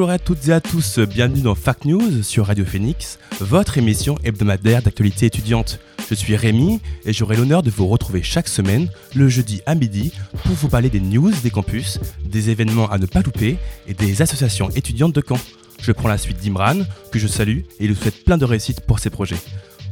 Bonjour 0.00 0.14
à 0.14 0.18
toutes 0.18 0.48
et 0.48 0.52
à 0.54 0.62
tous, 0.62 0.98
bienvenue 0.98 1.42
dans 1.42 1.54
Fact 1.54 1.84
News 1.84 2.22
sur 2.22 2.46
Radio 2.46 2.64
Phoenix, 2.64 3.18
votre 3.38 3.76
émission 3.76 4.16
hebdomadaire 4.24 4.80
d'actualité 4.80 5.26
étudiante. 5.26 5.78
Je 6.08 6.14
suis 6.14 6.36
Rémi 6.36 6.80
et 7.04 7.12
j'aurai 7.12 7.36
l'honneur 7.36 7.62
de 7.62 7.68
vous 7.68 7.86
retrouver 7.86 8.22
chaque 8.22 8.48
semaine, 8.48 8.88
le 9.14 9.28
jeudi 9.28 9.60
à 9.66 9.74
midi, 9.74 10.14
pour 10.42 10.54
vous 10.54 10.68
parler 10.70 10.88
des 10.88 11.00
news 11.00 11.30
des 11.42 11.50
campus, 11.50 12.00
des 12.24 12.48
événements 12.48 12.90
à 12.90 12.96
ne 12.96 13.04
pas 13.04 13.20
louper 13.20 13.58
et 13.86 13.92
des 13.92 14.22
associations 14.22 14.70
étudiantes 14.70 15.14
de 15.14 15.22
Caen. 15.28 15.38
Je 15.82 15.92
prends 15.92 16.08
la 16.08 16.16
suite 16.16 16.38
d'Imran, 16.38 16.78
que 17.12 17.18
je 17.18 17.26
salue 17.26 17.58
et 17.78 17.86
lui 17.86 17.94
souhaite 17.94 18.24
plein 18.24 18.38
de 18.38 18.46
réussite 18.46 18.80
pour 18.80 19.00
ses 19.00 19.10
projets. 19.10 19.36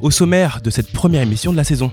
Au 0.00 0.10
sommaire 0.10 0.62
de 0.62 0.70
cette 0.70 0.90
première 0.90 1.20
émission 1.20 1.52
de 1.52 1.59
la 1.59 1.64
saison, 1.64 1.92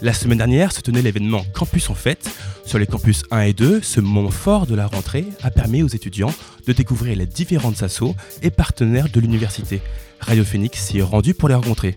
la 0.00 0.12
semaine 0.12 0.38
dernière 0.38 0.72
se 0.72 0.80
tenait 0.80 1.02
l'événement 1.02 1.44
Campus 1.54 1.90
en 1.90 1.94
fête. 1.94 2.30
Sur 2.64 2.78
les 2.78 2.86
campus 2.86 3.22
1 3.30 3.40
et 3.40 3.52
2, 3.52 3.82
ce 3.82 4.00
moment 4.00 4.30
fort 4.30 4.66
de 4.66 4.74
la 4.74 4.86
rentrée 4.86 5.24
a 5.42 5.50
permis 5.50 5.82
aux 5.82 5.88
étudiants 5.88 6.32
de 6.66 6.72
découvrir 6.72 7.16
les 7.16 7.26
différentes 7.26 7.82
assos 7.82 8.14
et 8.42 8.50
partenaires 8.50 9.08
de 9.08 9.20
l'université. 9.20 9.80
Radio 10.20 10.44
Phoenix 10.44 10.78
s'y 10.80 10.98
est 10.98 11.02
rendu 11.02 11.34
pour 11.34 11.48
les 11.48 11.54
rencontrer. 11.54 11.96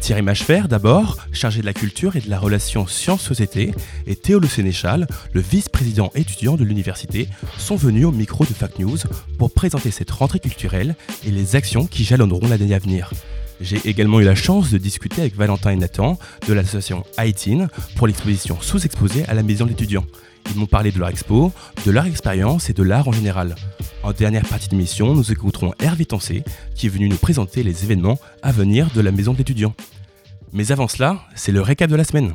Thierry 0.00 0.22
Machefer, 0.22 0.62
d'abord, 0.68 1.18
chargé 1.32 1.60
de 1.60 1.66
la 1.66 1.72
culture 1.72 2.14
et 2.16 2.20
de 2.20 2.28
la 2.28 2.38
relation 2.38 2.86
sciences-société, 2.86 3.72
et 4.06 4.16
Théo 4.16 4.38
Le 4.38 4.48
Sénéchal, 4.48 5.06
le 5.32 5.40
vice-président 5.40 6.10
étudiant 6.14 6.56
de 6.56 6.64
l'université, 6.64 7.28
sont 7.58 7.76
venus 7.76 8.04
au 8.04 8.12
micro 8.12 8.44
de 8.44 8.52
Fact 8.52 8.78
News 8.78 8.98
pour 9.38 9.50
présenter 9.52 9.90
cette 9.90 10.10
rentrée 10.10 10.40
culturelle 10.40 10.94
et 11.26 11.30
les 11.30 11.56
actions 11.56 11.86
qui 11.86 12.04
jalonneront 12.04 12.48
l'année 12.48 12.74
à 12.74 12.78
venir. 12.78 13.10
J'ai 13.60 13.80
également 13.84 14.20
eu 14.20 14.24
la 14.24 14.34
chance 14.34 14.70
de 14.70 14.78
discuter 14.78 15.22
avec 15.22 15.36
Valentin 15.36 15.70
et 15.70 15.76
Nathan 15.76 16.18
de 16.46 16.52
l'association 16.52 17.04
ITIN 17.18 17.68
pour 17.96 18.06
l'exposition 18.06 18.58
sous-exposée 18.60 19.24
à 19.26 19.34
la 19.34 19.42
maison 19.42 19.64
de 19.64 19.70
l'étudiant. 19.70 20.04
Ils 20.50 20.58
m'ont 20.58 20.66
parlé 20.66 20.90
de 20.90 20.98
leur 20.98 21.08
expo, 21.08 21.52
de 21.86 21.90
leur 21.90 22.06
expérience 22.06 22.68
et 22.68 22.72
de 22.72 22.82
l'art 22.82 23.08
en 23.08 23.12
général. 23.12 23.54
En 24.02 24.12
dernière 24.12 24.46
partie 24.46 24.68
d'émission, 24.68 25.14
nous 25.14 25.32
écouterons 25.32 25.72
Hervé 25.80 26.04
Tancé 26.04 26.44
qui 26.74 26.86
est 26.86 26.90
venu 26.90 27.08
nous 27.08 27.16
présenter 27.16 27.62
les 27.62 27.84
événements 27.84 28.18
à 28.42 28.52
venir 28.52 28.90
de 28.94 29.00
la 29.00 29.12
maison 29.12 29.32
de 29.32 29.38
l'étudiant. 29.38 29.74
Mais 30.52 30.70
avant 30.70 30.88
cela, 30.88 31.22
c'est 31.34 31.52
le 31.52 31.60
récap 31.60 31.90
de 31.90 31.96
la 31.96 32.04
semaine. 32.04 32.34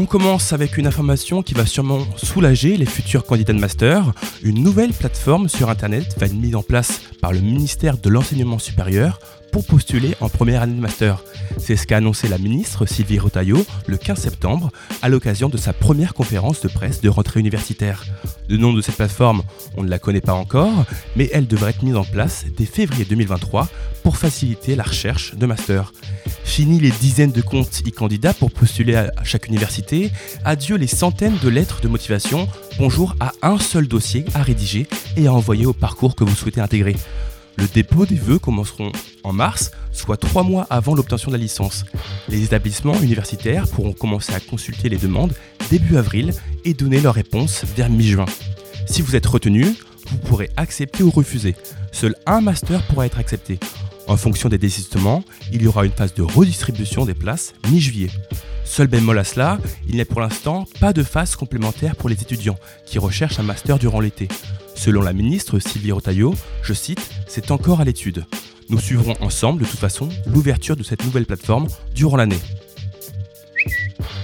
On 0.00 0.06
commence 0.06 0.52
avec 0.52 0.78
une 0.78 0.86
information 0.86 1.42
qui 1.42 1.54
va 1.54 1.66
sûrement 1.66 1.98
soulager 2.16 2.76
les 2.76 2.86
futurs 2.86 3.26
candidats 3.26 3.52
de 3.52 3.58
master. 3.58 4.12
Une 4.44 4.62
nouvelle 4.62 4.92
plateforme 4.92 5.48
sur 5.48 5.70
Internet 5.70 6.14
va 6.20 6.26
être 6.26 6.34
mise 6.34 6.54
en 6.54 6.62
place 6.62 7.00
par 7.20 7.32
le 7.32 7.40
ministère 7.40 7.98
de 7.98 8.08
l'Enseignement 8.08 8.60
supérieur 8.60 9.18
pour 9.50 9.64
postuler 9.64 10.14
en 10.20 10.28
première 10.28 10.62
année 10.62 10.74
de 10.74 10.80
master. 10.80 11.22
C'est 11.58 11.76
ce 11.76 11.86
qu'a 11.86 11.98
annoncé 11.98 12.28
la 12.28 12.38
ministre 12.38 12.86
Sylvie 12.86 13.18
Rotaillot 13.18 13.64
le 13.86 13.96
15 13.96 14.18
septembre 14.18 14.70
à 15.02 15.08
l'occasion 15.08 15.48
de 15.48 15.56
sa 15.56 15.72
première 15.72 16.14
conférence 16.14 16.60
de 16.60 16.68
presse 16.68 17.00
de 17.00 17.08
rentrée 17.08 17.40
universitaire. 17.40 18.04
Le 18.48 18.56
nom 18.56 18.72
de 18.72 18.80
cette 18.80 18.96
plateforme, 18.96 19.42
on 19.76 19.82
ne 19.82 19.88
la 19.88 19.98
connaît 19.98 20.20
pas 20.20 20.34
encore, 20.34 20.84
mais 21.16 21.28
elle 21.32 21.46
devrait 21.46 21.70
être 21.70 21.82
mise 21.82 21.96
en 21.96 22.04
place 22.04 22.44
dès 22.56 22.64
février 22.64 23.04
2023 23.04 23.68
pour 24.02 24.16
faciliter 24.16 24.76
la 24.76 24.84
recherche 24.84 25.34
de 25.34 25.46
master. 25.46 25.92
Fini 26.44 26.80
les 26.80 26.90
dizaines 26.90 27.32
de 27.32 27.42
comptes 27.42 27.82
e-candidats 27.86 28.34
pour 28.34 28.50
postuler 28.50 28.96
à 28.96 29.12
chaque 29.24 29.48
université, 29.48 30.10
adieu 30.44 30.76
les 30.76 30.86
centaines 30.86 31.38
de 31.42 31.48
lettres 31.48 31.80
de 31.80 31.88
motivation, 31.88 32.48
bonjour 32.78 33.14
à 33.20 33.32
un 33.42 33.58
seul 33.58 33.86
dossier 33.86 34.24
à 34.34 34.42
rédiger 34.42 34.86
et 35.16 35.26
à 35.26 35.32
envoyer 35.32 35.66
au 35.66 35.72
parcours 35.72 36.14
que 36.14 36.24
vous 36.24 36.34
souhaitez 36.34 36.60
intégrer. 36.60 36.96
Le 37.58 37.66
dépôt 37.66 38.06
des 38.06 38.14
vœux 38.14 38.38
commenceront 38.38 38.92
en 39.24 39.32
mars, 39.32 39.72
soit 39.90 40.16
trois 40.16 40.44
mois 40.44 40.66
avant 40.70 40.94
l'obtention 40.94 41.32
de 41.32 41.36
la 41.36 41.42
licence. 41.42 41.84
Les 42.28 42.44
établissements 42.44 42.98
universitaires 43.00 43.66
pourront 43.66 43.92
commencer 43.92 44.32
à 44.32 44.38
consulter 44.38 44.88
les 44.88 44.96
demandes 44.96 45.34
début 45.68 45.96
avril 45.96 46.32
et 46.64 46.72
donner 46.72 47.00
leur 47.00 47.14
réponse 47.14 47.64
vers 47.76 47.90
mi-juin. 47.90 48.26
Si 48.86 49.02
vous 49.02 49.16
êtes 49.16 49.26
retenu, 49.26 49.66
vous 50.06 50.18
pourrez 50.18 50.50
accepter 50.56 51.02
ou 51.02 51.10
refuser. 51.10 51.56
Seul 51.90 52.14
un 52.26 52.40
master 52.40 52.80
pourra 52.86 53.06
être 53.06 53.18
accepté. 53.18 53.58
En 54.06 54.16
fonction 54.16 54.48
des 54.48 54.56
désistements, 54.56 55.24
il 55.52 55.62
y 55.62 55.66
aura 55.66 55.84
une 55.84 55.92
phase 55.92 56.14
de 56.14 56.22
redistribution 56.22 57.04
des 57.04 57.14
places 57.14 57.54
mi-juillet. 57.70 58.10
Seul 58.64 58.86
bémol 58.86 59.18
à 59.18 59.24
cela, 59.24 59.58
il 59.88 59.96
n'y 59.96 60.00
a 60.00 60.04
pour 60.04 60.20
l'instant 60.20 60.66
pas 60.78 60.92
de 60.92 61.02
phase 61.02 61.34
complémentaire 61.34 61.96
pour 61.96 62.08
les 62.08 62.22
étudiants 62.22 62.58
qui 62.86 62.98
recherchent 62.98 63.40
un 63.40 63.42
master 63.42 63.78
durant 63.78 64.00
l'été. 64.00 64.28
Selon 64.78 65.02
la 65.02 65.12
ministre 65.12 65.58
Sylvie 65.58 65.90
Rotaillot, 65.90 66.36
je 66.62 66.72
cite, 66.72 67.10
c'est 67.26 67.50
encore 67.50 67.80
à 67.80 67.84
l'étude. 67.84 68.24
Nous 68.68 68.78
suivrons 68.78 69.16
ensemble 69.20 69.62
de 69.62 69.66
toute 69.66 69.80
façon 69.80 70.08
l'ouverture 70.24 70.76
de 70.76 70.84
cette 70.84 71.04
nouvelle 71.04 71.26
plateforme 71.26 71.66
durant 71.96 72.16
l'année. 72.16 72.38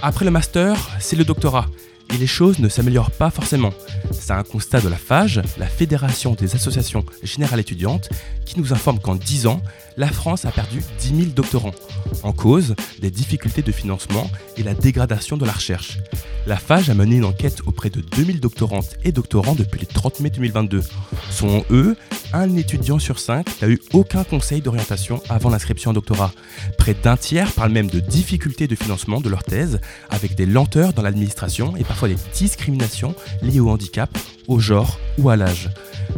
Après 0.00 0.25
le 0.25 0.31
master, 0.31 0.76
c'est 1.00 1.16
le 1.16 1.25
doctorat. 1.25 1.66
Et 2.14 2.19
les 2.19 2.28
choses 2.28 2.60
ne 2.60 2.69
s'améliorent 2.69 3.10
pas 3.10 3.31
forcément. 3.31 3.72
C'est 4.12 4.31
un 4.31 4.44
constat 4.44 4.81
de 4.81 4.88
la 4.88 4.97
FAGE, 4.97 5.43
la 5.59 5.66
Fédération 5.66 6.34
des 6.34 6.54
associations 6.54 7.04
générales 7.25 7.59
étudiantes, 7.59 8.09
qui 8.47 8.60
nous 8.60 8.72
informe 8.72 9.00
qu'en 9.00 9.16
10 9.16 9.48
ans, 9.48 9.60
la 9.97 10.09
France 10.09 10.44
a 10.44 10.50
perdu 10.50 10.82
10 11.00 11.09
000 11.09 11.21
doctorants. 11.34 11.75
En 12.22 12.32
cause, 12.32 12.75
des 13.00 13.10
difficultés 13.10 13.62
de 13.62 13.72
financement 13.72 14.31
et 14.56 14.62
la 14.62 14.75
dégradation 14.75 15.37
de 15.37 15.44
la 15.44 15.53
recherche. 15.53 15.99
La 16.47 16.56
FAGE 16.56 16.91
a 16.91 16.94
mené 16.94 17.16
une 17.16 17.25
enquête 17.25 17.60
auprès 17.66 17.91
de 17.91 18.00
2000 18.00 18.41
doctorantes 18.41 18.97
et 19.05 19.12
doctorants 19.12 19.55
depuis 19.55 19.81
le 19.81 19.87
30 19.87 20.21
mai 20.21 20.31
2022. 20.31 20.82
Selon 21.31 21.65
eux, 21.71 21.97
un 22.32 22.56
étudiant 22.56 22.99
sur 22.99 23.19
cinq 23.19 23.47
n'a 23.62 23.69
eu 23.69 23.81
aucun 23.93 24.25
conseil 24.25 24.60
d'orientation 24.60 25.22
avant 25.28 25.50
l'inscription 25.50 25.91
en 25.91 25.94
doctorat. 25.94 26.32
Près 26.76 26.94
d'un 26.94 27.16
tiers 27.16 27.50
parlent 27.53 27.72
même 27.72 27.88
de 27.88 28.00
difficultés 28.00 28.66
de 28.66 28.75
financement 28.75 29.21
de 29.21 29.28
leur 29.28 29.44
thèse, 29.44 29.81
avec 30.11 30.34
des 30.34 30.47
lenteurs 30.47 30.93
dans 30.93 31.03
l'administration 31.03 31.76
et 31.76 31.84
parfois 31.84 32.09
des 32.09 32.19
discriminations 32.34 33.15
liées 33.43 33.61
au 33.61 33.71
handicap, 33.71 34.11
au 34.49 34.59
genre 34.59 34.99
ou 35.19 35.31
à 35.31 35.37
l'âge. 35.37 35.71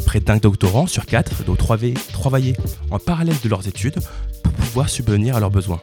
Près 0.04 0.20
d'un 0.20 0.36
doctorant 0.36 0.86
sur 0.86 1.06
quatre 1.06 1.44
doit 1.44 1.56
travailler 1.56 2.56
en 2.90 2.98
parallèle 2.98 3.36
de 3.42 3.48
leurs 3.48 3.66
études 3.68 3.98
pour 4.42 4.52
pouvoir 4.52 4.88
subvenir 4.88 5.36
à 5.36 5.40
leurs 5.40 5.50
besoins. 5.50 5.80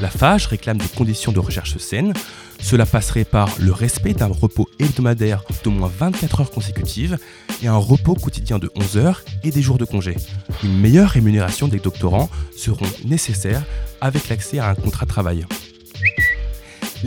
La 0.00 0.10
FAGE 0.10 0.46
réclame 0.46 0.78
des 0.78 0.88
conditions 0.88 1.32
de 1.32 1.38
recherche 1.38 1.78
saines. 1.78 2.12
Cela 2.60 2.86
passerait 2.86 3.24
par 3.24 3.48
le 3.58 3.72
respect 3.72 4.14
d'un 4.14 4.26
repos 4.26 4.68
hebdomadaire 4.78 5.44
d'au 5.62 5.70
moins 5.70 5.90
24 5.98 6.40
heures 6.40 6.50
consécutives 6.50 7.18
et 7.62 7.68
un 7.68 7.76
repos 7.76 8.14
quotidien 8.14 8.58
de 8.58 8.70
11 8.74 8.96
heures 8.98 9.22
et 9.44 9.50
des 9.50 9.62
jours 9.62 9.78
de 9.78 9.84
congé. 9.84 10.16
Une 10.64 10.78
meilleure 10.78 11.10
rémunération 11.10 11.68
des 11.68 11.78
doctorants 11.78 12.28
seront 12.56 12.86
nécessaires 13.04 13.62
avec 14.00 14.28
l'accès 14.28 14.58
à 14.58 14.68
un 14.68 14.74
contrat 14.74 15.06
de 15.06 15.10
travail. 15.10 15.46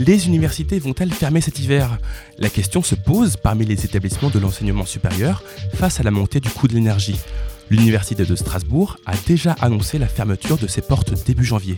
Les 0.00 0.26
universités 0.26 0.78
vont-elles 0.78 1.12
fermer 1.12 1.42
cet 1.42 1.58
hiver? 1.58 1.98
La 2.38 2.48
question 2.48 2.82
se 2.82 2.94
pose 2.94 3.36
parmi 3.36 3.66
les 3.66 3.84
établissements 3.84 4.30
de 4.30 4.38
l'enseignement 4.38 4.86
supérieur 4.86 5.44
face 5.74 6.00
à 6.00 6.02
la 6.02 6.10
montée 6.10 6.40
du 6.40 6.48
coût 6.48 6.68
de 6.68 6.72
l'énergie. 6.72 7.20
L'Université 7.68 8.24
de 8.24 8.34
Strasbourg 8.34 8.96
a 9.04 9.12
déjà 9.26 9.52
annoncé 9.60 9.98
la 9.98 10.08
fermeture 10.08 10.56
de 10.56 10.66
ses 10.66 10.80
portes 10.80 11.26
début 11.26 11.44
janvier. 11.44 11.76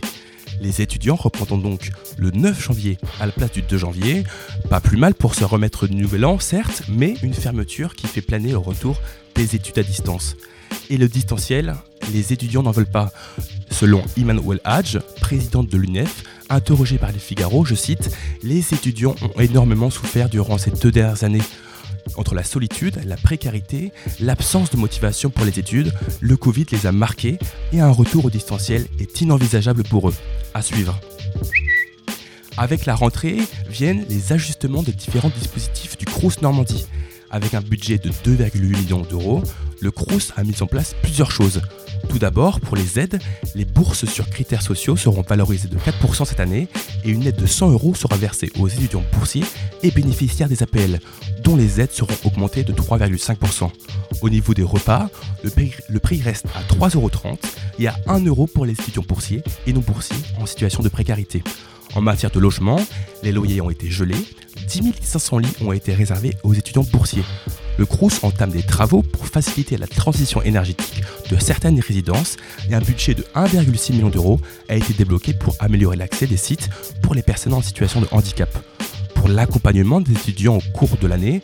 Les 0.61 0.81
étudiants 0.81 1.17
reprendront 1.17 1.57
donc 1.57 1.91
le 2.17 2.31
9 2.31 2.63
janvier 2.63 2.97
à 3.19 3.25
la 3.25 3.33
place 3.33 3.51
du 3.51 3.61
2 3.61 3.77
janvier. 3.77 4.23
Pas 4.69 4.79
plus 4.79 4.95
mal 4.95 5.15
pour 5.15 5.35
se 5.35 5.43
remettre 5.43 5.85
du 5.87 5.95
nouvel 5.95 6.23
an, 6.23 6.39
certes, 6.39 6.83
mais 6.87 7.15
une 7.23 7.33
fermeture 7.33 7.93
qui 7.93 8.07
fait 8.07 8.21
planer 8.21 8.51
le 8.51 8.57
retour 8.57 9.01
des 9.35 9.53
études 9.57 9.79
à 9.79 9.83
distance. 9.83 10.37
Et 10.89 10.97
le 10.97 11.07
distanciel, 11.07 11.75
les 12.11 12.33
étudiants 12.33 12.63
n'en 12.63 12.71
veulent 12.71 12.85
pas. 12.85 13.11
Selon 13.71 14.01
Iman 14.17 14.39
Hadj, 14.63 14.99
présidente 15.19 15.67
de 15.69 15.77
l'UNEF, 15.77 16.23
interrogée 16.49 16.97
par 16.97 17.11
les 17.11 17.19
Figaro, 17.19 17.65
je 17.65 17.75
cite, 17.75 18.15
Les 18.43 18.73
étudiants 18.73 19.15
ont 19.21 19.39
énormément 19.39 19.89
souffert 19.89 20.29
durant 20.29 20.57
ces 20.57 20.71
deux 20.71 20.91
dernières 20.91 21.23
années. 21.23 21.41
Entre 22.15 22.35
la 22.35 22.43
solitude, 22.43 22.99
la 23.05 23.15
précarité, 23.15 23.91
l'absence 24.19 24.69
de 24.69 24.77
motivation 24.77 25.29
pour 25.29 25.45
les 25.45 25.57
études, 25.57 25.93
le 26.21 26.37
Covid 26.37 26.65
les 26.71 26.85
a 26.85 26.91
marqués 26.91 27.39
et 27.71 27.79
un 27.79 27.89
retour 27.89 28.25
au 28.25 28.29
distanciel 28.29 28.85
est 28.99 29.21
inenvisageable 29.21 29.83
pour 29.83 30.09
eux. 30.09 30.15
À 30.53 30.61
suivre. 30.61 30.99
Avec 32.57 32.85
la 32.85 32.93
rentrée 32.93 33.37
viennent 33.67 34.05
les 34.09 34.31
ajustements 34.31 34.83
des 34.83 34.91
différents 34.91 35.31
dispositifs 35.35 35.97
du 35.97 36.05
Crous 36.05 36.41
Normandie. 36.41 36.85
Avec 37.31 37.55
un 37.55 37.61
budget 37.61 37.97
de 37.97 38.09
2,8 38.09 38.59
millions 38.59 39.01
d'euros, 39.01 39.41
le 39.83 39.91
Crous 39.91 40.31
a 40.37 40.43
mis 40.43 40.61
en 40.61 40.65
place 40.65 40.95
plusieurs 41.01 41.29
choses. 41.29 41.61
Tout 42.09 42.17
d'abord, 42.17 42.61
pour 42.61 42.75
les 42.75 42.99
aides, 42.99 43.19
les 43.53 43.65
bourses 43.65 44.05
sur 44.05 44.29
critères 44.29 44.61
sociaux 44.61 44.95
seront 44.95 45.21
valorisées 45.21 45.67
de 45.67 45.77
4% 45.77 46.25
cette 46.25 46.39
année 46.39 46.67
et 47.03 47.09
une 47.09 47.27
aide 47.27 47.35
de 47.35 47.45
100 47.45 47.71
euros 47.71 47.93
sera 47.93 48.15
versée 48.15 48.49
aux 48.59 48.67
étudiants 48.67 49.03
boursiers 49.13 49.43
et 49.83 49.91
bénéficiaires 49.91 50.47
des 50.47 50.63
APL, 50.63 50.99
dont 51.43 51.55
les 51.55 51.81
aides 51.81 51.91
seront 51.91 52.15
augmentées 52.23 52.63
de 52.63 52.71
3,5%. 52.71 53.69
Au 54.21 54.29
niveau 54.29 54.53
des 54.53 54.63
repas, 54.63 55.09
le 55.43 55.49
prix, 55.49 55.73
le 55.89 55.99
prix 55.99 56.21
reste 56.21 56.45
à 56.55 56.61
3,30 56.73 56.95
euros 56.95 57.11
et 57.79 57.87
à 57.87 57.95
1 58.07 58.25
euro 58.25 58.47
pour 58.47 58.65
les 58.65 58.73
étudiants 58.73 59.03
boursiers 59.05 59.43
et 59.67 59.73
non 59.73 59.81
boursiers 59.81 60.17
en 60.39 60.45
situation 60.45 60.81
de 60.81 60.89
précarité. 60.89 61.43
En 61.95 62.01
matière 62.01 62.31
de 62.31 62.39
logement, 62.39 62.79
les 63.21 63.31
loyers 63.31 63.61
ont 63.61 63.69
été 63.69 63.89
gelés, 63.89 64.25
10 64.67 64.93
500 65.01 65.37
lits 65.39 65.55
ont 65.61 65.73
été 65.73 65.93
réservés 65.93 66.33
aux 66.43 66.53
étudiants 66.53 66.85
boursiers. 66.91 67.23
Le 67.77 67.85
CRUS 67.85 68.23
entame 68.23 68.51
des 68.51 68.61
travaux 68.61 69.01
pour 69.01 69.25
faciliter 69.25 69.77
la 69.77 69.87
transition 69.87 70.41
énergétique 70.43 71.01
de 71.29 71.37
certaines 71.39 71.79
résidences 71.79 72.37
et 72.69 72.75
un 72.75 72.81
budget 72.81 73.15
de 73.15 73.25
1,6 73.35 73.93
million 73.93 74.09
d'euros 74.09 74.39
a 74.69 74.75
été 74.75 74.93
débloqué 74.93 75.33
pour 75.33 75.55
améliorer 75.59 75.95
l'accès 75.95 76.27
des 76.27 76.37
sites 76.37 76.69
pour 77.01 77.15
les 77.15 77.23
personnes 77.23 77.53
en 77.53 77.61
situation 77.61 78.01
de 78.01 78.07
handicap. 78.11 78.49
Pour 79.15 79.27
l'accompagnement 79.27 80.01
des 80.01 80.11
étudiants 80.11 80.57
au 80.57 80.77
cours 80.77 80.97
de 80.97 81.07
l'année, 81.07 81.41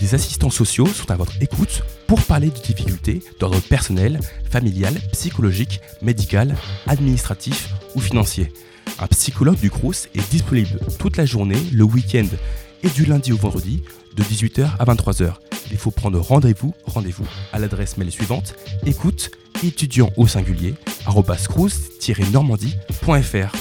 des 0.00 0.14
assistants 0.14 0.50
sociaux 0.50 0.86
sont 0.86 1.10
à 1.10 1.16
votre 1.16 1.34
écoute 1.40 1.82
pour 2.06 2.22
parler 2.22 2.48
de 2.48 2.58
difficultés 2.58 3.22
d'ordre 3.38 3.60
personnel, 3.60 4.20
familial, 4.48 4.94
psychologique, 5.12 5.80
médical, 6.00 6.56
administratif 6.86 7.70
ou 7.94 8.00
financier. 8.00 8.52
Un 8.98 9.06
psychologue 9.08 9.58
du 9.58 9.70
CRUS 9.70 10.08
est 10.14 10.30
disponible 10.30 10.78
toute 10.98 11.18
la 11.18 11.26
journée, 11.26 11.58
le 11.72 11.84
week-end 11.84 12.26
et 12.82 12.88
du 12.88 13.04
lundi 13.04 13.32
au 13.32 13.36
vendredi 13.36 13.82
de 14.14 14.22
18h 14.22 14.70
à 14.78 14.84
23h. 14.84 15.34
Il 15.70 15.78
faut 15.78 15.90
prendre 15.90 16.18
rendez-vous, 16.20 16.74
rendez-vous 16.86 17.26
à 17.52 17.58
l'adresse 17.58 17.96
mail 17.96 18.10
suivante 18.10 18.54
écoute 18.84 19.30
étudiant 19.64 20.10
au 20.16 20.26
singulier 20.26 20.74
normandie.fr. 22.32 23.56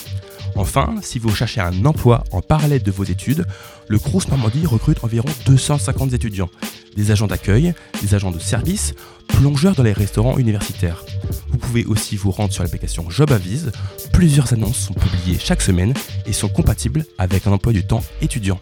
Enfin, 0.57 0.95
si 1.01 1.19
vous 1.19 1.35
cherchez 1.35 1.59
un 1.59 1.85
emploi 1.85 2.23
en 2.31 2.41
parallèle 2.41 2.81
de 2.81 2.91
vos 2.91 3.03
études, 3.03 3.45
le 3.87 3.99
Crous 3.99 4.27
Normandie 4.29 4.65
recrute 4.65 5.03
environ 5.03 5.27
250 5.45 6.13
étudiants, 6.13 6.49
des 6.95 7.11
agents 7.11 7.27
d'accueil, 7.27 7.73
des 8.01 8.15
agents 8.15 8.31
de 8.31 8.39
service, 8.39 8.93
plongeurs 9.27 9.75
dans 9.75 9.83
les 9.83 9.91
restaurants 9.91 10.37
universitaires. 10.37 11.03
Vous 11.49 11.57
pouvez 11.57 11.83
aussi 11.85 12.15
vous 12.15 12.31
rendre 12.31 12.53
sur 12.53 12.63
l'application 12.63 13.09
Job 13.09 13.31
Avise. 13.31 13.71
Plusieurs 14.13 14.53
annonces 14.53 14.77
sont 14.77 14.93
publiées 14.93 15.37
chaque 15.39 15.61
semaine 15.61 15.93
et 16.25 16.31
sont 16.31 16.49
compatibles 16.49 17.05
avec 17.17 17.47
un 17.47 17.51
emploi 17.51 17.73
du 17.73 17.85
temps 17.85 18.03
étudiant. 18.21 18.59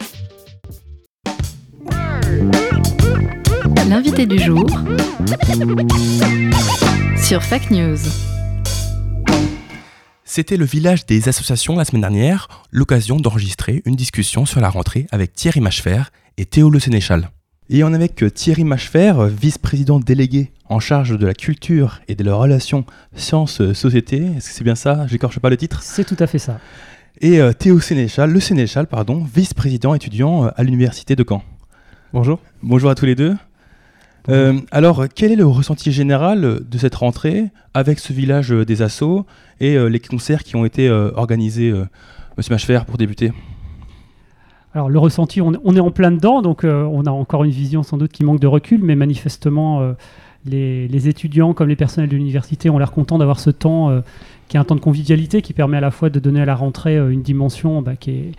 L'invité 3.89 4.25
du 4.25 4.39
jour 4.39 4.65
sur 7.17 7.43
Fake 7.43 7.69
News. 7.71 7.97
C'était 10.23 10.57
le 10.57 10.65
village 10.65 11.05
des 11.05 11.27
associations 11.27 11.75
la 11.75 11.83
semaine 11.83 12.01
dernière, 12.01 12.47
l'occasion 12.71 13.17
d'enregistrer 13.17 13.81
une 13.85 13.95
discussion 13.95 14.45
sur 14.45 14.61
la 14.61 14.69
rentrée 14.69 15.07
avec 15.11 15.33
Thierry 15.33 15.59
Machefer 15.59 16.03
et 16.37 16.45
Théo 16.45 16.69
Le 16.69 16.79
Sénéchal. 16.79 17.29
Et 17.69 17.83
on 17.83 17.91
est 17.91 17.95
avec 17.95 18.23
Thierry 18.33 18.63
Machefer, 18.63 19.13
vice-président 19.29 19.99
délégué 19.99 20.51
en 20.69 20.79
charge 20.79 21.17
de 21.17 21.25
la 21.25 21.33
culture 21.33 21.99
et 22.07 22.15
de 22.15 22.23
la 22.23 22.35
relation 22.35 22.85
sciences-société. 23.15 24.17
Est-ce 24.37 24.49
que 24.49 24.55
c'est 24.55 24.63
bien 24.63 24.75
ça? 24.75 25.07
J'écorche 25.07 25.39
pas 25.39 25.49
le 25.49 25.57
titre? 25.57 25.81
C'est 25.83 26.05
tout 26.05 26.17
à 26.19 26.27
fait 26.27 26.39
ça. 26.39 26.59
Et 27.21 27.39
euh, 27.39 27.53
Théo 27.53 27.79
Sénéchal, 27.79 28.31
le 28.31 28.39
Sénéchal, 28.39 28.87
pardon, 28.87 29.23
vice-président 29.35 29.93
étudiant 29.93 30.45
euh, 30.45 30.49
à 30.55 30.63
l'université 30.63 31.15
de 31.15 31.23
Caen. 31.27 31.43
Bonjour. 32.11 32.39
Bonjour 32.61 32.89
à 32.89 32.95
tous 32.95 33.05
les 33.05 33.15
deux. 33.15 33.35
Euh, 34.29 34.59
alors, 34.71 35.05
quel 35.13 35.31
est 35.31 35.35
le 35.35 35.45
ressenti 35.45 35.91
général 35.91 36.61
de 36.67 36.77
cette 36.77 36.95
rentrée 36.95 37.49
avec 37.73 37.99
ce 37.99 38.13
village 38.13 38.51
des 38.51 38.81
assos 38.81 39.25
et 39.59 39.75
euh, 39.75 39.87
les 39.87 39.99
concerts 39.99 40.43
qui 40.43 40.55
ont 40.55 40.65
été 40.65 40.87
euh, 40.87 41.11
organisés, 41.15 41.69
euh, 41.69 41.85
Monsieur 42.37 42.53
Machefer, 42.53 42.79
pour 42.87 42.97
débuter? 42.97 43.33
Alors 44.75 44.89
le 44.89 44.97
ressenti, 44.97 45.39
on, 45.39 45.53
est 45.53 45.79
en 45.79 45.91
plein 45.91 46.11
dedans, 46.11 46.41
donc 46.41 46.63
euh, 46.63 46.83
on 46.83 47.05
a 47.05 47.11
encore 47.11 47.43
une 47.43 47.51
vision 47.51 47.83
sans 47.83 47.97
doute 47.97 48.11
qui 48.11 48.23
manque 48.23 48.39
de 48.39 48.47
recul, 48.47 48.81
mais 48.83 48.95
manifestement, 48.95 49.81
euh, 49.81 49.93
les, 50.45 50.87
les 50.87 51.07
étudiants 51.07 51.53
comme 51.53 51.69
les 51.69 51.75
personnels 51.75 52.09
de 52.09 52.15
l'université 52.15 52.69
ont 52.69 52.77
l'air 52.77 52.91
contents 52.91 53.17
d'avoir 53.17 53.39
ce 53.39 53.49
temps 53.49 53.89
euh, 53.89 54.01
qui 54.47 54.57
est 54.57 54.59
un 54.59 54.63
temps 54.65 54.75
de 54.75 54.81
convivialité 54.81 55.41
qui 55.41 55.53
permet 55.53 55.77
à 55.77 55.81
la 55.81 55.91
fois 55.91 56.09
de 56.09 56.19
donner 56.19 56.41
à 56.41 56.45
la 56.45 56.55
rentrée 56.55 56.97
euh, 56.97 57.09
une 57.09 57.21
dimension 57.21 57.81
bah, 57.81 57.95
qui 57.95 58.11
est 58.11 58.31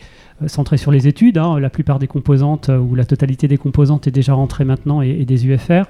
euh, 0.42 0.48
centrée 0.48 0.76
sur 0.76 0.90
les 0.92 1.08
études. 1.08 1.38
hein. 1.38 1.58
La 1.58 1.70
plupart 1.70 1.98
des 1.98 2.06
composantes, 2.06 2.68
euh, 2.68 2.78
ou 2.78 2.94
la 2.94 3.04
totalité 3.04 3.48
des 3.48 3.56
composantes 3.56 4.06
est 4.06 4.10
déjà 4.10 4.34
rentrée 4.34 4.64
maintenant 4.64 5.02
et, 5.02 5.10
et 5.10 5.24
des 5.24 5.46
UFR, 5.46 5.84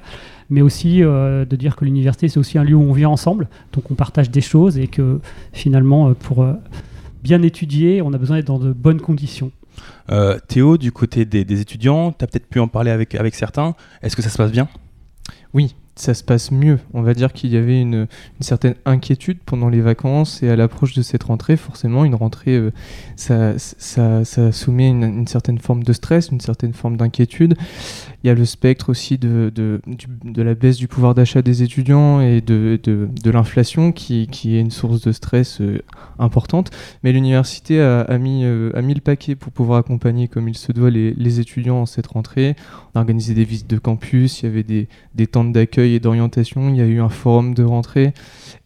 mais 0.51 0.63
aussi 0.63 1.03
euh, 1.03 1.45
de 1.45 1.57
dire 1.57 1.75
que 1.77 1.85
l'université 1.85 2.29
c'est 2.29 2.39
aussi 2.39 2.59
un 2.59 2.65
lieu 2.65 2.75
où 2.75 2.83
on 2.83 2.93
vit 2.93 3.07
ensemble, 3.07 3.49
donc 3.73 3.91
on 3.91 3.95
partage 3.95 4.31
des 4.31 4.41
choses 4.41 4.79
et 4.79 4.87
que 4.87 5.21
finalement, 5.53 6.15
pour 6.15 6.43
euh, 6.43 6.53
bien 7.23 7.43
étudier, 7.43 8.03
on 8.03 8.13
a 8.13 8.19
besoin 8.19 8.37
d'être 8.37 8.47
dans 8.47 8.59
de 8.59 8.73
bonnes 8.73 9.01
conditions. 9.01 9.51
Euh, 10.11 10.39
Théo, 10.47 10.77
du 10.77 10.93
côté 10.93 11.25
des, 11.25 11.45
des 11.45 11.61
étudiants, 11.61 12.13
tu 12.13 12.23
as 12.23 12.29
peut-être 12.29 12.47
pu 12.47 12.61
en 12.61 12.69
parler 12.69 12.91
avec, 12.91 13.15
avec 13.17 13.35
certains. 13.35 13.75
Est-ce 14.03 14.15
que 14.15 14.23
ça 14.23 14.29
se 14.29 14.37
passe 14.37 14.53
bien? 14.53 14.69
Oui, 15.53 15.75
ça 15.97 16.13
se 16.15 16.25
passe 16.25 16.51
mieux. 16.51 16.79
On 16.93 17.03
va 17.03 17.15
dire 17.15 17.33
qu'il 17.33 17.53
y 17.53 17.57
avait 17.57 17.81
une, 17.81 18.07
certaine 18.41 18.75
inquiétude 18.85 19.39
pendant 19.47 19.69
les 19.69 19.81
vacances 19.81 20.43
et 20.43 20.51
à 20.51 20.57
l'approche 20.57 20.95
de 20.95 21.03
cette 21.03 21.23
rentrée, 21.23 21.57
forcément, 21.57 22.05
une 22.05 22.15
rentrée, 22.15 22.57
euh, 22.57 22.73
ça, 23.17 23.55
ça, 23.59 24.25
ça 24.25 24.53
soumet 24.53 24.89
une, 24.89 25.27
certaine 25.27 25.59
forme 25.59 25.83
de 25.83 25.93
stress, 25.93 26.29
une 26.31 26.41
certaine 26.41 26.73
forme 26.73 26.97
d'inquiétude. 26.97 27.55
Il 28.23 28.27
y 28.27 28.31
a 28.31 28.35
le 28.35 28.45
spectre 28.45 28.91
aussi 28.91 29.19
de, 29.19 29.53
de, 29.55 29.81
de 30.25 30.43
la 30.43 30.55
baisse 30.55 30.79
du 30.79 30.89
pouvoir 30.89 31.15
d'achat 31.15 31.43
des 31.43 31.63
étudiants 31.63 32.21
et 32.21 32.41
de, 32.41 32.81
de, 32.83 33.31
l'inflation 33.31 33.93
qui, 33.93 34.27
qui 34.29 34.57
est 34.57 34.61
une 34.61 34.71
source 34.71 35.01
de 35.03 35.13
stress 35.13 35.61
euh, 35.61 35.81
importante. 36.19 36.71
Mais 37.03 37.13
l'université 37.13 37.81
a, 37.81 38.01
a, 38.01 38.19
mis, 38.19 38.45
euh, 38.45 38.71
a 38.75 38.83
mis 38.83 38.95
le 38.95 39.01
paquet 39.01 39.35
pour 39.35 39.53
pouvoir 39.53 39.79
accompagner 39.79 40.29
comme 40.29 40.49
il 40.49 40.57
se 40.57 40.73
doit 40.73 40.91
les, 40.91 41.13
les 41.15 41.41
étudiants 41.41 41.83
en 41.83 41.87
cette 41.87 42.07
rentrée. 42.09 42.57
On 42.95 42.99
a 42.99 43.01
organisé 43.01 43.35
des 43.35 43.45
visites 43.45 43.71
de 43.71 43.79
campus, 43.79 44.43
il 44.43 44.47
y 44.47 44.49
avait 44.49 44.63
des, 44.63 44.89
des 45.15 45.27
temps 45.27 45.45
d'accueil 45.45 45.84
et 45.93 46.01
d'orientation, 46.01 46.71
il 46.71 46.77
y 46.77 46.81
a 46.81 46.87
eu 46.87 47.01
un 47.01 47.09
forum 47.09 47.55
de 47.55 47.63
rentrée. 47.63 48.13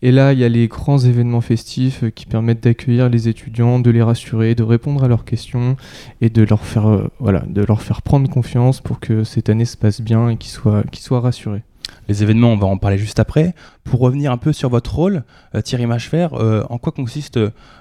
Et 0.00 0.12
là, 0.12 0.32
il 0.32 0.38
y 0.38 0.44
a 0.44 0.48
les 0.48 0.68
grands 0.68 0.98
événements 0.98 1.40
festifs 1.40 2.04
euh, 2.04 2.10
qui 2.10 2.26
permettent 2.26 2.62
d'accueillir 2.62 3.08
les 3.08 3.28
étudiants, 3.28 3.80
de 3.80 3.90
les 3.90 4.02
rassurer, 4.02 4.54
de 4.54 4.62
répondre 4.62 5.02
à 5.02 5.08
leurs 5.08 5.24
questions 5.24 5.76
et 6.20 6.30
de 6.30 6.42
leur 6.42 6.64
faire, 6.64 6.88
euh, 6.88 7.08
voilà, 7.18 7.40
de 7.48 7.64
leur 7.64 7.82
faire 7.82 8.02
prendre 8.02 8.30
confiance 8.30 8.80
pour 8.80 9.00
que 9.00 9.24
cette 9.24 9.48
année 9.48 9.64
se 9.64 9.76
passe 9.76 10.00
bien 10.00 10.28
et 10.28 10.36
qu'ils 10.36 10.52
soient, 10.52 10.84
qu'ils 10.84 11.02
soient 11.02 11.20
rassurés. 11.20 11.62
Les 12.08 12.22
événements, 12.22 12.52
on 12.52 12.56
va 12.56 12.66
en 12.66 12.76
parler 12.76 12.98
juste 12.98 13.18
après. 13.18 13.54
Pour 13.82 14.00
revenir 14.00 14.30
un 14.30 14.36
peu 14.36 14.52
sur 14.52 14.68
votre 14.68 14.94
rôle, 14.94 15.24
euh, 15.54 15.62
Thierry 15.62 15.86
Machefer, 15.86 16.28
en 16.32 16.78
quoi 16.78 16.92
consiste 16.92 17.40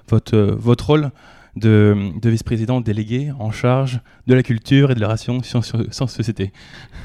votre, 0.10 0.38
votre 0.38 0.88
rôle? 0.88 1.12
De, 1.58 2.12
de 2.22 2.30
vice-président 2.30 2.82
délégué 2.82 3.32
en 3.40 3.52
charge 3.52 4.00
de 4.28 4.34
la 4.34 4.44
culture 4.44 4.92
et 4.92 4.96
de 4.96 5.00
la 5.00 5.08
relation 5.08 5.42
sciences-société 5.42 6.52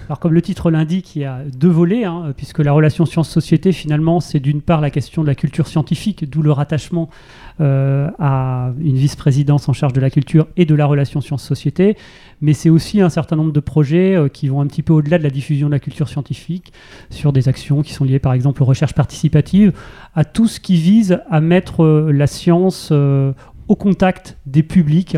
Alors 0.09 0.19
comme 0.19 0.33
le 0.33 0.43
titre 0.43 0.71
l'indique, 0.71 1.17
il 1.17 1.23
y 1.23 1.25
a 1.25 1.43
deux 1.45 1.69
volets, 1.69 2.05
hein, 2.05 2.33
puisque 2.37 2.59
la 2.59 2.73
relation 2.73 3.07
science-société, 3.07 3.73
finalement, 3.73 4.21
c'est 4.21 4.41
d'une 4.41 4.61
part 4.61 4.81
la 4.81 4.91
question 4.91 5.23
de 5.23 5.29
la 5.29 5.35
culture 5.35 5.67
scientifique, 5.67 6.29
d'où 6.29 6.43
le 6.43 6.53
rattachement 6.53 7.09
euh, 7.61 8.11
à 8.19 8.73
une 8.81 8.97
vice-présidence 8.97 9.69
en 9.69 9.73
charge 9.73 9.93
de 9.93 10.01
la 10.01 10.11
culture 10.11 10.49
et 10.57 10.65
de 10.65 10.75
la 10.75 10.87
relation 10.87 11.21
science-société, 11.21 11.97
mais 12.41 12.55
c'est 12.55 12.71
aussi 12.71 13.01
un 13.01 13.11
certain 13.11 13.37
nombre 13.37 13.53
de 13.53 13.61
projets 13.61 14.17
euh, 14.17 14.29
qui 14.29 14.49
vont 14.49 14.61
un 14.61 14.67
petit 14.67 14.83
peu 14.83 14.93
au-delà 14.93 15.19
de 15.19 15.23
la 15.23 15.31
diffusion 15.31 15.69
de 15.69 15.73
la 15.73 15.79
culture 15.79 16.09
scientifique, 16.09 16.73
sur 17.11 17.33
des 17.33 17.49
actions 17.49 17.83
qui 17.83 17.93
sont 17.93 18.05
liées 18.05 18.19
par 18.19 18.33
exemple 18.33 18.63
aux 18.63 18.67
recherches 18.67 18.95
participatives, 18.95 19.73
à 20.15 20.25
tout 20.25 20.49
ce 20.49 20.61
qui 20.61 20.77
vise 20.77 21.21
à 21.31 21.41
mettre 21.41 21.85
euh, 21.85 22.11
la 22.11 22.27
science 22.27 22.93
contact 23.75 24.37
des 24.47 24.63
publics, 24.63 25.17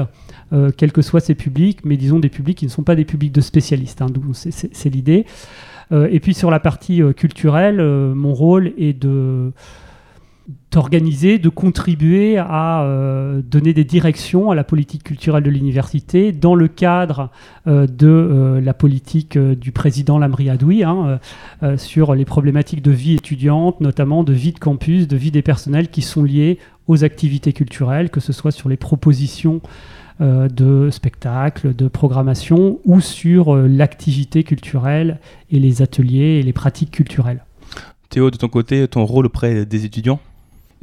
euh, 0.52 0.70
quels 0.76 0.92
que 0.92 1.02
soient 1.02 1.20
ces 1.20 1.34
publics, 1.34 1.80
mais 1.84 1.96
disons 1.96 2.18
des 2.18 2.28
publics 2.28 2.58
qui 2.58 2.66
ne 2.66 2.70
sont 2.70 2.82
pas 2.82 2.94
des 2.94 3.04
publics 3.04 3.32
de 3.32 3.40
spécialistes, 3.40 4.02
hein, 4.02 4.06
c'est- 4.32 4.90
l'idée. 4.90 5.25
Euh, 5.92 6.08
et 6.11 6.20
puis 6.20 6.34
sur 6.34 6.50
la 6.50 6.61
partie 6.61 7.02
euh, 7.02 7.12
culturelle, 7.12 7.80
mon 8.14 8.32
rôle 8.34 8.73
est 8.78 8.92
de 8.99 9.52
d'organiser, 10.70 11.38
de 11.38 11.48
contribuer 11.48 12.36
à 12.36 12.82
euh, 12.82 13.40
donner 13.42 13.72
des 13.72 13.84
directions 13.84 14.50
à 14.50 14.54
la 14.54 14.64
politique 14.64 15.04
culturelle 15.04 15.42
de 15.42 15.50
l'université 15.50 16.32
dans 16.32 16.54
le 16.54 16.68
cadre 16.68 17.30
euh, 17.66 17.86
de 17.86 18.08
euh, 18.08 18.60
la 18.60 18.74
politique 18.74 19.38
du 19.38 19.72
président 19.72 20.18
Lamri 20.18 20.50
Adoui 20.50 20.82
hein, 20.84 21.18
sur 21.76 22.14
les 22.14 22.24
problématiques 22.24 22.82
de 22.82 22.90
vie 22.90 23.14
étudiante, 23.14 23.80
notamment 23.80 24.24
de 24.24 24.32
vie 24.32 24.52
de 24.52 24.58
campus, 24.58 25.08
de 25.08 25.16
vie 25.16 25.30
des 25.30 25.42
personnels 25.42 25.88
qui 25.88 26.02
sont 26.02 26.22
liés 26.22 26.58
aux 26.88 27.04
activités 27.04 27.52
culturelles, 27.52 28.10
que 28.10 28.20
ce 28.20 28.32
soit 28.32 28.50
sur 28.50 28.68
les 28.68 28.76
propositions 28.76 29.60
de 30.20 30.90
spectacles, 30.90 31.74
de 31.74 31.88
programmation 31.88 32.78
ou 32.84 33.00
sur 33.00 33.56
l'activité 33.56 34.44
culturelle 34.44 35.18
et 35.50 35.58
les 35.58 35.82
ateliers 35.82 36.38
et 36.38 36.42
les 36.42 36.52
pratiques 36.52 36.90
culturelles. 36.90 37.44
Théo, 38.10 38.30
de 38.30 38.36
ton 38.36 38.48
côté, 38.48 38.86
ton 38.86 39.04
rôle 39.04 39.26
auprès 39.26 39.64
des 39.64 39.84
étudiants? 39.84 40.20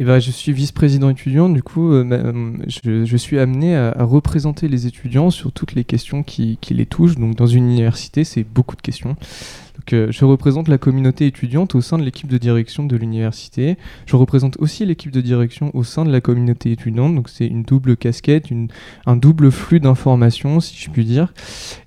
Et 0.01 0.03
ben, 0.03 0.17
je 0.17 0.31
suis 0.31 0.51
vice-président 0.51 1.11
étudiant, 1.11 1.47
du 1.47 1.61
coup, 1.61 1.91
euh, 1.91 2.03
euh, 2.11 3.05
je, 3.05 3.17
suis 3.17 3.37
amené 3.37 3.75
à, 3.75 3.93
représenter 3.99 4.67
les 4.67 4.87
étudiants 4.87 5.29
sur 5.29 5.51
toutes 5.51 5.75
les 5.75 5.83
questions 5.83 6.23
qui 6.23 6.57
les 6.71 6.87
touchent. 6.87 7.17
Donc, 7.17 7.35
dans 7.35 7.45
une 7.45 7.65
université, 7.65 8.23
c'est 8.23 8.43
beaucoup 8.43 8.75
de 8.75 8.81
questions. 8.81 9.15
Euh, 9.93 10.07
je 10.11 10.25
représente 10.25 10.67
la 10.67 10.77
communauté 10.77 11.27
étudiante 11.27 11.75
au 11.75 11.81
sein 11.81 11.97
de 11.97 12.03
l'équipe 12.03 12.27
de 12.27 12.37
direction 12.37 12.85
de 12.85 12.95
l'université. 12.95 13.77
Je 14.05 14.15
représente 14.15 14.57
aussi 14.59 14.85
l'équipe 14.85 15.11
de 15.11 15.21
direction 15.21 15.71
au 15.73 15.83
sein 15.83 16.05
de 16.05 16.11
la 16.11 16.21
communauté 16.21 16.71
étudiante. 16.71 17.15
Donc 17.15 17.29
c'est 17.29 17.47
une 17.47 17.63
double 17.63 17.97
casquette, 17.97 18.49
un 19.05 19.15
double 19.15 19.51
flux 19.51 19.79
d'informations, 19.79 20.59
si 20.59 20.77
je 20.77 20.89
puis 20.89 21.05
dire. 21.05 21.33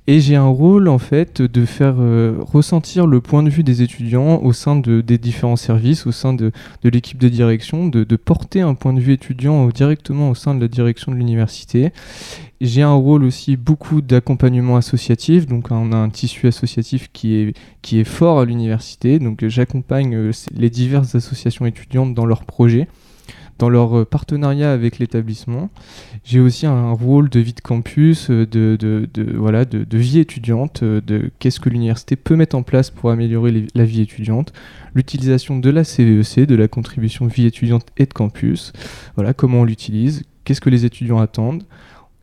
Et 0.07 0.21
j'ai 0.21 0.37
un 0.37 0.47
rôle 0.47 0.88
en 0.88 0.99
fait 0.99 1.41
de 1.41 1.64
faire 1.64 1.95
euh, 1.99 2.37
ressentir 2.41 3.07
le 3.07 3.21
point 3.21 3.43
de 3.43 3.49
vue 3.49 3.62
des 3.62 3.81
étudiants 3.81 4.43
au 4.43 4.53
sein 4.53 4.76
de, 4.76 5.00
des 5.00 5.17
différents 5.17 5.57
services, 5.57 6.07
au 6.07 6.12
sein 6.12 6.35
de, 6.35 6.53
l'équipe 6.83 7.19
de 7.19 7.29
direction, 7.29 7.88
de 7.88 8.17
porter 8.17 8.61
un 8.61 8.75
point 8.75 8.93
de 8.93 9.00
vue 9.00 9.14
étudiant 9.14 9.69
directement 9.69 10.31
au 10.31 10.35
sein 10.35 10.55
de 10.55 10.61
la 10.61 10.69
direction 10.69 11.11
de 11.12 11.17
l'université. 11.17 11.93
J'ai 12.64 12.80
un 12.80 12.94
rôle 12.94 13.25
aussi 13.25 13.59
beaucoup 13.59 14.00
d'accompagnement 14.00 14.76
associatif, 14.76 15.44
donc 15.44 15.71
on 15.71 15.92
a 15.92 15.97
un 15.97 16.09
tissu 16.09 16.47
associatif 16.47 17.11
qui 17.12 17.35
est, 17.35 17.54
qui 17.83 18.00
est 18.00 18.04
fort 18.04 18.40
à 18.40 18.47
l'université, 18.47 19.18
donc 19.18 19.47
j'accompagne 19.47 20.14
euh, 20.14 20.30
les 20.50 20.71
diverses 20.71 21.14
associations 21.14 21.66
étudiantes 21.66 22.14
dans 22.14 22.25
leurs 22.25 22.44
projets 22.44 22.88
dans 23.59 23.68
leur 23.68 23.99
euh, 23.99 24.04
partenariat 24.06 24.73
avec 24.73 24.99
l'établissement. 24.99 25.68
J'ai 26.25 26.40
aussi 26.40 26.64
un 26.64 26.92
rôle 26.92 27.28
de 27.28 27.38
vie 27.38 27.52
de 27.52 27.61
campus, 27.61 28.30
euh, 28.30 28.47
de, 28.47 28.76
de, 28.80 29.37
voilà, 29.37 29.66
de, 29.66 29.99
vie 29.99 30.18
étudiante, 30.18 30.83
de 30.83 31.30
qu'est-ce 31.38 31.61
que 31.61 31.68
l'université 31.68 32.16
peut 32.16 32.35
mettre 32.35 32.56
en 32.56 32.62
place 32.62 32.88
pour 32.88 33.11
améliorer 33.11 33.66
la 33.75 33.85
vie 33.85 34.00
étudiante, 34.00 34.54
l'utilisation 34.94 35.59
de 35.59 35.68
la 35.68 35.85
CVEC, 35.85 36.38
e 36.38 36.47
de 36.47 36.54
la 36.54 36.66
contribution 36.66 37.26
vie 37.26 37.44
étudiante 37.44 37.87
et 37.99 38.06
de 38.06 38.14
campus, 38.14 38.73
voilà, 39.16 39.35
comment 39.35 39.61
on 39.61 39.64
l'utilise, 39.64 40.23
qu'est-ce 40.44 40.62
que 40.62 40.71
les 40.71 40.87
étudiants 40.87 41.18
attendent. 41.18 41.64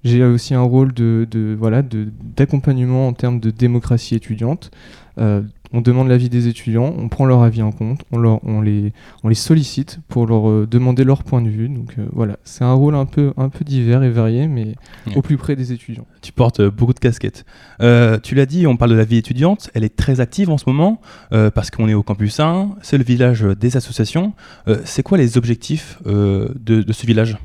J'ai 0.03 0.23
aussi 0.23 0.53
un 0.55 0.61
rôle 0.61 0.93
de, 0.93 1.27
de 1.29 1.55
voilà 1.57 1.83
d'accompagnement 1.83 3.07
en 3.07 3.13
termes 3.13 3.39
de 3.39 3.51
démocratie 3.51 4.15
étudiante, 4.15 4.71
euh, 5.19 5.41
on 5.73 5.79
demande 5.81 6.09
l'avis 6.09 6.27
des 6.29 6.47
étudiants, 6.47 6.93
on 6.97 7.07
prend 7.07 7.25
leur 7.25 7.43
avis 7.43 7.61
en 7.61 7.71
compte, 7.71 8.01
on, 8.11 8.17
leur, 8.17 8.43
on, 8.45 8.59
les, 8.61 8.91
on 9.23 9.29
les 9.29 9.35
sollicite 9.35 9.99
pour 10.09 10.25
leur 10.27 10.49
euh, 10.49 10.67
demander 10.69 11.03
leur 11.05 11.23
point 11.23 11.41
de 11.41 11.49
vue. 11.49 11.69
Donc 11.69 11.93
euh, 11.97 12.05
voilà, 12.11 12.37
c'est 12.43 12.63
un 12.63 12.73
rôle 12.73 12.95
un 12.95 13.05
peu, 13.05 13.31
un 13.37 13.47
peu 13.49 13.63
divers 13.63 14.03
et 14.03 14.09
varié, 14.09 14.47
mais 14.47 14.75
Ouais. 15.07 15.15
au 15.17 15.21
plus 15.21 15.37
près 15.37 15.55
des 15.55 15.71
étudiants. 15.71 16.05
Tu 16.21 16.31
portes 16.31 16.61
beaucoup 16.61 16.93
de 16.93 16.99
casquettes. 16.99 17.45
Tu 17.79 18.35
l'as 18.35 18.45
dit, 18.45 18.67
on 18.67 18.77
parle 18.77 18.91
de 18.91 18.95
la 18.97 19.03
vie 19.05 19.17
étudiante. 19.17 19.69
Elle 19.73 19.83
est 19.83 19.95
très 19.95 20.19
active 20.19 20.49
en 20.49 20.57
ce 20.57 20.65
moment 20.67 20.99
parce 21.29 21.71
qu'on 21.71 21.87
est 21.89 21.93
au 21.95 22.03
campus 22.03 22.39
1, 22.39 22.75
c'est 22.81 22.97
le 22.99 23.03
village 23.03 23.41
des 23.59 23.77
associations. 23.77 24.33
C'est 24.85 25.01
quoi 25.03 25.17
les 25.17 25.37
objectifs 25.37 25.99
de, 26.05 26.53
de 26.83 26.93
ce 26.93 27.05
village? 27.07 27.37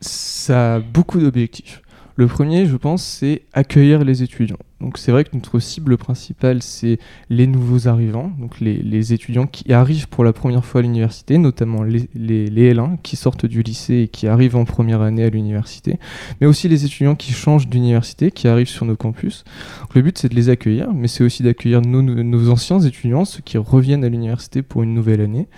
Ça 0.00 0.76
a 0.76 0.80
beaucoup 0.80 1.20
d'objectifs. 1.20 1.82
Le 2.16 2.26
premier, 2.26 2.66
je 2.66 2.76
pense, 2.76 3.02
c'est 3.02 3.42
accueillir 3.52 4.04
les 4.04 4.22
étudiants. 4.22 4.58
Donc 4.80 4.98
c'est 4.98 5.12
vrai 5.12 5.24
que 5.24 5.30
notre 5.34 5.58
cible 5.58 5.96
principale, 5.96 6.62
c'est 6.62 6.98
les 7.28 7.46
nouveaux 7.46 7.88
arrivants, 7.88 8.32
donc 8.38 8.60
les, 8.60 9.12
étudiants 9.12 9.46
qui 9.46 9.72
arrivent 9.72 10.08
pour 10.08 10.24
la 10.24 10.32
première 10.32 10.64
fois 10.64 10.80
à 10.80 10.82
l'université, 10.82 11.38
notamment 11.38 11.82
les, 11.82 12.08
les, 12.14 12.46
les 12.46 12.74
L1 12.74 12.98
qui 13.02 13.16
sortent 13.16 13.46
du 13.46 13.62
lycée 13.62 14.02
et 14.02 14.08
qui 14.08 14.26
arrivent 14.26 14.56
en 14.56 14.64
première 14.64 15.00
année 15.00 15.24
à 15.24 15.30
l'université, 15.30 15.98
mais 16.40 16.46
aussi 16.46 16.68
les 16.68 16.84
étudiants 16.84 17.14
qui 17.14 17.32
changent 17.32 17.68
d'université, 17.68 18.30
qui 18.30 18.48
arrivent 18.48 18.68
sur 18.68 18.86
nos 18.86 18.96
campus. 18.96 19.44
Donc 19.80 19.94
le 19.94 20.02
but, 20.02 20.18
c'est 20.18 20.28
de 20.28 20.34
les 20.34 20.48
accueillir, 20.48 20.92
mais 20.94 21.08
c'est 21.08 21.24
aussi 21.24 21.42
d'accueillir 21.42 21.80
nos, 21.80 22.02
nos 22.02 22.50
anciens 22.50 22.80
étudiants, 22.80 23.24
ceux 23.24 23.40
qui 23.40 23.58
reviennent 23.58 24.04
à 24.04 24.08
l'université 24.08 24.62
pour 24.62 24.82
une 24.82 24.94
nouvelle 24.94 25.20
année, 25.20 25.48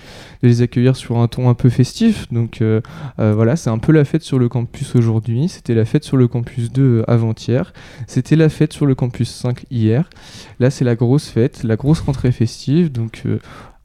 de 0.42 0.48
les 0.48 0.62
accueillir 0.62 0.96
sur 0.96 1.18
un 1.18 1.28
ton 1.28 1.48
un 1.48 1.54
peu 1.54 1.68
festif. 1.68 2.30
Donc 2.32 2.60
euh, 2.60 2.80
euh, 3.18 3.34
voilà, 3.34 3.56
c'est 3.56 3.70
un 3.70 3.78
peu 3.78 3.92
la 3.92 4.04
fête 4.04 4.22
sur 4.22 4.38
le 4.38 4.48
campus 4.48 4.94
aujourd'hui, 4.96 5.48
c'était 5.48 5.74
la 5.74 5.84
fête 5.84 6.04
sur 6.04 6.16
le 6.16 6.28
campus 6.28 6.72
2 6.72 6.82
euh, 6.82 7.10
avant-hier, 7.10 7.72
c'était 8.06 8.36
la 8.36 8.48
fête 8.48 8.72
sur 8.72 8.86
le 8.86 8.94
campus 8.94 9.11
5 9.24 9.66
hier. 9.70 10.08
Là, 10.58 10.70
c'est 10.70 10.84
la 10.84 10.94
grosse 10.94 11.28
fête, 11.28 11.62
la 11.64 11.76
grosse 11.76 12.00
rentrée 12.00 12.32
festive. 12.32 12.90
Donc, 12.90 13.22
euh, 13.26 13.38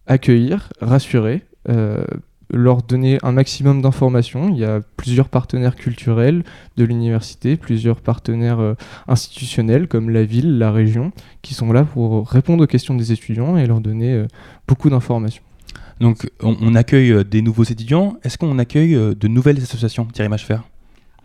accueillir, 0.06 0.70
rassurer, 0.82 1.44
euh, 1.70 2.04
leur 2.50 2.82
donner 2.82 3.20
un 3.24 3.34
maximum 3.34 3.82
d'informations. 3.82 4.50
Il 4.50 4.58
y 4.58 4.66
a 4.66 4.82
plusieurs 4.96 5.30
partenaires 5.30 5.76
culturels 5.76 6.44
de 6.78 6.84
l'université, 6.86 7.58
plusieurs 7.58 8.02
partenaires 8.02 8.60
euh, 8.60 8.76
institutionnels 9.08 9.88
comme 9.88 10.10
la 10.10 10.24
ville, 10.24 10.58
la 10.58 10.72
région, 10.72 11.12
qui 11.42 11.54
sont 11.54 11.72
là 11.74 11.84
pour 11.84 12.30
répondre 12.30 12.64
aux 12.64 12.68
questions 12.68 12.96
des 12.96 13.12
étudiants 13.12 13.58
et 13.58 13.66
leur 13.66 13.82
donner 13.82 14.26
beaucoup 14.68 14.90
d'informations. 14.90 15.44
Donc, 16.00 16.30
on, 16.42 16.76
accueille 16.76 17.26
des 17.26 17.42
nouveaux 17.42 17.64
étudiants. 17.64 18.18
Est-ce 18.24 18.38
qu'on 18.38 18.60
accueille 18.60 18.94
de 18.94 19.28
nouvelles 19.28 19.58
associations 19.58 20.06
Thierry 20.06 20.30
Machefer? 20.30 20.60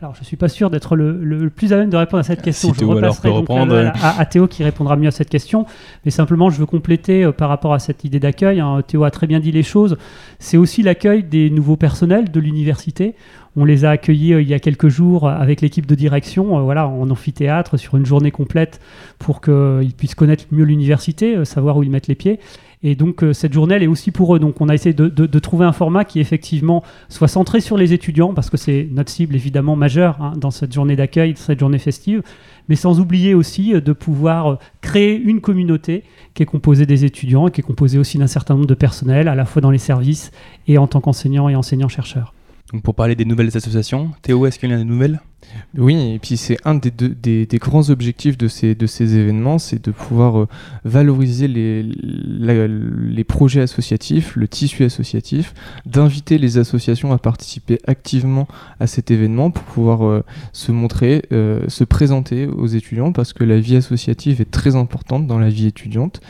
Alors, 0.02 0.16
je 0.16 0.20
ne 0.22 0.24
suis 0.24 0.36
pas 0.36 0.48
sûr 0.48 0.68
d'être 0.68 0.96
le, 0.96 1.48
plus 1.48 1.72
à 1.72 1.76
même 1.76 1.88
de 1.88 1.96
répondre 1.96 2.18
à 2.18 2.24
cette 2.24 2.42
question. 2.42 2.70
Si 2.70 2.74
je 2.74 2.78
Théo, 2.80 2.90
alors, 2.90 3.02
repasserai 3.12 3.28
donc 3.28 3.38
reprendre, 3.38 3.76
à, 3.76 3.82
ouais. 3.82 3.92
à- 4.02 4.18
à 4.18 4.24
Théo 4.26 4.48
qui 4.48 4.64
répondra 4.64 4.96
mieux 4.96 5.06
à 5.06 5.12
cette 5.12 5.30
question. 5.30 5.64
Mais 6.04 6.10
simplement, 6.10 6.50
je 6.50 6.58
veux 6.58 6.66
compléter 6.66 7.22
euh, 7.22 7.30
par 7.30 7.48
rapport 7.48 7.72
à 7.72 7.78
cette 7.78 8.02
idée 8.02 8.18
d'accueil. 8.18 8.58
hein. 8.58 8.82
Théo 8.84 9.04
a 9.04 9.12
très 9.12 9.28
bien 9.28 9.38
dit 9.38 9.52
les 9.52 9.62
choses. 9.62 9.96
C'est 10.40 10.56
aussi 10.56 10.82
l'accueil 10.82 11.22
des 11.22 11.50
nouveaux 11.50 11.76
personnels 11.76 12.32
de 12.32 12.40
l'université. 12.40 13.14
On 13.54 13.64
les 13.64 13.84
a 13.84 13.90
accueillis 13.90 14.32
euh, 14.34 14.42
il 14.42 14.48
y 14.48 14.54
a 14.54 14.58
quelques 14.58 14.88
jours 14.88 15.28
euh, 15.28 15.34
avec 15.36 15.60
l'équipe 15.60 15.86
de 15.86 15.94
direction, 15.94 16.58
euh, 16.58 16.62
voilà, 16.62 16.88
en 16.88 17.08
amphithéâtre, 17.08 17.76
sur 17.78 17.96
une 17.96 18.04
journée 18.06 18.32
complète 18.32 18.80
pour 19.20 19.40
qu'ils 19.40 19.92
puissent 19.96 20.16
connaître 20.16 20.46
mieux 20.50 20.64
l'université, 20.64 21.36
euh, 21.36 21.44
savoir 21.44 21.76
où 21.76 21.84
ils 21.84 21.90
mettent 21.90 22.08
les 22.08 22.16
pieds. 22.16 22.40
Et 22.84 22.94
donc 22.96 23.22
euh, 23.22 23.32
cette 23.32 23.52
journée, 23.52 23.74
elle 23.74 23.82
est 23.82 23.88
aussi 23.88 24.10
pour 24.10 24.34
eux. 24.34 24.38
Donc 24.38 24.60
on 24.60 24.68
a 24.68 24.74
essayé 24.74 24.92
de, 24.94 25.38
trouver 25.38 25.64
un 25.66 25.72
format 25.72 26.04
qui 26.04 26.20
effectivement 26.20 26.82
soit 27.08 27.28
centré 27.28 27.60
sur 27.60 27.76
les 27.76 27.92
étudiants, 27.92 28.34
parce 28.34 28.50
que 28.50 28.56
c'est 28.56 28.88
notre 28.90 29.10
cible 29.10 29.34
évidemment 29.34 29.76
majeure 29.76 30.20
hein, 30.20 30.32
dans 30.36 30.50
cette 30.50 30.72
journée 30.72 30.96
d'accueil, 30.96 31.34
cette 31.36 31.60
journée 31.60 31.78
festive, 31.78 32.22
mais 32.68 32.76
sans 32.76 33.00
oublier 33.00 33.34
aussi 33.34 33.74
euh, 33.74 33.80
de 33.80 33.92
pouvoir 33.92 34.46
euh, 34.46 34.56
créer 34.80 35.16
une 35.16 35.40
communauté 35.40 36.04
qui 36.34 36.42
est 36.42 36.46
composée 36.46 36.86
des 36.86 37.04
étudiants 37.04 37.48
et 37.48 37.50
qui 37.50 37.60
est 37.60 37.64
composée 37.64 37.98
aussi 37.98 38.18
d'un 38.18 38.26
certain 38.26 38.54
nombre 38.54 38.66
de 38.66 38.74
personnels, 38.74 39.28
à 39.28 39.34
la 39.34 39.44
fois 39.44 39.62
dans 39.62 39.70
les 39.70 39.78
services 39.78 40.30
et 40.66 40.78
en 40.78 40.86
tant 40.86 41.00
qu'enseignants 41.00 41.48
et 41.48 41.56
enseignants-chercheurs. 41.56 42.34
Donc, 42.72 42.82
pour 42.82 42.94
parler 42.94 43.14
des 43.14 43.24
nouvelles 43.24 43.54
associations, 43.56 44.10
Théo, 44.22 44.46
est-ce 44.46 44.58
qu'il 44.58 44.70
y 44.70 44.72
en 44.72 44.76
a 44.76 44.78
des 44.78 44.84
nouvelles? 44.84 45.20
Oui, 45.76 46.14
et 46.14 46.18
puis 46.18 46.36
c'est 46.36 46.58
un 46.64 46.74
des, 46.74 46.90
des, 46.90 47.58
grands 47.58 47.88
objectifs 47.88 48.36
de 48.36 48.48
ces, 48.48 48.74
de 48.74 48.86
ces 48.86 49.16
événements, 49.16 49.58
c'est 49.58 49.82
de 49.82 49.90
pouvoir 49.90 50.42
euh, 50.42 50.48
valoriser 50.84 51.48
les 51.48 53.24
projets 53.24 53.62
associatifs, 53.62 54.36
le 54.36 54.48
tissu 54.48 54.84
associatif, 54.84 55.54
d'inviter 55.86 56.36
les 56.38 56.58
associations 56.58 57.12
à 57.12 57.18
participer 57.18 57.78
activement 57.86 58.46
à 58.80 58.86
cet 58.86 59.10
événement 59.10 59.50
pour 59.50 59.64
pouvoir 59.64 60.04
euh, 60.04 60.22
se 60.52 60.72
montrer, 60.72 61.24
euh, 61.32 61.64
se 61.68 61.84
présenter 61.84 62.46
aux 62.46 62.66
étudiants, 62.66 63.12
parce 63.12 63.32
que 63.32 63.44
la 63.44 63.58
vie 63.58 63.76
associative 63.76 64.40
est 64.40 64.50
très 64.50 64.76
importante 64.76 65.26
dans 65.26 65.38
la 65.38 65.48
vie 65.48 65.66
étudiante. 65.66 66.20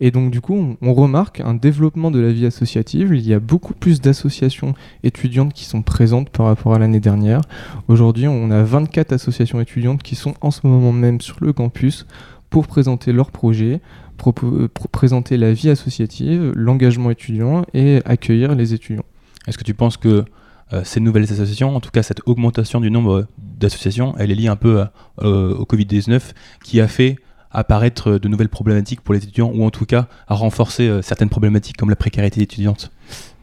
Et 0.00 0.10
donc 0.10 0.30
du 0.30 0.40
coup, 0.40 0.76
on, 0.80 0.94
remarque 0.94 1.40
un 1.40 1.54
développement 1.54 2.10
de 2.10 2.20
la 2.20 2.32
vie 2.32 2.46
associative. 2.46 3.12
Il 3.14 3.26
y 3.26 3.32
a 3.32 3.40
beaucoup 3.40 3.74
plus 3.74 4.00
d'associations 4.00 4.74
étudiantes 5.02 5.52
qui 5.54 5.64
sont 5.64 5.82
présentes 5.82 6.30
par 6.30 6.46
rapport 6.46 6.74
à 6.74 6.78
l'année 6.78 7.00
dernière. 7.00 7.40
Aujourd'hui, 7.88 8.28
on 8.28 8.50
a 8.50 8.62
24 8.62 9.12
associations 9.12 9.60
étudiantes 9.60 10.02
qui 10.02 10.14
sont 10.14 10.34
en 10.40 10.50
ce 10.50 10.66
moment 10.66 10.92
même 10.92 11.20
sur 11.20 11.36
le 11.40 11.52
campus 11.52 12.06
pour 12.50 12.66
présenter 12.66 13.12
leurs 13.12 13.30
projets, 13.30 13.80
euh, 14.26 14.30
pr- 14.68 14.68
présenter 14.92 15.36
la 15.36 15.52
vie 15.52 15.70
associative, 15.70 16.52
l'engagement 16.54 17.10
étudiant 17.10 17.64
et 17.74 18.00
accueillir 18.04 18.54
les 18.54 18.74
étudiants. 18.74 19.04
Est-ce 19.46 19.58
que 19.58 19.64
tu 19.64 19.74
penses 19.74 19.96
que 19.96 20.24
euh, 20.72 20.82
ces 20.84 21.00
nouvelles 21.00 21.24
associations, 21.24 21.74
en 21.74 21.80
tout 21.80 21.90
cas 21.90 22.02
cette 22.02 22.20
augmentation 22.26 22.80
du 22.80 22.90
nombre 22.90 23.26
d'associations, 23.38 24.14
elle 24.18 24.30
est 24.30 24.34
liée 24.34 24.48
un 24.48 24.56
peu 24.56 24.84
euh, 25.22 25.54
au 25.54 25.64
Covid-19 25.64 26.20
qui 26.64 26.80
a 26.80 26.88
fait 26.88 27.16
apparaître 27.50 28.18
de 28.18 28.28
nouvelles 28.28 28.48
problématiques 28.48 29.00
pour 29.00 29.14
les 29.14 29.22
étudiants 29.22 29.50
ou 29.54 29.64
en 29.64 29.70
tout 29.70 29.86
cas 29.86 30.08
à 30.28 30.34
renforcer 30.34 30.88
euh, 30.88 31.02
certaines 31.02 31.28
problématiques 31.28 31.76
comme 31.76 31.90
la 31.90 31.96
précarité 31.96 32.42
étudiante 32.42 32.90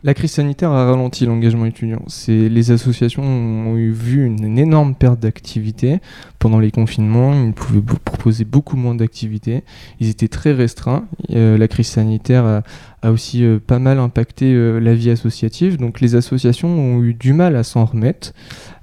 La 0.03 0.13
crise 0.13 0.31
sanitaire 0.31 0.71
a 0.71 0.85
ralenti 0.85 1.25
l'engagement 1.25 1.65
étudiant. 1.65 2.03
Les 2.27 2.71
associations 2.71 3.23
ont 3.23 3.77
eu 3.77 3.91
vu 3.91 4.25
une, 4.25 4.57
énorme 4.57 4.95
perte 4.95 5.19
d'activité 5.19 5.99
pendant 6.39 6.59
les 6.59 6.71
confinements. 6.71 7.33
Ils 7.33 7.53
pouvaient 7.53 7.81
proposer 8.03 8.45
beaucoup 8.45 8.75
moins 8.75 8.95
d'activités. 8.95 9.63
Ils 9.99 10.09
étaient 10.09 10.27
très 10.27 10.51
restreints. 10.51 11.05
Euh, 11.31 11.57
la 11.57 11.67
crise 11.67 11.87
sanitaire 11.87 12.45
a, 12.45 12.61
a 13.03 13.11
aussi 13.11 13.43
euh, 13.43 13.59
pas 13.59 13.79
mal 13.79 13.99
impacté 13.99 14.53
euh, 14.53 14.79
la 14.79 14.95
vie 14.95 15.09
associative. 15.09 15.77
Donc 15.77 15.99
les 15.99 16.15
associations 16.15 16.69
ont 16.69 17.03
eu 17.03 17.13
du 17.13 17.33
mal 17.33 17.55
à 17.55 17.63
s'en 17.63 17.85
remettre. 17.85 18.33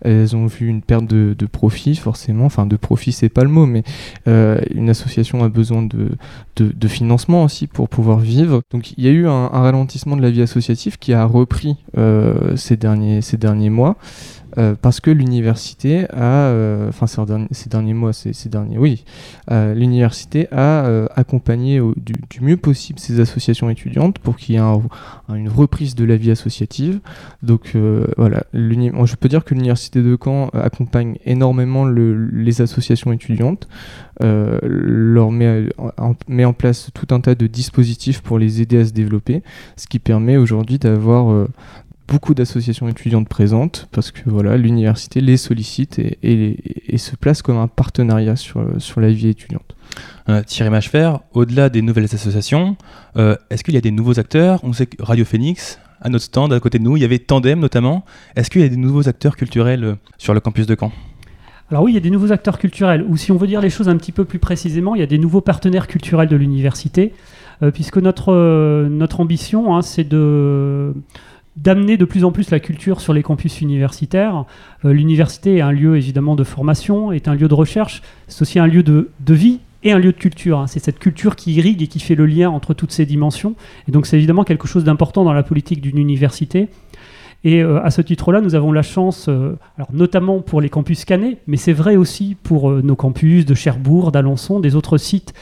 Elles 0.03 0.37
ont 0.37 0.47
vu 0.47 0.69
une 0.69 0.83
perte 0.83 1.07
de, 1.07 1.35
profit 1.47 1.97
forcément. 1.97 2.45
Enfin 2.45 2.67
de 2.67 2.77
profit 2.77 3.13
c'est 3.13 3.29
pas 3.29 3.43
le 3.43 3.49
mot, 3.49 3.67
mais 3.67 3.83
euh, 4.29 4.61
une 4.75 4.91
association 4.91 5.43
a 5.43 5.49
besoin 5.49 5.83
de, 5.83 6.11
de, 6.57 6.89
financement 6.89 7.45
aussi 7.45 7.67
pour 7.67 7.89
pouvoir 7.89 8.19
vivre. 8.19 8.63
Donc 8.71 8.93
il 8.93 9.05
y 9.05 9.09
a 9.09 9.11
eu 9.11 9.27
un, 9.27 9.51
un 9.53 9.61
ralentissement 9.61 10.17
de 10.17 10.23
la 10.23 10.31
vie 10.31 10.43
associative 10.43 10.99
qui 10.99 11.13
a 11.13 11.25
repris 11.25 11.77
ces, 12.57 12.77
derniers, 12.77 13.21
ces 13.21 13.37
derniers 13.37 13.71
mois. 13.71 13.97
Euh, 14.59 14.75
parce 14.81 15.01
que 15.01 15.11
l'université 15.11 16.07
a, 16.11 16.47
euh, 16.49 16.89
enfin 16.89 17.07
ces, 17.07 17.69
derniers, 17.69 17.95
mois, 17.95 18.13
ces, 18.13 18.49
derniers, 18.49 18.79
oui, 18.79 19.05
euh, 19.51 19.75
l'université 19.75 20.49
a 20.53 21.07
accompagné 21.15 21.81
du, 21.97 22.15
mieux 22.41 22.57
possible 22.57 22.99
ces 22.99 23.21
associations 23.21 23.71
étudiantes 23.71 24.19
pour 24.19 24.37
qu'il 24.37 24.55
y 24.55 24.59
ait 24.59 24.61
un- 24.61 24.81
un- 25.29 25.35
une 25.35 25.49
reprise 25.49 25.95
de 25.95 26.05
la 26.05 26.17
vie 26.17 26.31
associative. 26.31 27.01
Donc 27.43 27.77
voilà, 28.17 28.45
je 28.55 29.15
peux 29.17 29.29
dire 29.29 29.45
que 29.45 29.55
l'université 29.55 30.03
de 30.03 30.17
Caen 30.23 30.49
accompagne 30.53 31.17
énormément 31.25 31.85
le- 31.85 32.27
les 32.27 32.61
associations 32.63 33.13
étudiantes, 33.13 33.69
leur 34.21 35.31
met 35.31 35.69
en, 36.45 36.53
place 36.53 36.91
tout 36.95 37.15
un 37.15 37.21
tas 37.21 37.35
de 37.35 37.47
dispositifs 37.47 38.21
pour 38.23 38.39
les 38.39 38.61
aider 38.61 38.79
à 38.81 38.85
se 38.85 38.93
développer, 38.93 39.43
ce 39.77 39.87
qui 39.87 39.99
permet 39.99 40.37
aujourd'hui 40.37 40.79
d'avoir 40.79 41.47
beaucoup 42.11 42.35
d'associations 42.35 42.89
étudiantes 42.89 43.29
présentes 43.29 43.89
parce 43.93 44.11
que 44.11 44.21
voilà 44.27 44.57
l'université 44.57 45.21
les 45.21 45.37
sollicite 45.37 45.99
et, 46.01 46.19
et- 46.23 46.95
et 46.95 46.99
se 46.99 47.15
place 47.17 47.41
comme 47.41 47.57
un 47.57 47.69
partenariat 47.69 48.35
sur, 48.37 48.61
sur 48.79 49.01
la 49.01 49.11
vie 49.11 49.29
étudiante. 49.29 49.77
Euh, 50.29 50.43
Thierry 50.43 50.71
Machefer, 50.71 51.13
au-delà 51.33 51.69
des 51.69 51.83
nouvelles 51.83 52.13
associations, 52.13 52.77
euh, 53.17 53.37
est-ce 53.51 53.63
qu'il 53.65 53.75
y 53.75 53.79
a 53.79 53.81
des 53.81 53.93
nouveaux 53.93 54.19
acteurs? 54.19 54.59
On 54.65 54.73
sait 54.73 54.87
que 54.87 55.01
Radio 55.03 55.25
Phoenix, 55.25 55.79
à 56.01 56.09
notre 56.09 56.25
stand, 56.25 56.53
à 56.53 56.59
côté 56.61 56.79
de 56.81 56.85
nous, 56.85 56.97
il 56.97 57.01
y 57.01 57.05
avait 57.05 57.19
Tandem 57.21 57.61
notamment. 57.61 58.05
Est-ce 58.35 58.51
qu'il 58.51 58.61
y 58.61 58.65
a 58.65 58.69
des 58.69 58.77
nouveaux 58.77 59.09
acteurs 59.09 59.37
culturels 59.37 59.85
euh, 59.85 59.95
sur 60.19 60.35
le 60.35 60.41
campus 60.41 60.67
de 60.67 60.77
Caen? 60.79 60.93
Alors 61.71 61.85
oui, 61.85 61.93
il 61.93 61.95
y 61.95 61.99
a 61.99 62.01
des 62.01 62.11
nouveaux 62.11 62.33
acteurs 62.33 62.59
culturels, 62.59 63.05
ou 63.09 63.17
si 63.17 63.31
on 63.31 63.37
veut 63.37 63.47
dire 63.47 63.61
les 63.61 63.71
choses 63.71 63.89
un 63.89 63.97
petit 63.97 64.11
peu 64.11 64.25
plus 64.25 64.41
précisément, 64.41 64.97
il 64.97 65.01
y 65.01 65.05
a 65.05 65.07
des 65.07 65.19
nouveaux 65.19 65.41
partenaires 65.41 65.87
culturels 65.87 66.29
de 66.29 66.35
l'université, 66.35 67.13
euh, 67.63 67.71
puisque 67.71 67.99
notre, 67.99 68.33
euh, 68.33 68.89
notre 68.89 69.21
ambition, 69.21 69.77
hein, 69.77 69.83
c'est 69.83 70.03
de 70.09 70.93
d'amener 71.57 71.97
de 71.97 72.05
plus 72.05 72.25
en 72.25 72.33
plus 72.33 72.51
la 72.51 72.61
culture 72.61 73.01
sur 73.01 73.13
les 73.13 73.23
campus 73.23 73.61
universitaires. 73.61 74.45
Euh, 74.85 74.93
L'université 74.93 75.57
est 75.57 75.61
un 75.61 75.73
lieu 75.73 75.97
évidemment 75.97 76.37
de 76.37 76.45
formation, 76.45 77.13
est 77.13 77.29
un 77.29 77.35
lieu 77.35 77.49
de 77.49 77.55
recherche, 77.55 78.03
c'est 78.29 78.43
aussi 78.43 78.59
un 78.59 78.67
lieu 78.67 78.83
de, 78.83 79.11
de 79.21 79.35
vie 79.35 79.61
et 79.83 79.93
un 79.93 79.99
lieu 79.99 80.13
de 80.13 80.17
culture. 80.19 80.59
hein. 80.61 80.67
C'est 80.67 80.79
cette 80.79 80.99
culture 80.99 81.37
qui 81.37 81.55
irrigue 81.55 81.83
et 81.83 81.87
qui 81.87 82.01
fait 82.01 82.15
le 82.15 82.27
lien 82.27 82.51
entre 82.51 82.75
toutes 82.75 82.93
ces 82.93 83.07
dimensions. 83.07 83.55
Et 83.89 83.93
donc 83.93 84.07
c'est 84.07 84.17
évidemment 84.17 84.45
quelque 84.45 84.69
chose 84.69 84.85
d'important 84.85 85.25
dans 85.25 85.33
la 85.33 85.43
politique 85.43 85.81
d'une 85.81 85.99
université. 85.99 86.69
Et 87.43 87.63
euh, 87.63 87.83
à 87.83 87.91
ce 87.91 88.03
titre-là, 88.03 88.41
nous 88.41 88.55
avons 88.55 88.71
la 88.71 88.83
chance, 88.83 89.29
euh, 89.29 89.57
alors 89.77 89.89
notamment 89.93 90.41
pour 90.41 90.61
les 90.61 90.69
campus 90.69 91.07
cannés, 91.07 91.39
mais 91.47 91.57
c'est 91.57 91.73
vrai 91.73 91.97
aussi 91.97 92.37
pour 92.43 92.71
euh, 92.71 92.83
nos 92.83 92.97
campus 92.97 93.47
de 93.47 93.55
Cherbourg, 93.55 94.13
d'Alençon, 94.13 94.61
des 94.61 94.77
autres 94.77 94.99
sites 94.99 95.33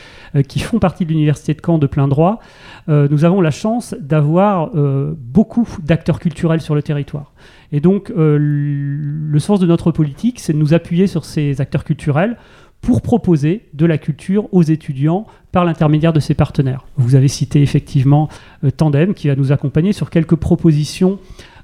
qui 0.47 0.59
font 0.59 0.79
partie 0.79 1.07
de 1.07 1.11
l'université 1.11 1.55
de 1.55 1.61
Caen 1.65 1.79
de 1.79 1.87
plein 1.87 2.07
droit, 2.07 2.39
nous 2.87 3.25
avons 3.25 3.41
la 3.41 3.51
chance 3.51 3.95
d'avoir 3.99 4.71
beaucoup 5.17 5.67
d'acteurs 5.83 6.21
culturels 6.21 6.61
sur 6.61 6.75
le 6.75 6.83
territoire. 6.83 7.33
Et 7.73 7.81
donc, 7.81 8.13
le 8.15 9.39
sens 9.39 9.59
de 9.59 9.67
notre 9.67 9.91
politique, 9.91 10.39
c'est 10.39 10.53
de 10.53 10.59
nous 10.59 10.75
appuyer 10.75 11.07
sur 11.07 11.25
ces 11.25 11.63
acteurs 11.63 11.83
culturels 11.83 12.37
pour 12.83 13.01
proposer 13.01 13.69
de 13.73 13.87
la 13.87 13.97
culture 13.97 14.53
aux 14.53 14.63
étudiants 14.63 15.27
par 15.51 15.65
l'intermédiaire 15.65 16.13
de 16.13 16.21
ces 16.21 16.35
partenaires. 16.35 16.85
Vous 16.97 17.15
avez 17.15 17.29
cité 17.29 17.63
effectivement 17.63 18.29
Tandem 18.77 19.15
qui 19.15 19.29
va 19.29 19.35
nous 19.35 19.51
accompagner 19.51 19.95
sur 19.95 20.11
quelques 20.11 20.37
propositions 20.37 21.19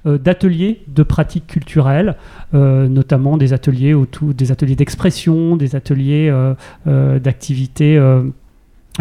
d'ateliers 0.07 0.83
de 0.89 1.03
pratiques 1.03 1.47
culturelles, 1.47 2.17
euh, 2.55 2.89
notamment 2.89 3.37
des 3.37 3.53
ateliers 3.53 3.95
autour 3.95 4.35
des 4.35 4.53
ateliers 4.53 4.77
d'expression, 4.77 5.57
des 5.57 5.77
ateliers 5.77 6.29
euh, 6.31 6.55
euh, 6.87 7.19
d'activités 7.19 7.97
euh, 7.97 8.05
euh, 8.15 8.31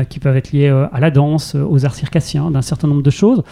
qui 0.09 0.19
peuvent 0.19 0.35
être 0.35 0.51
liées 0.51 0.69
euh, 0.69 0.87
à 0.91 0.99
la 0.99 1.11
danse, 1.11 1.55
euh, 1.55 1.63
aux 1.63 1.85
arts 1.85 1.93
circassiens, 1.95 2.49
d'un 2.49 2.63
certain 2.63 2.87
nombre 2.87 3.03
de 3.03 3.09
choses. 3.11 3.43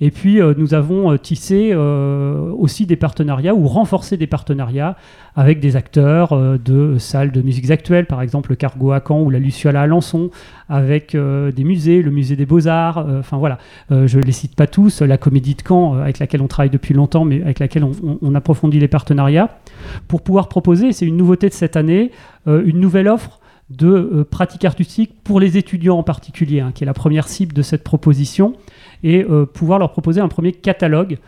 Et 0.00 0.12
puis 0.12 0.40
euh, 0.40 0.54
nous 0.56 0.74
avons 0.74 1.10
euh, 1.10 1.16
tissé 1.16 1.70
euh, 1.72 2.52
aussi 2.56 2.86
des 2.86 2.94
partenariats 2.94 3.52
ou 3.52 3.66
renforcé 3.66 4.16
des 4.16 4.28
partenariats 4.28 4.96
avec 5.34 5.58
des 5.58 5.74
acteurs 5.74 6.32
euh, 6.34 6.56
de 6.56 6.98
salles 6.98 7.32
de 7.32 7.42
musiques 7.42 7.68
actuelles, 7.72 8.06
par 8.06 8.22
exemple 8.22 8.50
le 8.50 8.56
Cargo 8.56 8.92
à 8.92 9.02
Caen 9.04 9.22
ou 9.22 9.30
la 9.30 9.40
Luciole 9.40 9.74
à 9.74 9.80
Alençon, 9.82 10.30
avec 10.68 11.16
euh, 11.16 11.50
des 11.50 11.64
musées, 11.64 12.00
le 12.02 12.12
musée 12.12 12.36
des 12.36 12.46
Beaux-Arts, 12.46 12.98
euh, 12.98 13.18
enfin 13.18 13.38
voilà, 13.38 13.58
euh, 13.90 14.06
je 14.06 14.18
ne 14.18 14.22
les 14.22 14.30
cite 14.30 14.54
pas 14.54 14.68
tous, 14.68 15.02
la 15.02 15.18
Comédie 15.18 15.54
de 15.56 15.62
Caen, 15.66 15.96
euh, 15.96 16.02
avec 16.02 16.20
laquelle 16.20 16.42
on 16.42 16.46
travaille 16.48 16.70
depuis 16.70 16.94
longtemps, 16.94 17.24
mais 17.24 17.42
avec 17.42 17.58
laquelle 17.58 17.82
on, 17.82 17.90
on- 18.04 18.18
on 18.22 18.34
approfondit 18.36 18.78
les 18.78 18.86
partenariats, 18.88 19.58
pour 20.06 20.22
pouvoir 20.22 20.48
proposer, 20.48 20.92
c'est 20.92 21.06
une 21.06 21.16
nouveauté 21.16 21.48
de 21.48 21.54
cette 21.54 21.74
année, 21.76 22.12
euh, 22.46 22.62
une 22.64 22.78
nouvelle 22.78 23.08
offre 23.08 23.37
de 23.70 23.88
euh, 23.88 24.24
pratiques 24.24 24.64
artistiques 24.64 25.12
pour 25.22 25.40
les 25.40 25.56
étudiants 25.56 25.98
en 25.98 26.02
particulier, 26.02 26.60
hein, 26.60 26.72
qui 26.74 26.84
est 26.84 26.86
la 26.86 26.94
première 26.94 27.28
cible 27.28 27.52
de 27.52 27.62
cette 27.62 27.84
proposition, 27.84 28.54
et 29.02 29.24
euh, 29.24 29.44
pouvoir 29.44 29.78
leur 29.78 29.92
proposer 29.92 30.20
un 30.20 30.28
premier 30.28 30.52
catalogue 30.52 31.18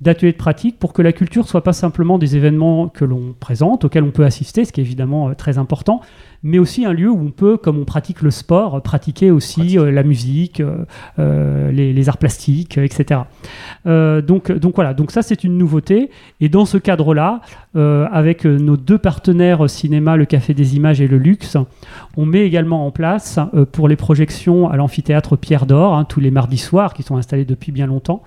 d'ateliers 0.00 0.32
de 0.32 0.36
pratique 0.36 0.78
pour 0.78 0.92
que 0.92 1.02
la 1.02 1.12
culture 1.12 1.48
soit 1.48 1.64
pas 1.64 1.72
simplement 1.72 2.18
des 2.18 2.36
événements 2.36 2.88
que 2.88 3.04
l'on 3.04 3.34
présente, 3.38 3.84
auxquels 3.84 4.04
on 4.04 4.12
peut 4.12 4.24
assister, 4.24 4.64
ce 4.64 4.72
qui 4.72 4.80
est 4.80 4.84
évidemment 4.84 5.28
euh, 5.28 5.34
très 5.34 5.58
important, 5.58 6.00
mais 6.42 6.58
aussi 6.58 6.84
un 6.84 6.92
lieu 6.92 7.10
où 7.10 7.18
on 7.18 7.30
peut, 7.30 7.56
comme 7.56 7.78
on 7.78 7.84
pratique 7.84 8.22
le 8.22 8.30
sport, 8.30 8.80
pratiquer 8.82 9.30
aussi 9.30 9.78
euh, 9.78 9.90
la 9.90 10.02
musique, 10.02 10.60
euh, 10.60 10.84
euh, 11.18 11.72
les, 11.72 11.92
les 11.92 12.08
arts 12.08 12.18
plastiques, 12.18 12.78
etc. 12.78 13.22
Donc, 13.84 14.52
donc 14.52 14.74
voilà, 14.74 14.92
donc 14.92 15.10
ça 15.10 15.22
c'est 15.22 15.44
une 15.44 15.56
nouveauté. 15.56 16.10
Et 16.40 16.48
dans 16.48 16.66
ce 16.66 16.76
cadre-là, 16.76 17.40
avec 17.74 18.44
nos 18.44 18.76
deux 18.76 18.98
partenaires 18.98 19.70
cinéma, 19.70 20.16
le 20.16 20.26
Café 20.26 20.52
des 20.52 20.76
Images 20.76 21.00
et 21.00 21.08
le 21.08 21.16
Luxe, 21.16 21.56
on 22.16 22.26
met 22.26 22.44
également 22.44 22.86
en 22.86 22.90
place 22.90 23.38
pour 23.72 23.88
les 23.88 23.96
projections 23.96 24.68
à 24.68 24.76
l'amphithéâtre 24.76 25.36
Pierre 25.36 25.64
d'Or, 25.64 25.94
hein, 25.94 26.04
tous 26.04 26.20
les 26.20 26.30
mardis 26.30 26.58
soirs, 26.58 26.92
qui 26.92 27.02
sont 27.02 27.16
installés 27.16 27.44
depuis 27.46 27.72
bien 27.72 27.86
longtemps, 27.86 28.22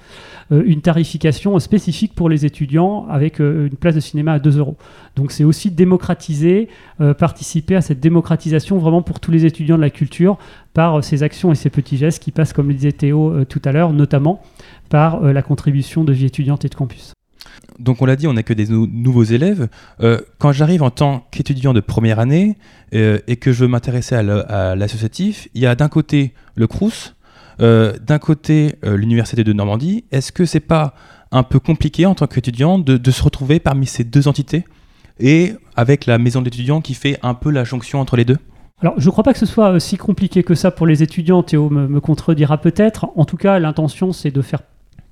une 0.49 0.81
tarification 0.81 1.59
spécifique 1.59 2.15
pour 2.15 2.27
les 2.27 2.45
étudiants 2.45 3.05
avec 3.09 3.39
une 3.39 3.77
place 3.79 3.95
de 3.95 3.99
cinéma 3.99 4.33
à 4.33 4.39
2 4.39 4.57
euros. 4.57 4.77
Donc 5.15 5.31
c'est 5.31 5.43
aussi 5.43 5.69
démocratiser, 5.69 6.69
participer 7.19 7.75
à 7.75 7.81
cette 7.81 8.00
démocratisation 8.01 8.77
vraiment 8.77 9.01
pour 9.01 9.19
tous 9.19 9.31
les 9.31 9.45
étudiants 9.45 9.77
de 9.77 9.81
la 9.81 9.89
culture 9.89 10.37
par 10.73 10.97
euh, 10.97 11.01
ces 11.01 11.23
actions 11.23 11.51
et 11.51 11.55
ces 11.55 11.69
petits 11.69 11.97
gestes 11.97 12.21
qui 12.21 12.31
passent, 12.31 12.53
comme 12.53 12.67
le 12.67 12.73
disait 12.73 12.91
Théo 12.91 13.29
euh, 13.31 13.45
tout 13.45 13.61
à 13.63 13.71
l'heure, 13.71 13.93
notamment 13.93 14.41
par 14.89 15.23
euh, 15.23 15.31
la 15.31 15.41
contribution 15.41 16.03
de 16.03 16.11
vie 16.11 16.25
étudiante 16.25 16.65
et 16.65 16.69
de 16.69 16.75
campus. 16.75 17.13
Donc 17.79 18.01
on 18.01 18.05
l'a 18.05 18.15
dit, 18.15 18.27
on 18.27 18.33
n'a 18.33 18.43
que 18.43 18.53
des 18.53 18.67
nou- 18.67 18.87
nouveaux 18.91 19.23
élèves. 19.23 19.67
Quand 20.37 20.51
j'arrive 20.51 20.83
en 20.83 20.91
tant 20.91 21.25
qu'étudiant 21.31 21.73
de 21.73 21.79
première 21.79 22.19
année 22.19 22.57
et 22.91 23.37
que 23.37 23.51
je 23.51 23.63
veux 23.63 23.67
m'intéresser 23.67 24.13
à 24.15 24.21
la- 24.23 24.41
à 24.41 24.75
l'associatif, 24.75 25.47
il 25.55 25.61
y 25.61 25.65
a 25.65 25.73
d'un 25.75 25.89
côté 25.89 26.33
le 26.55 26.67
Crous, 26.67 27.15
euh, 27.59 27.93
d'un 27.99 28.19
côté 28.19 28.75
l'Université 28.83 29.43
de 29.43 29.53
Normandie. 29.53 30.03
Est-ce 30.11 30.31
que 30.31 30.45
c'est 30.45 30.59
pas 30.59 30.93
un 31.31 31.43
peu 31.43 31.59
compliqué 31.59 32.05
en 32.05 32.13
tant 32.13 32.27
qu'étudiant 32.27 32.77
de 32.77 33.11
se 33.11 33.23
retrouver 33.23 33.59
parmi 33.59 33.85
ces 33.87 34.03
deux 34.03 34.27
entités? 34.27 34.65
Et 35.21 35.53
avec 35.75 36.05
la 36.05 36.17
maison 36.17 36.41
de 36.41 36.45
l'étudiant 36.45 36.81
qui 36.81 36.93
fait 36.93 37.17
un 37.23 37.33
peu 37.33 37.51
la 37.51 37.63
jonction 37.63 37.99
entre 37.99 38.15
les 38.15 38.25
deux 38.25 38.37
Alors, 38.81 38.95
je 38.97 39.05
ne 39.05 39.11
crois 39.11 39.23
pas 39.23 39.33
que 39.33 39.39
ce 39.39 39.45
soit 39.45 39.79
si 39.79 39.97
compliqué 39.97 40.43
que 40.43 40.55
ça 40.55 40.71
pour 40.71 40.87
les 40.87 41.03
étudiants. 41.03 41.43
Théo 41.43 41.69
me, 41.69 41.87
me 41.87 42.01
contredira 42.01 42.57
peut-être. 42.57 43.07
En 43.15 43.25
tout 43.25 43.37
cas, 43.37 43.59
l'intention, 43.59 44.11
c'est 44.11 44.31
de 44.31 44.41
faire 44.41 44.61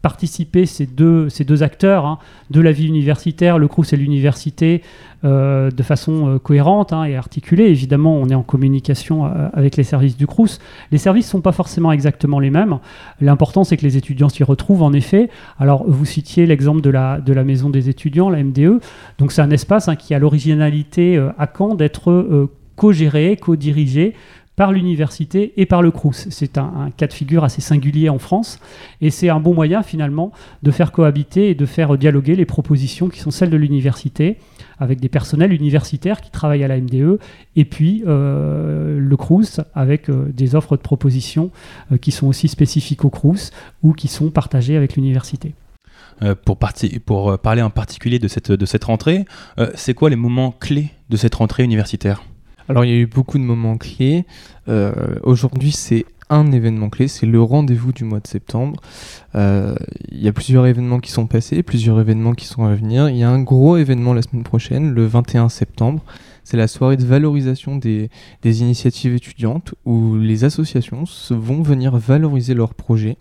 participer 0.01 0.65
ces 0.65 0.85
deux, 0.85 1.29
ces 1.29 1.63
acteurs 1.63 2.05
hein, 2.05 2.19
de 2.51 2.61
la 2.61 2.71
vie 2.71 2.87
universitaire, 2.87 3.57
le 3.57 3.67
CRUS 3.67 3.91
et 3.91 3.97
l'université, 3.97 4.81
euh, 5.25 5.69
de 5.69 5.83
façon 5.83 6.29
euh, 6.29 6.39
cohérente 6.39 6.93
hein, 6.93 7.03
et 7.03 7.17
articulée. 7.17 7.65
Évidemment, 7.65 8.15
on 8.15 8.29
est 8.29 8.35
en 8.35 8.43
communication 8.43 9.25
euh, 9.25 9.49
avec 9.51 9.75
les 9.75 9.83
services 9.83 10.15
du 10.15 10.25
CRUS. 10.25 10.59
Les 10.91 10.97
services 10.97 11.25
ne 11.27 11.31
sont 11.31 11.41
pas 11.41 11.51
forcément 11.51 11.91
exactement 11.91 12.39
les 12.39 12.49
mêmes. 12.49 12.79
L'important, 13.19 13.65
c'est 13.65 13.75
que 13.75 13.83
les 13.83 13.97
étudiants 13.97 14.29
s'y 14.29 14.45
retrouvent, 14.45 14.83
en 14.83 14.93
effet. 14.93 15.29
Alors, 15.59 15.83
vous 15.85 16.05
citiez 16.05 16.45
l'exemple 16.45 16.81
de 16.81 16.89
la, 16.89 17.43
maison 17.43 17.69
des 17.69 17.89
étudiants, 17.89 18.29
la 18.29 18.41
MDE. 18.41 18.79
Donc, 19.17 19.33
c'est 19.33 19.41
un 19.41 19.51
espace 19.51 19.89
hein, 19.89 19.97
qui 19.97 20.13
a 20.13 20.19
l'originalité 20.19 21.17
à 21.37 21.47
Caen 21.53 21.75
d'être 21.75 22.47
co-géré, 22.77 23.35
co-dirigé 23.35 24.13
par 24.59 24.73
l'université 24.73 25.53
et 25.55 25.65
par 25.65 25.81
le 25.81 25.89
CRUS. 25.89 26.27
C'est 26.31 26.57
un, 26.57 26.91
cas 26.97 27.07
de 27.07 27.13
figure 27.13 27.45
assez 27.45 27.61
singulier 27.61 28.09
en 28.09 28.19
France 28.19 28.59
et 28.99 29.09
c'est 29.09 29.29
un 29.29 29.39
bon 29.39 29.53
moyen 29.53 29.83
finalement 29.83 30.33
de 30.63 30.71
faire 30.71 30.91
cohabiter 30.91 31.49
et 31.49 31.55
de 31.55 31.65
faire 31.65 31.97
dialoguer 31.97 32.35
les 32.35 32.43
propositions 32.43 33.07
qui 33.07 33.21
sont 33.21 33.31
celles 33.31 33.51
de 33.51 33.55
l'université 33.55 34.35
avec 34.77 34.99
des 34.99 35.07
personnels 35.07 35.53
universitaires 35.53 36.19
qui 36.19 36.29
travaillent 36.29 36.65
à 36.65 36.67
la 36.67 36.77
MDE 36.77 37.19
et 37.55 37.63
puis 37.63 38.03
euh, 38.05 38.99
le 38.99 39.15
CRUS 39.15 39.61
avec 39.75 40.09
euh, 40.09 40.25
des 40.33 40.55
offres 40.55 40.75
de 40.75 40.81
propositions 40.81 41.51
euh, 41.93 41.97
qui 41.97 42.11
sont 42.11 42.27
aussi 42.27 42.49
spécifiques 42.49 43.05
au 43.05 43.09
CRUS 43.09 43.51
ou 43.81 43.93
qui 43.93 44.09
sont 44.09 44.29
partagées 44.29 44.75
avec 44.75 44.97
l'université. 44.97 45.53
Pour, 46.43 46.57
parler 47.39 47.61
en 47.61 47.69
particulier 47.69 48.19
de 48.19 48.27
cette, 48.27 48.83
rentrée, 48.83 49.23
c'est 49.75 49.93
quoi 49.93 50.09
les 50.09 50.17
moments 50.17 50.51
clés 50.51 50.89
de 51.09 51.15
cette 51.15 51.35
rentrée 51.35 51.63
universitaire? 51.63 52.23
Alors 52.69 52.85
il 52.85 52.91
y 52.91 52.93
a 52.93 52.97
eu 52.97 53.07
beaucoup 53.07 53.39
de 53.39 53.43
moments 53.43 53.77
clés. 53.77 54.25
Euh, 54.67 54.93
Aujourd'hui 55.23 55.71
c'est 55.71 56.05
un 56.29 56.51
événement 56.51 56.89
clé, 56.89 57.07
c'est 57.07 57.25
le 57.25 57.41
rendez-vous 57.41 57.91
du 57.91 58.03
mois 58.03 58.19
de 58.19 58.27
septembre. 58.27 58.79
Euh, 59.33 59.73
Il 60.11 60.21
y 60.21 60.27
a 60.27 60.31
plusieurs 60.31 60.67
événements 60.67 60.99
qui 60.99 61.11
sont 61.11 61.25
passés, 61.25 61.63
plusieurs 61.63 61.99
événements 61.99 62.33
qui 62.33 62.45
sont 62.45 62.65
à 62.65 62.75
venir. 62.75 63.09
Il 63.09 63.17
y 63.17 63.23
a 63.23 63.29
un 63.31 63.41
gros 63.41 63.77
événement 63.77 64.13
la 64.13 64.21
semaine 64.21 64.43
prochaine, 64.43 64.93
le 64.93 65.07
21 65.07 65.49
septembre. 65.49 66.03
C'est 66.43 66.57
la 66.57 66.67
soirée 66.67 66.97
de 66.97 67.05
valorisation 67.05 67.75
des, 67.75 68.09
des, 68.43 68.61
initiatives 68.61 69.15
étudiantes 69.15 69.73
où 69.85 70.17
les 70.17 70.43
associations 70.43 71.03
vont 71.31 71.61
venir 71.63 71.97
valoriser 71.97 72.53
leurs 72.53 72.73
projets, 72.75 73.17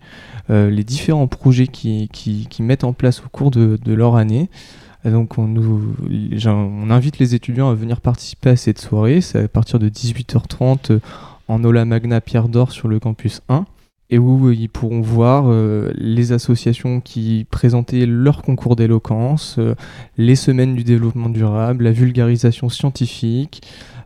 euh, 0.49 0.69
les 0.69 0.83
différents 0.83 1.27
projets 1.27 1.67
qui, 1.67 2.09
qui, 2.11 2.47
qui, 2.49 2.63
mettent 2.63 2.83
en 2.83 2.93
place 2.93 3.21
au 3.23 3.29
cours 3.29 3.51
de, 3.51 3.79
de 3.83 3.93
leur 3.93 4.15
année 4.15 4.49
donc 5.05 5.37
on, 5.37 5.55
on 5.55 6.89
invite 6.89 7.19
les 7.19 7.35
étudiants 7.35 7.69
à 7.69 7.73
venir 7.73 8.01
participer 8.01 8.49
à 8.51 8.55
cette 8.55 8.79
soirée. 8.79 9.21
C'est 9.21 9.43
à 9.43 9.47
partir 9.47 9.79
de 9.79 9.89
18h30 9.89 10.91
euh, 10.91 10.99
en 11.47 11.63
Ola 11.63 11.85
Magna 11.85 12.19
Pierre 12.21 12.49
d'Or 12.49 12.71
sur 12.71 12.87
le 12.87 12.99
campus 12.99 13.41
1 13.47 13.65
et 14.09 14.17
où 14.17 14.51
ils 14.51 14.69
pourront 14.69 15.01
voir 15.01 15.45
euh, 15.47 15.91
les 15.95 16.31
associations 16.31 16.99
qui 16.99 17.45
présentaient 17.49 18.05
leur 18.05 18.41
concours 18.41 18.75
d'éloquence, 18.75 19.55
euh, 19.59 19.75
les 20.17 20.35
semaines 20.35 20.75
du 20.75 20.83
développement 20.83 21.29
durable, 21.29 21.85
la 21.85 21.91
vulgarisation 21.91 22.69
scientifique, 22.69 23.61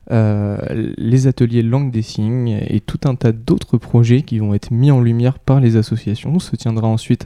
les 0.09 1.27
ateliers 1.27 1.63
langue 1.63 1.89
des 1.89 2.01
signes 2.01 2.59
et 2.67 2.81
tout 2.81 2.99
un 3.05 3.15
tas 3.15 3.31
d'autres 3.31 3.77
projets 3.77 4.21
qui 4.21 4.37
vont 4.37 4.53
être 4.53 4.69
mis 4.69 4.91
en 4.91 4.99
lumière 4.99 5.39
par 5.39 5.61
les 5.61 5.75
associations. 5.77 6.37
Se 6.39 6.55
tiendra 6.57 6.87
ensuite 6.87 7.25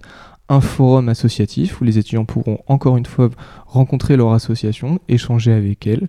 un 0.49 0.61
forum 0.61 1.09
associatif 1.09 1.81
où 1.81 1.83
les 1.83 1.97
étudiants 1.97 2.25
pourront 2.25 2.59
encore 2.67 2.97
une 2.97 3.05
fois 3.05 3.29
rencontrer 3.65 4.15
leur 4.15 4.33
association, 4.33 4.99
échanger 5.09 5.51
avec 5.51 5.85
elle, 5.87 6.07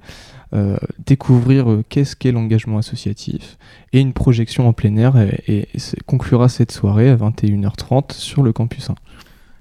euh, 0.54 0.76
découvrir 1.04 1.70
euh, 1.70 1.84
qu'est-ce 1.88 2.16
qu'est 2.16 2.32
l'engagement 2.32 2.78
associatif 2.78 3.58
et 3.92 4.00
une 4.00 4.12
projection 4.12 4.68
en 4.68 4.72
plein 4.72 4.96
air 4.96 5.14
et, 5.46 5.68
conclura 6.06 6.48
cette 6.48 6.72
soirée 6.72 7.10
à 7.10 7.16
21h30 7.16 8.12
sur 8.12 8.42
le 8.42 8.52
campus 8.52 8.90
1. 8.90 8.94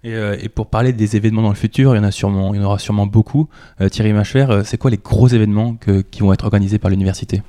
Euh, 0.06 0.38
et, 0.42 0.48
pour 0.48 0.68
parler 0.68 0.94
des 0.94 1.18
événements 1.18 1.42
dans 1.42 1.50
le 1.50 1.56
futur, 1.56 1.94
il 1.94 1.98
y 1.98 2.00
en, 2.00 2.06
a 2.06 2.12
sûrement, 2.12 2.54
il 2.54 2.62
y 2.62 2.64
en 2.64 2.68
aura 2.68 2.80
sûrement 2.80 3.08
beaucoup. 3.08 3.50
Thierry 3.92 4.14
Macher, 4.14 4.62
c'est 4.64 4.78
quoi 4.78 4.92
les 4.92 4.98
gros 4.98 5.28
événements 5.28 5.76
qui 6.12 6.22
vont 6.22 6.32
être 6.32 6.46
organisés 6.46 6.80
par 6.80 6.90
l'université? 6.90 7.42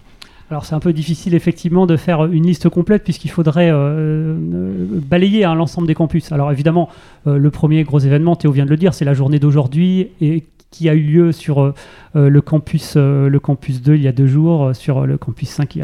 Alors 0.51 0.65
c'est 0.65 0.75
un 0.75 0.81
peu 0.81 0.93
difficile 0.93 1.35
effectivement 1.35 1.87
de 1.87 1.97
faire 1.97 2.25
une 2.25 2.47
liste 2.47 2.69
complète 2.69 3.05
puisqu'il 3.05 3.31
faudrait 3.31 3.71
euh, 3.71 3.77
euh, 3.77 4.87
balayer 4.91 5.45
hein, 5.45 5.55
l'ensemble 5.55 5.87
des 5.87 5.95
campus. 5.95 6.33
Alors 6.33 6.51
évidemment, 6.51 6.89
euh, 7.27 7.37
le 7.37 7.51
premier 7.51 7.85
gros 7.85 7.99
événement, 7.99 8.35
Théo 8.35 8.51
vient 8.53 8.65
de 8.65 8.71
le 8.71 8.77
dire, 8.77 8.95
c'est 8.95 9.05
la 9.05 9.15
journée 9.15 9.39
d'aujourd'hui 9.39 10.09
et 10.21 10.45
qui 10.71 10.89
a 10.89 10.95
eu 10.95 11.01
lieu 11.01 11.33
sur 11.33 11.73
le, 12.15 12.41
campus, 12.43 12.97
le 12.97 13.39
campus 13.39 13.81
2 13.81 13.95
il 13.95 14.03
y 14.03 14.07
a 14.07 14.13
deux 14.13 14.27
jours, 14.27 14.77
sur 14.77 15.07
le 15.07 15.17
campus 15.17 15.49
5 15.49 15.79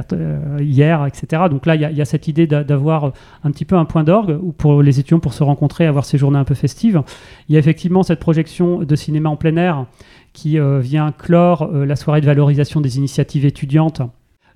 hier, 0.61 1.07
etc. 1.07 1.44
Donc 1.50 1.64
là, 1.64 1.74
il 1.74 1.81
y, 1.81 2.03
a 2.03 2.05
cette 2.05 2.29
idée 2.29 2.46
d'avoir 2.46 3.12
un 3.44 3.50
petit 3.50 3.64
peu 3.64 3.77
un 3.77 3.87
point 3.87 4.05
d'orgue 4.05 4.38
pour 4.59 4.83
les 4.83 5.00
étudiants 5.00 5.20
pour 5.20 5.33
se 5.33 5.42
rencontrer, 5.42 5.87
avoir 5.87 6.05
ces 6.05 6.18
journées 6.18 6.37
un 6.37 6.44
peu 6.44 6.53
festives. 6.55 7.00
Il 7.48 7.55
y 7.55 7.57
a 7.57 7.61
effectivement 7.61 8.03
cette 8.03 8.20
projection 8.20 8.81
de 8.81 8.94
cinéma 8.94 9.31
en 9.31 9.37
plein 9.37 9.57
air 9.57 9.87
qui 10.35 10.59
vient 10.81 11.12
clore 11.12 11.70
la 11.72 11.96
soirée 11.96 12.20
de 12.20 12.27
valorisation 12.27 12.83
des 12.83 12.98
initiatives 12.98 13.46
étudiantes 13.46 14.03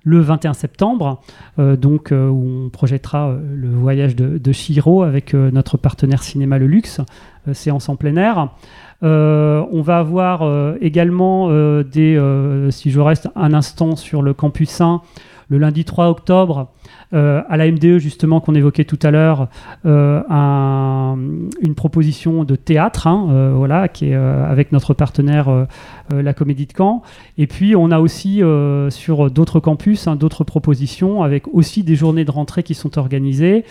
le 0.03 0.19
21 0.19 0.53
septembre, 0.53 1.21
euh, 1.57 1.75
donc, 1.75 2.11
euh, 2.11 2.29
où 2.29 2.65
on 2.65 2.69
projettera 2.69 3.29
euh, 3.29 3.39
le 3.55 3.69
voyage 3.69 4.15
de, 4.15 4.37
de 4.37 4.51
Chihiro 4.51 5.03
avec 5.03 5.33
notre 5.33 5.77
partenaire 5.77 6.23
cinéma 6.23 6.57
Le 6.57 6.67
Luxe, 6.67 7.01
séance 7.53 7.89
en 7.89 7.95
plein 7.95 8.15
air. 8.15 8.49
on 9.01 9.81
va 9.81 9.97
avoir 9.97 10.75
également 10.81 11.49
des, 11.83 12.67
si 12.71 12.91
je 12.91 12.99
reste 12.99 13.29
un 13.35 13.53
instant 13.53 13.95
sur 13.95 14.21
le 14.21 14.33
campus 14.33 14.81
1, 14.81 15.01
le 15.49 15.57
lundi 15.57 15.83
3 15.83 16.09
octobre, 16.09 16.69
euh, 17.13 17.41
à 17.49 17.57
la 17.57 17.69
MDE 17.69 17.97
justement 17.97 18.39
qu'on 18.39 18.53
évoquait 18.53 18.85
tout 18.85 18.99
à 19.01 19.11
l'heure, 19.11 19.47
euh, 19.85 20.21
une 20.29 21.75
proposition 21.75 22.43
de 22.43 22.55
théâtre, 22.55 23.07
hein, 23.07 23.27
euh, 23.31 23.53
voilà, 23.55 23.87
qui 23.87 24.09
est 24.09 24.15
avec 24.15 24.71
notre 24.71 24.93
partenaire 24.93 25.67
la 26.11 26.33
Comédie 26.33 26.67
de 26.67 26.73
Caen. 26.75 27.01
Et 27.37 27.47
puis 27.47 27.75
on 27.75 27.91
a 27.91 27.99
aussi 27.99 28.41
sur 28.89 29.31
d'autres 29.31 29.59
campus 29.59 30.07
hein, 30.07 30.15
d'autres 30.15 30.43
propositions 30.43 31.23
avec 31.23 31.47
aussi 31.53 31.83
des 31.83 31.95
journées 31.95 32.25
de 32.25 32.31
rentrée 32.31 32.63
qui 32.63 32.75
sont 32.75 32.97
organisées 32.97 33.65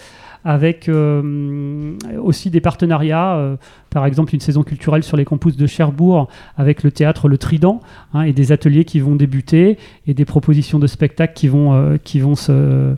avec 0.45 0.89
euh, 0.89 1.97
aussi 2.23 2.51
des 2.51 2.61
partenariats, 2.61 3.37
euh, 3.37 3.57
par 3.91 4.07
exemple 4.07 4.35
une 4.35 4.41
saison 4.41 4.63
culturelle 4.63 5.03
sur 5.03 5.17
les 5.17 5.25
campus 5.25 5.57
de 5.57 5.67
Cherbourg 5.67 6.29
avec 6.57 6.83
le 6.83 6.91
théâtre 6.91 7.29
Le 7.29 7.39
Trident, 7.39 7.81
hein, 8.15 8.23
et 8.23 8.33
des 8.33 8.53
ateliers 8.53 8.85
qui 8.85 9.01
vont 9.01 9.17
débuter, 9.17 9.79
et 10.07 10.15
des 10.15 10.25
propositions 10.25 10.79
de 10.79 10.87
spectacles 10.87 11.35
qui 11.35 11.49
vont, 11.49 11.75
euh, 11.75 11.97
se 12.35 12.95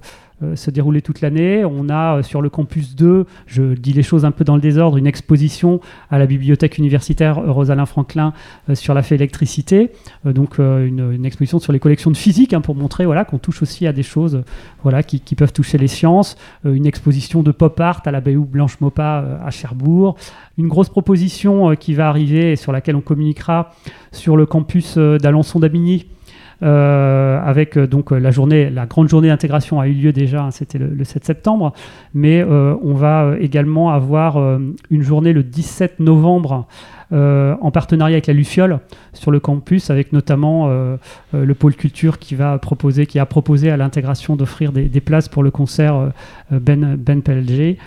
se 0.54 0.70
dérouler 0.70 1.02
toute 1.02 1.20
l'année. 1.20 1.64
On 1.64 1.88
a 1.88 2.18
euh, 2.18 2.22
sur 2.22 2.40
le 2.42 2.48
campus 2.48 2.94
2, 2.96 3.26
je 3.46 3.74
dis 3.74 3.92
les 3.92 4.02
choses 4.02 4.24
un 4.24 4.30
peu 4.30 4.44
dans 4.44 4.54
le 4.54 4.60
désordre, 4.60 4.96
une 4.96 5.06
exposition 5.06 5.80
à 6.10 6.18
la 6.18 6.26
bibliothèque 6.26 6.78
universitaire 6.78 7.36
Rosalind 7.36 7.86
Franklin 7.86 8.32
euh, 8.68 8.74
sur 8.74 8.94
la 8.94 9.02
fait 9.02 9.14
électricité. 9.14 9.90
donc 10.24 10.58
une, 10.58 11.24
exposition 11.24 11.58
sur 11.58 11.72
les 11.72 11.78
collections 11.78 12.10
de 12.10 12.16
physique 12.16 12.52
hein, 12.54 12.60
pour 12.60 12.74
montrer 12.74 13.04
voilà, 13.04 13.24
qu'on 13.24 13.38
touche 13.38 13.62
aussi 13.62 13.86
à 13.86 13.92
des 13.92 14.02
choses 14.02 14.42
voilà, 14.82 15.02
qui, 15.02 15.34
peuvent 15.34 15.52
toucher 15.52 15.78
les 15.78 15.88
sciences. 15.88 16.36
une 16.64 16.86
exposition 16.86 17.42
de 17.42 17.52
pop 17.52 17.78
art 17.80 18.02
à 18.04 18.10
la 18.10 18.20
Bayou 18.20 18.44
Blanche 18.44 18.80
Mopa 18.80 19.40
à 19.44 19.50
Cherbourg. 19.50 20.16
Une 20.58 20.68
grosse 20.68 20.88
proposition 20.88 21.74
qui 21.76 21.94
va 21.94 22.08
arriver 22.08 22.52
et 22.52 22.56
sur 22.56 22.72
laquelle 22.72 22.96
on 22.96 23.00
communiquera 23.00 23.72
sur 24.12 24.36
le 24.36 24.46
campus 24.46 24.96
d'Alençon 24.96 25.60
d'Abigny 25.60 26.06
euh, 26.06 26.19
avec 26.62 27.76
euh, 27.76 27.86
donc 27.86 28.10
la 28.10 28.30
journée, 28.30 28.70
la 28.70 28.86
grande 28.86 29.08
journée 29.08 29.28
d'intégration 29.28 29.80
a 29.80 29.88
eu 29.88 29.92
lieu 29.92 30.12
déjà, 30.12 30.44
hein, 30.44 30.50
c'était 30.50 30.78
le, 30.78 31.04
7 31.04 31.24
septembre, 31.24 31.72
mais 32.14 32.42
euh, 32.42 32.74
on 32.82 32.94
va 32.94 33.34
également 33.40 33.90
avoir 33.90 34.36
une 34.90 35.02
journée 35.02 35.32
le 35.32 35.42
17 35.42 36.00
novembre. 36.00 36.66
En 37.12 37.70
partenariat 37.70 38.14
avec 38.14 38.26
la 38.26 38.34
Luciole 38.34 38.80
sur 39.12 39.30
le 39.30 39.40
campus, 39.40 39.90
avec 39.90 40.12
notamment 40.12 40.68
le 41.32 41.54
pôle 41.54 41.74
culture 41.74 42.18
qui 42.18 42.34
va 42.34 42.58
proposer, 42.58 43.06
qui 43.06 43.18
a 43.18 43.26
proposé 43.26 43.70
à 43.70 43.76
l'intégration 43.76 44.36
d'offrir 44.36 44.72
des, 44.72 45.00
places 45.00 45.28
pour 45.28 45.42
le 45.42 45.50
concert 45.50 46.12
Ben 46.50 46.96
Ben 46.96 47.22
PLG. 47.22 47.78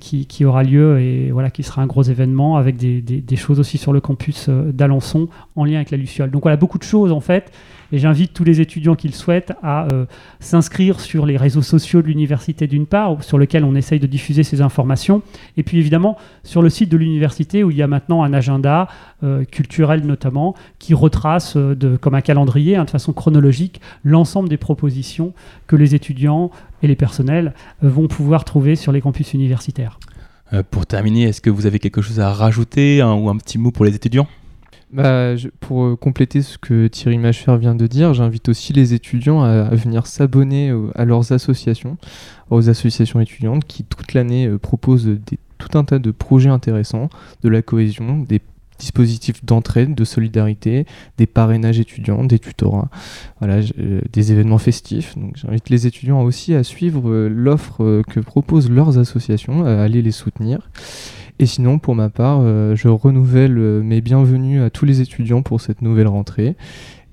Qui, 0.00 0.44
aura 0.44 0.64
lieu 0.64 0.98
et 1.00 1.30
voilà 1.30 1.48
qui 1.48 1.62
sera 1.62 1.80
un 1.80 1.86
gros 1.86 2.02
événement 2.02 2.56
avec 2.56 2.76
des, 2.76 3.36
choses 3.36 3.60
aussi 3.60 3.78
sur 3.78 3.92
le 3.92 4.00
campus 4.00 4.48
d'Alençon 4.48 5.28
en 5.54 5.64
lien 5.64 5.76
avec 5.76 5.90
la 5.90 5.96
Luciole. 5.96 6.30
Donc 6.30 6.42
voilà 6.42 6.56
beaucoup 6.56 6.78
de 6.78 6.82
choses 6.82 7.12
en 7.12 7.20
fait 7.20 7.52
et 7.92 7.98
j'invite 7.98 8.32
tous 8.32 8.44
les 8.44 8.60
étudiants 8.60 8.94
qui 8.94 9.08
le 9.08 9.12
souhaitent 9.12 9.52
à 9.62 9.86
euh, 9.92 10.06
s'inscrire 10.40 11.00
sur 11.00 11.26
les 11.26 11.36
réseaux 11.36 11.62
sociaux 11.62 12.02
de 12.02 12.08
l'université 12.08 12.66
d'une 12.66 12.86
part, 12.86 13.22
sur 13.22 13.38
lesquels 13.38 13.64
on 13.64 13.74
essaye 13.74 14.00
de 14.00 14.06
diffuser 14.06 14.42
ces 14.42 14.60
informations, 14.60 15.22
et 15.56 15.62
puis 15.62 15.78
évidemment 15.78 16.16
sur 16.42 16.62
le 16.62 16.68
site 16.68 16.88
de 16.88 16.96
l'université 16.96 17.62
où 17.64 17.70
il 17.70 17.76
y 17.76 17.82
a 17.82 17.86
maintenant 17.86 18.22
un 18.22 18.32
agenda 18.32 18.65
euh, 19.22 19.44
culturel 19.44 20.06
notamment 20.06 20.54
qui 20.78 20.94
retrace 20.94 21.56
euh, 21.56 21.74
de, 21.74 21.96
comme 21.96 22.14
un 22.14 22.20
calendrier, 22.20 22.76
hein, 22.76 22.84
de 22.84 22.90
façon 22.90 23.12
chronologique, 23.12 23.80
l'ensemble 24.04 24.48
des 24.48 24.56
propositions 24.56 25.32
que 25.66 25.76
les 25.76 25.94
étudiants 25.94 26.50
et 26.82 26.86
les 26.86 26.96
personnels 26.96 27.54
vont 27.82 28.08
pouvoir 28.08 28.44
trouver 28.44 28.76
sur 28.76 28.92
les 28.92 29.00
campus 29.00 29.32
universitaires. 29.34 29.98
pour 30.70 30.86
terminer, 30.86 31.24
est-ce 31.24 31.40
que 31.40 31.50
vous 31.50 31.66
avez 31.66 31.78
quelque 31.78 32.02
chose 32.02 32.20
à 32.20 32.32
rajouter 32.32 33.02
ou 33.02 33.28
un 33.28 33.36
petit 33.36 33.58
mot 33.58 33.70
pour 33.70 33.84
les 33.84 33.94
étudiants? 33.94 34.28
Bah, 34.92 35.34
pour 35.58 35.84
euh, 35.84 35.96
compléter 35.96 36.42
ce 36.42 36.58
que 36.58 36.86
Thierry 36.86 37.18
Macher 37.18 37.56
vient 37.58 37.74
de 37.74 37.88
dire, 37.88 38.14
j'invite 38.14 38.48
aussi 38.48 38.72
les 38.72 38.94
étudiants 38.94 39.42
à, 39.42 39.64
venir 39.74 40.06
s'abonner 40.06 40.72
à 40.94 41.04
leurs 41.04 41.32
associations, 41.32 41.96
aux 42.50 42.68
associations 42.68 43.20
étudiantes 43.20 43.64
qui 43.64 43.82
toute 43.82 44.14
l'année 44.14 44.46
euh, 44.46 44.58
proposent 44.58 45.18
tout 45.58 45.76
un 45.76 45.82
tas 45.82 45.98
de 45.98 46.10
projets 46.12 46.50
intéressants, 46.50 47.08
de 47.42 47.48
la 47.48 47.62
cohésion, 47.62 48.18
des 48.18 48.40
dispositifs 48.78 49.44
d'entraide, 49.44 49.94
de 49.94 50.04
solidarité, 50.04 50.86
des 51.18 51.26
parrainages 51.26 51.80
étudiants, 51.80 52.24
des 52.24 52.38
tutorats, 52.38 52.88
euh, 53.42 54.00
des 54.12 54.32
événements 54.32 54.58
festifs. 54.58 55.16
Donc 55.16 55.36
j'invite 55.36 55.70
les 55.70 55.86
étudiants 55.86 56.22
aussi 56.22 56.54
à 56.54 56.62
suivre 56.62 57.28
l'offre 57.28 58.02
que 58.08 58.20
proposent 58.20 58.70
leurs 58.70 58.98
associations, 58.98 59.64
à 59.64 59.82
aller 59.82 60.02
les 60.02 60.12
soutenir. 60.12 60.68
Et 61.38 61.46
sinon, 61.46 61.78
pour 61.78 61.94
ma 61.94 62.08
part, 62.08 62.40
euh, 62.40 62.74
je 62.76 62.88
renouvelle 62.88 63.58
euh, 63.58 63.82
mes 63.82 64.00
bienvenus 64.00 64.62
à 64.62 64.70
tous 64.70 64.86
les 64.86 65.02
étudiants 65.02 65.42
pour 65.42 65.60
cette 65.60 65.82
nouvelle 65.82 66.08
rentrée. 66.08 66.56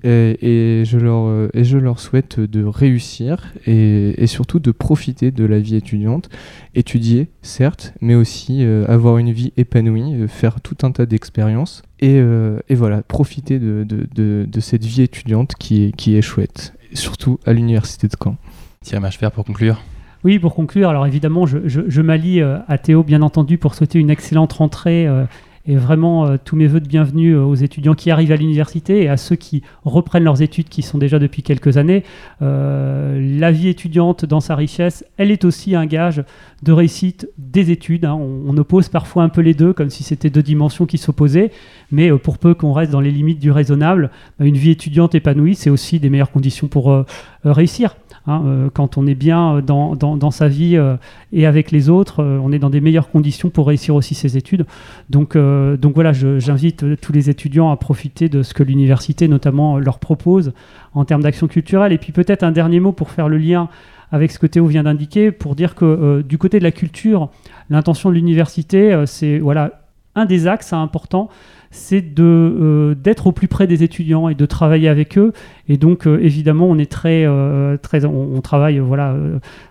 Et, 0.04 0.82
je, 0.84 0.98
leur, 0.98 1.26
euh, 1.26 1.48
et 1.54 1.64
je 1.64 1.78
leur 1.78 1.98
souhaite 1.98 2.38
de 2.38 2.62
réussir 2.62 3.52
et, 3.66 4.26
surtout 4.26 4.58
de 4.58 4.70
profiter 4.70 5.30
de 5.30 5.44
la 5.44 5.58
vie 5.58 5.76
étudiante. 5.76 6.28
Étudier, 6.74 7.28
certes, 7.42 7.94
mais 8.00 8.14
aussi 8.14 8.64
avoir 8.88 9.18
une 9.18 9.32
vie 9.32 9.52
épanouie, 9.56 10.28
faire 10.28 10.60
tout 10.60 10.76
un 10.82 10.90
tas 10.90 11.06
d'expériences. 11.06 11.82
Et, 12.00 12.16
et, 12.16 12.74
voilà, 12.74 13.02
profiter 13.02 13.58
de, 13.58 13.84
de, 13.84 14.46
de, 14.46 14.60
cette 14.60 14.84
vie 14.84 15.02
étudiante 15.02 15.54
qui 15.58 15.84
est, 15.84 15.96
qui 15.96 16.16
est 16.16 16.22
chouette, 16.22 16.74
surtout 16.92 17.38
à 17.46 17.52
l'université 17.52 18.08
de 18.08 18.16
Caen. 18.22 18.36
Thierry 18.82 19.10
faire 19.12 19.32
pour 19.32 19.44
conclure 19.44 19.80
oui, 20.24 20.38
pour 20.38 20.54
conclure, 20.54 20.88
alors 20.88 21.06
évidemment, 21.06 21.44
je, 21.44 22.00
m'allie 22.00 22.40
euh, 22.40 22.56
à 22.66 22.78
Théo, 22.78 23.02
bien 23.02 23.20
entendu, 23.20 23.58
pour 23.58 23.74
souhaiter 23.74 23.98
une 23.98 24.08
excellente 24.08 24.54
rentrée 24.54 25.06
euh, 25.06 25.24
et 25.66 25.76
vraiment 25.76 26.26
euh, 26.26 26.36
tous 26.42 26.56
mes 26.56 26.66
voeux 26.66 26.80
de 26.80 26.88
bienvenue 26.88 27.36
aux 27.36 27.54
étudiants 27.54 27.94
qui 27.94 28.10
arrivent 28.10 28.32
à 28.32 28.36
l'université 28.36 29.02
et 29.02 29.08
à 29.08 29.16
ceux 29.16 29.36
qui 29.36 29.62
reprennent 29.84 30.24
leurs 30.24 30.42
études, 30.42 30.68
qui 30.68 30.82
sont 30.82 30.98
déjà 30.98 31.18
depuis 31.18 31.42
quelques 31.42 31.76
années. 31.76 32.02
la 32.40 33.50
vie 33.50 33.68
étudiante, 33.68 34.24
dans 34.24 34.40
sa 34.40 34.54
richesse, 34.54 35.04
elle 35.16 35.30
est 35.30 35.44
aussi 35.44 35.74
un 35.74 35.86
gage 35.86 36.22
de 36.62 36.72
réussite 36.72 37.28
des 37.38 37.70
études. 37.70 38.04
Hein. 38.04 38.14
On, 38.14 38.56
oppose 38.56 38.88
parfois 38.88 39.24
un 39.24 39.28
peu 39.28 39.40
les 39.40 39.54
deux, 39.54 39.72
comme 39.72 39.90
si 39.90 40.02
c'était 40.02 40.30
deux 40.30 40.42
dimensions 40.42 40.86
qui 40.86 40.98
s'opposaient, 40.98 41.50
mais 41.90 42.10
pour 42.18 42.38
peu 42.38 42.54
qu'on 42.54 42.72
reste 42.72 42.92
dans 42.92 43.00
les 43.00 43.10
limites 43.10 43.40
du 43.40 43.50
raisonnable, 43.50 44.10
bah, 44.38 44.44
une 44.44 44.56
vie 44.56 44.70
étudiante 44.70 45.14
épanouie, 45.14 45.54
c'est 45.54 45.70
aussi 45.70 45.98
des 45.98 46.10
meilleures 46.10 46.30
conditions 46.30 46.68
pour 46.68 47.04
réussir. 47.44 47.96
Hein, 48.26 48.42
euh, 48.46 48.70
quand 48.72 48.96
on 48.96 49.06
est 49.06 49.14
bien 49.14 49.56
euh, 49.56 49.60
dans, 49.60 49.96
dans, 49.96 50.30
sa 50.30 50.48
vie 50.48 50.78
euh, 50.78 50.96
et 51.32 51.44
avec 51.44 51.70
les 51.70 51.90
autres, 51.90 52.24
on 52.24 52.52
est 52.52 52.58
dans 52.58 52.70
des 52.70 52.80
meilleures 52.80 53.10
conditions 53.10 53.50
pour 53.50 53.66
réussir 53.66 53.94
aussi 53.94 54.14
ses 54.14 54.38
études. 54.38 54.64
Donc 55.10 55.36
euh, 55.54 55.76
donc 55.76 55.94
voilà, 55.94 56.12
j'invite 56.12 57.00
tous 57.00 57.12
les 57.12 57.30
étudiants 57.30 57.70
à 57.70 57.76
profiter 57.76 58.28
de 58.28 58.42
ce 58.42 58.54
que 58.54 58.62
l'université 58.62 59.28
notamment 59.28 59.78
leur 59.78 59.98
propose 59.98 60.52
en 60.94 61.04
termes 61.04 61.22
d'action 61.22 61.46
culturelle. 61.46 61.92
Et 61.92 61.98
puis 61.98 62.12
peut-être 62.12 62.42
un 62.42 62.52
dernier 62.52 62.80
mot 62.80 62.92
pour 62.92 63.10
faire 63.10 63.28
le 63.28 63.38
lien 63.38 63.68
avec 64.12 64.30
ce 64.30 64.38
que 64.38 64.46
Théo 64.46 64.66
vient 64.66 64.84
d'indiquer, 64.84 65.32
pour 65.32 65.54
dire 65.54 65.74
que 65.74 65.84
euh, 65.84 66.22
du 66.22 66.38
côté 66.38 66.58
de 66.58 66.64
la 66.64 66.70
culture, 66.70 67.30
l'intention 67.70 68.10
de 68.10 68.14
l'université, 68.14 68.92
euh, 68.92 69.06
c'est 69.06 69.38
voilà 69.38 69.82
un 70.14 70.26
des 70.26 70.46
axes 70.46 70.72
importants, 70.72 71.28
c'est 71.74 72.14
de 72.14 72.22
euh, 72.22 72.94
d'être 72.94 73.26
au 73.26 73.32
plus 73.32 73.48
près 73.48 73.66
des 73.66 73.82
étudiants 73.82 74.28
et 74.28 74.34
de 74.34 74.46
travailler 74.46 74.88
avec 74.88 75.18
eux. 75.18 75.32
Et 75.68 75.76
donc 75.76 76.06
euh, 76.06 76.18
évidemment, 76.22 76.66
on 76.66 76.78
est 76.78 76.90
très 76.90 77.24
euh, 77.26 77.76
très 77.76 78.04
on, 78.04 78.40
travaille 78.40 78.78
voilà 78.78 79.16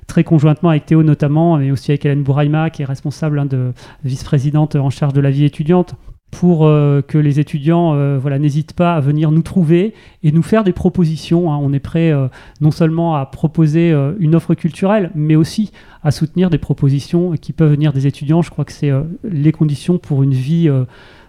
très 0.05 0.23
conjointement 0.23 0.69
avec 0.69 0.85
Théo 0.85 1.01
notamment, 1.01 1.59
et 1.59 1.71
aussi 1.71 1.91
avec 1.91 2.05
Hélène 2.05 2.23
Bouraïma 2.23 2.69
qui 2.69 2.81
est 2.81 2.85
responsable 2.85 3.39
hein, 3.39 3.45
de 3.45 3.71
vice-présidente 4.03 4.75
en 4.75 4.89
charge 4.89 5.13
de 5.13 5.21
la 5.21 5.31
vie 5.31 5.45
étudiante 5.45 5.95
pour 6.31 6.61
que 6.61 7.17
les 7.19 7.39
étudiants 7.39 8.17
voilà, 8.17 8.39
n'hésitent 8.39 8.73
pas 8.73 8.95
à 8.95 8.99
venir 8.99 9.29
nous 9.29 9.43
trouver 9.43 9.93
et 10.23 10.31
nous 10.31 10.41
faire 10.41 10.63
des 10.63 10.73
propositions. 10.73 11.53
hein. 11.53 11.59
On 11.61 11.71
est 11.73 11.79
prêt 11.79 12.11
non 12.59 12.71
seulement 12.71 13.15
à 13.15 13.27
proposer 13.27 13.95
une 14.17 14.33
offre 14.33 14.55
culturelle, 14.55 15.11
mais 15.13 15.35
aussi 15.35 15.71
à 16.01 16.09
soutenir 16.09 16.49
des 16.49 16.57
propositions 16.57 17.33
qui 17.33 17.53
peuvent 17.53 17.69
venir 17.69 17.93
des 17.93 18.07
étudiants. 18.07 18.41
Je 18.41 18.49
crois 18.49 18.65
que 18.65 18.71
c'est 18.71 18.91
les 19.23 19.51
conditions 19.51 19.99
pour 19.99 20.23
une 20.23 20.33
vie 20.33 20.71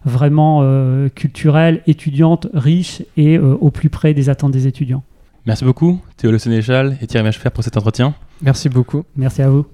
vraiment 0.05 0.61
euh, 0.63 1.09
culturelle, 1.09 1.83
étudiante, 1.87 2.47
riche 2.53 3.03
et 3.17 3.37
euh, 3.37 3.57
au 3.61 3.71
plus 3.71 3.91
près 3.91 4.15
des 4.15 4.29
attentes 4.29 4.53
des 4.53 4.67
étudiants. 4.67 5.03
Merci 5.47 5.65
beaucoup, 5.65 6.01
Théo 6.17 6.31
Le 6.31 6.39
Sénéchal 6.39 6.97
et 7.01 7.07
Thierry 7.07 7.25
Machefer 7.25 7.51
pour 7.51 7.65
cet 7.65 7.77
entretien. 7.77 8.15
Merci 8.41 8.69
beaucoup. 8.69 9.05
Merci 9.17 9.43
à 9.43 9.51
vous. 9.51 9.67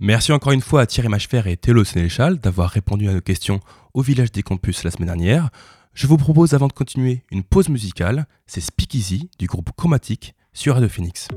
Merci 0.00 0.32
encore 0.32 0.52
une 0.52 0.60
fois 0.60 0.82
à 0.82 0.86
Thierry 0.86 1.08
Machefer 1.08 1.42
et 1.46 1.56
Théo 1.56 1.74
Le 1.74 1.84
Sénéchal 1.84 2.38
d'avoir 2.38 2.70
répondu 2.70 3.08
à 3.08 3.12
nos 3.12 3.20
questions 3.20 3.60
au 3.94 4.02
Village 4.02 4.32
des 4.32 4.42
Campus 4.42 4.84
la 4.84 4.90
semaine 4.90 5.06
dernière. 5.06 5.50
Je 5.94 6.06
vous 6.06 6.16
propose 6.16 6.54
avant 6.54 6.66
de 6.66 6.72
continuer 6.72 7.22
une 7.30 7.44
pause 7.44 7.68
musicale, 7.68 8.26
c'est 8.46 8.60
Speakeasy 8.60 9.30
du 9.38 9.46
groupe 9.46 9.70
Chromatique 9.76 10.34
sur 10.52 10.74
Radio 10.74 10.88
Phoenix. 10.88 11.28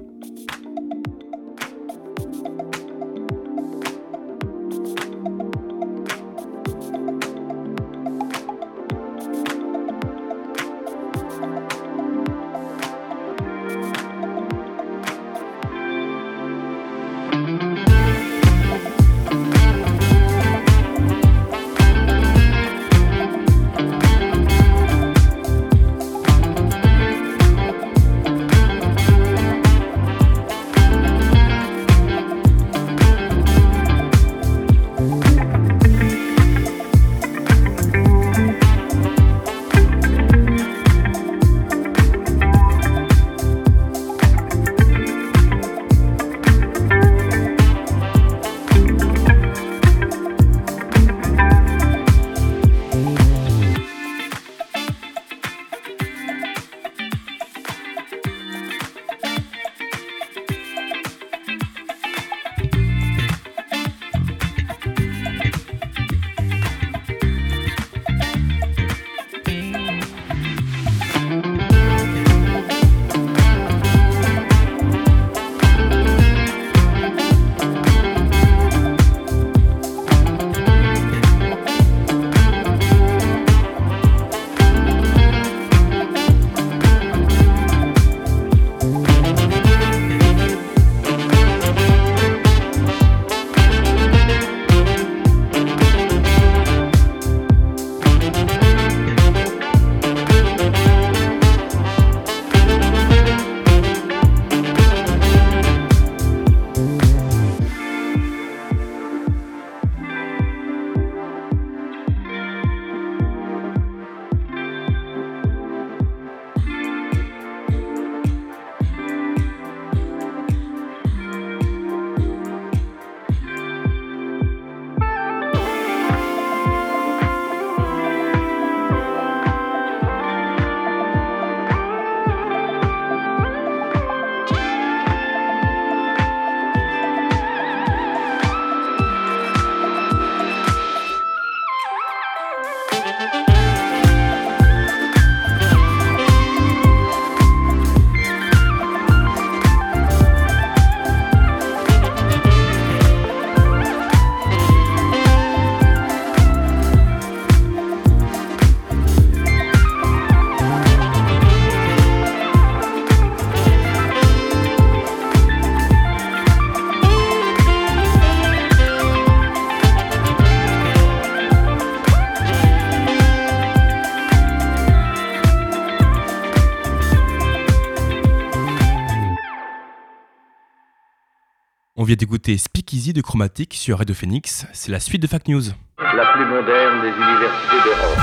D'écouter 182.17 182.58
Speakeasy 182.58 183.13
de 183.13 183.21
Chromatique 183.21 183.75
sur 183.75 183.99
Radio 183.99 184.15
Phoenix. 184.15 184.65
C'est 184.73 184.91
la 184.91 184.99
suite 184.99 185.21
de 185.21 185.27
Fact 185.27 185.47
News. 185.47 185.62
la 185.99 186.34
plus 186.34 186.45
moderne 186.45 187.01
des 187.01 187.10
universités 187.10 187.77
d'Europe. 187.86 188.17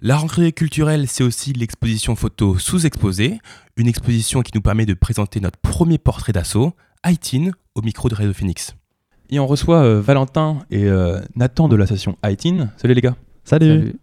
La 0.00 0.16
rentrée 0.16 0.52
culturelle, 0.52 1.06
c'est 1.06 1.22
aussi 1.22 1.52
l'exposition 1.52 2.16
photo 2.16 2.58
sous-exposée, 2.58 3.38
une 3.76 3.88
exposition 3.88 4.42
qui 4.42 4.52
nous 4.54 4.62
permet 4.62 4.86
de 4.86 4.94
présenter 4.94 5.40
notre 5.40 5.58
premier 5.58 5.98
portrait 5.98 6.32
d'assaut, 6.32 6.72
ITIN, 7.04 7.50
au 7.74 7.82
micro 7.82 8.08
de 8.08 8.14
Radio 8.14 8.32
Phoenix. 8.32 8.74
Et 9.28 9.38
on 9.38 9.46
reçoit 9.46 9.82
euh, 9.82 10.00
Valentin 10.00 10.60
et 10.70 10.84
euh, 10.84 11.20
Nathan 11.36 11.68
de 11.68 11.76
l'association 11.76 12.16
ITIN. 12.24 12.70
Salut 12.78 12.94
les 12.94 13.02
gars. 13.02 13.16
Salut. 13.44 13.96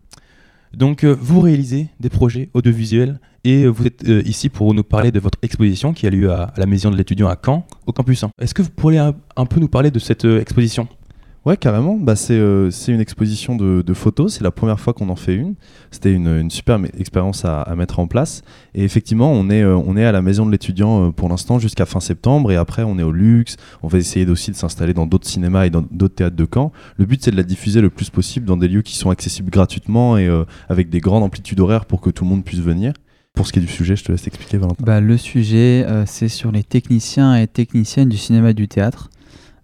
Donc 0.76 1.04
euh, 1.04 1.16
vous 1.20 1.40
réalisez 1.40 1.88
des 2.00 2.10
projets 2.10 2.50
audiovisuels 2.54 3.20
et 3.44 3.64
euh, 3.64 3.70
vous 3.70 3.88
êtes 3.88 4.08
euh, 4.08 4.22
ici 4.26 4.50
pour 4.50 4.74
nous 4.74 4.84
parler 4.84 5.12
de 5.12 5.20
votre 5.20 5.38
exposition 5.42 5.94
qui 5.94 6.06
a 6.06 6.10
lieu 6.10 6.32
à, 6.32 6.54
la 6.58 6.66
Maison 6.66 6.92
de 6.92 6.98
l'étudiant 6.98 7.28
à 7.28 7.38
Caen, 7.44 7.66
au 7.86 7.94
campus 7.94 8.24
1. 8.24 8.32
Est-ce 8.42 8.54
que 8.54 8.62
vous 8.62 8.70
pourriez 8.70 9.00
un, 9.00 9.46
peu 9.46 9.60
nous 9.60 9.70
parler 9.70 9.92
de 9.92 10.00
cette 10.00 10.26
exposition? 10.26 10.88
Ouais, 11.46 11.58
carrément. 11.58 11.96
Bah, 11.96 12.16
c'est 12.16 12.34
euh, 12.34 12.72
c'est 12.72 12.92
une 12.92 13.00
exposition 13.00 13.56
de, 13.56 13.94
photos. 13.94 14.34
C'est 14.34 14.44
la 14.44 14.50
première 14.50 14.80
fois 14.80 14.94
qu'on 14.94 15.10
en 15.10 15.16
fait 15.16 15.36
une. 15.36 15.54
C'était 15.92 16.12
une, 16.12 16.28
une 16.28 16.50
super 16.50 16.80
expérience 16.98 17.46
à, 17.46 17.72
mettre 17.78 18.00
en 18.00 18.08
place. 18.08 18.42
Et 18.74 18.84
effectivement, 18.84 19.32
on 19.32 19.50
est, 19.52 19.62
euh, 19.62 20.08
à 20.08 20.12
la 20.12 20.24
maison 20.24 20.46
de 20.48 20.52
l'étudiant 20.52 21.08
euh, 21.08 21.12
pour 21.12 21.30
l'instant 21.30 21.60
jusqu'à 21.60 21.86
fin 21.86 22.00
septembre. 22.00 22.52
Et 22.52 22.56
après, 22.56 22.82
on 22.82 22.98
est 22.98 23.04
au 23.04 23.12
luxe. 23.12 23.58
On 23.84 23.88
va 23.88 24.00
essayer 24.00 24.28
aussi 24.28 24.50
de 24.50 24.56
s'installer 24.56 24.96
dans 24.96 25.06
d'autres 25.06 25.28
cinémas 25.28 25.68
et 25.68 25.70
dans 25.70 25.84
d'autres 25.84 26.16
théâtres 26.16 26.36
de 26.36 26.48
Caen. 26.52 26.72
Le 26.98 27.06
but, 27.06 27.24
c'est 27.24 27.32
de 27.32 27.38
la 27.38 27.44
diffuser 27.44 27.80
le 27.80 27.92
plus 27.92 28.10
possible 28.10 28.48
dans 28.48 28.58
des 28.58 28.68
lieux 28.68 28.82
qui 28.82 28.96
sont 28.96 29.12
accessibles 29.12 29.52
gratuitement 29.52 30.18
et 30.18 30.28
avec 30.68 30.90
des 30.90 31.00
grandes 31.00 31.24
amplitudes 31.24 31.60
horaires 31.60 31.86
pour 31.86 32.02
que 32.02 32.10
tout 32.10 32.24
le 32.24 32.30
monde 32.32 32.44
puisse 32.44 32.62
venir. 32.62 32.94
Pour 33.36 33.46
ce 33.46 33.54
qui 33.54 33.60
est 33.60 33.62
du 33.62 33.68
sujet, 33.68 33.96
je 33.96 34.04
te 34.04 34.12
laisse 34.12 34.26
expliquer, 34.26 34.58
Valentin. 34.58 34.84
Bah, 34.84 35.00
le 35.00 35.18
sujet, 35.18 35.86
c'est 36.06 36.30
sur 36.30 36.52
les 36.52 36.64
techniciens 36.64 37.36
et 37.36 37.48
techniciennes 37.48 38.10
du 38.10 38.18
cinéma 38.18 38.50
et 38.52 38.54
du 38.54 38.68
théâtre. 38.68 39.10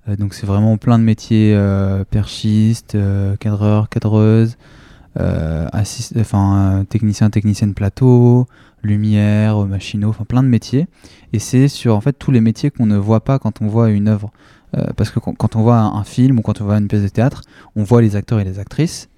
Euh, 0.08 0.16
donc 0.16 0.34
c'est 0.34 0.46
vraiment 0.46 0.78
plein 0.78 1.00
de 1.00 1.04
métiers, 1.04 1.54
euh, 1.56 2.04
perchistes, 2.04 2.96
euh, 2.96 3.36
cadreurs, 3.38 3.90
cadreuses, 3.90 4.58
enfin, 5.18 6.86
techniciens, 6.90 7.30
techniciennes 7.30 7.74
plateau, 7.74 8.48
lumière, 8.82 9.58
machinaux, 9.68 10.10
enfin 10.10 10.26
plein 10.26 10.44
de 10.44 10.48
métiers. 10.48 10.88
Et 11.34 11.40
c'est 11.40 11.68
sur 11.68 11.96
en 11.96 12.02
fait 12.02 12.14
tous 12.14 12.32
les 12.32 12.42
métiers 12.42 12.72
qu'on 12.72 12.86
ne 12.86 12.98
voit 12.98 13.24
pas 13.24 13.40
quand 13.40 13.62
on 13.62 13.68
voit 13.68 13.90
une 13.90 14.08
œuvre. 14.08 14.32
Euh, 14.78 14.86
parce 14.96 15.10
que 15.10 15.20
quand, 15.20 15.56
on 15.56 15.62
voit 15.62 15.80
un 15.80 16.04
film 16.04 16.40
ou 16.40 16.42
quand 16.42 16.62
on 16.62 16.66
voit 16.66 16.78
une 16.78 16.88
pièce 16.88 17.02
de 17.02 17.10
théâtre, 17.10 17.42
on 17.76 17.84
voit 17.84 18.02
les 18.02 18.16
acteurs 18.16 18.40
et 18.40 18.46
les 18.46 18.58
actrices, 18.58 19.10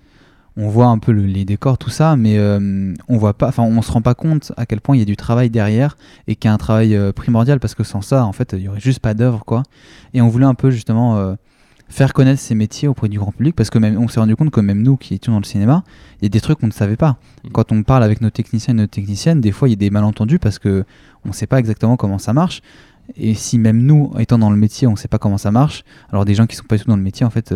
on 0.57 0.67
voit 0.69 0.85
un 0.87 0.99
peu 0.99 1.11
le- 1.11 1.23
les 1.25 1.45
décors, 1.45 1.77
tout 1.77 1.89
ça, 1.89 2.15
mais 2.15 2.37
euh, 2.37 2.93
on 3.07 3.17
voit 3.17 3.33
pas, 3.33 3.47
enfin 3.47 3.63
on 3.63 3.81
se 3.81 3.91
rend 3.91 4.01
pas 4.01 4.13
compte 4.15 4.51
à 4.57 4.65
quel 4.65 4.81
point 4.81 4.95
il 4.95 4.99
y 4.99 5.01
a 5.01 5.05
du 5.05 5.15
travail 5.17 5.49
derrière 5.49 5.97
et 6.27 6.35
qu'il 6.35 6.47
y 6.47 6.51
a 6.51 6.53
un 6.53 6.57
travail 6.57 6.95
euh, 6.95 7.11
primordial 7.11 7.59
parce 7.59 7.73
que 7.75 7.83
sans 7.83 8.01
ça, 8.01 8.25
en 8.25 8.31
fait, 8.33 8.53
il 8.53 8.61
y 8.63 8.67
aurait 8.67 8.79
juste 8.79 8.99
pas 8.99 9.13
d'œuvre, 9.15 9.43
quoi. 9.45 9.63
Et 10.13 10.21
on 10.21 10.27
voulait 10.29 10.45
un 10.45 10.53
peu 10.53 10.69
justement 10.69 11.17
euh, 11.17 11.33
faire 11.89 12.13
connaître 12.13 12.39
ces 12.39 12.55
métiers 12.55 12.87
auprès 12.87 13.09
du 13.09 13.17
grand 13.19 13.31
public 13.31 13.55
parce 13.55 13.69
que 13.69 13.77
même 13.79 13.97
on 13.99 14.07
s'est 14.07 14.19
rendu 14.19 14.35
compte 14.35 14.51
que 14.51 14.61
même 14.61 14.81
nous 14.83 14.95
qui 14.97 15.13
étions 15.15 15.33
dans 15.33 15.39
le 15.39 15.43
cinéma, 15.45 15.83
il 16.21 16.25
y 16.25 16.27
a 16.27 16.29
des 16.29 16.41
trucs 16.41 16.59
qu'on 16.59 16.67
ne 16.67 16.71
savait 16.71 16.97
pas. 16.97 17.17
Mhm. 17.43 17.51
Quand 17.51 17.71
on 17.71 17.81
parle 17.83 18.03
avec 18.03 18.21
nos 18.21 18.29
techniciens 18.29 18.73
et 18.75 18.77
nos 18.77 18.87
techniciennes, 18.87 19.41
des 19.41 19.51
fois 19.51 19.67
il 19.67 19.71
y 19.71 19.73
a 19.73 19.77
des 19.77 19.89
malentendus 19.89 20.39
parce 20.39 20.59
que 20.59 20.85
on 21.25 21.31
sait 21.33 21.47
pas 21.47 21.57
exactement 21.59 21.97
comment 21.97 22.19
ça 22.19 22.33
marche. 22.33 22.61
Et 23.17 23.33
si 23.33 23.57
même 23.57 23.81
nous, 23.81 24.13
étant 24.17 24.37
dans 24.37 24.49
le 24.49 24.55
métier, 24.55 24.87
on 24.87 24.95
sait 24.95 25.09
pas 25.09 25.17
comment 25.17 25.37
ça 25.37 25.51
marche, 25.51 25.83
alors 26.09 26.25
des 26.25 26.35
gens 26.35 26.45
qui 26.47 26.55
sont 26.55 26.63
pas 26.63 26.77
du 26.77 26.83
tout 26.83 26.89
dans 26.89 26.95
le 26.95 27.01
métier, 27.01 27.25
en 27.25 27.29
fait, 27.29 27.53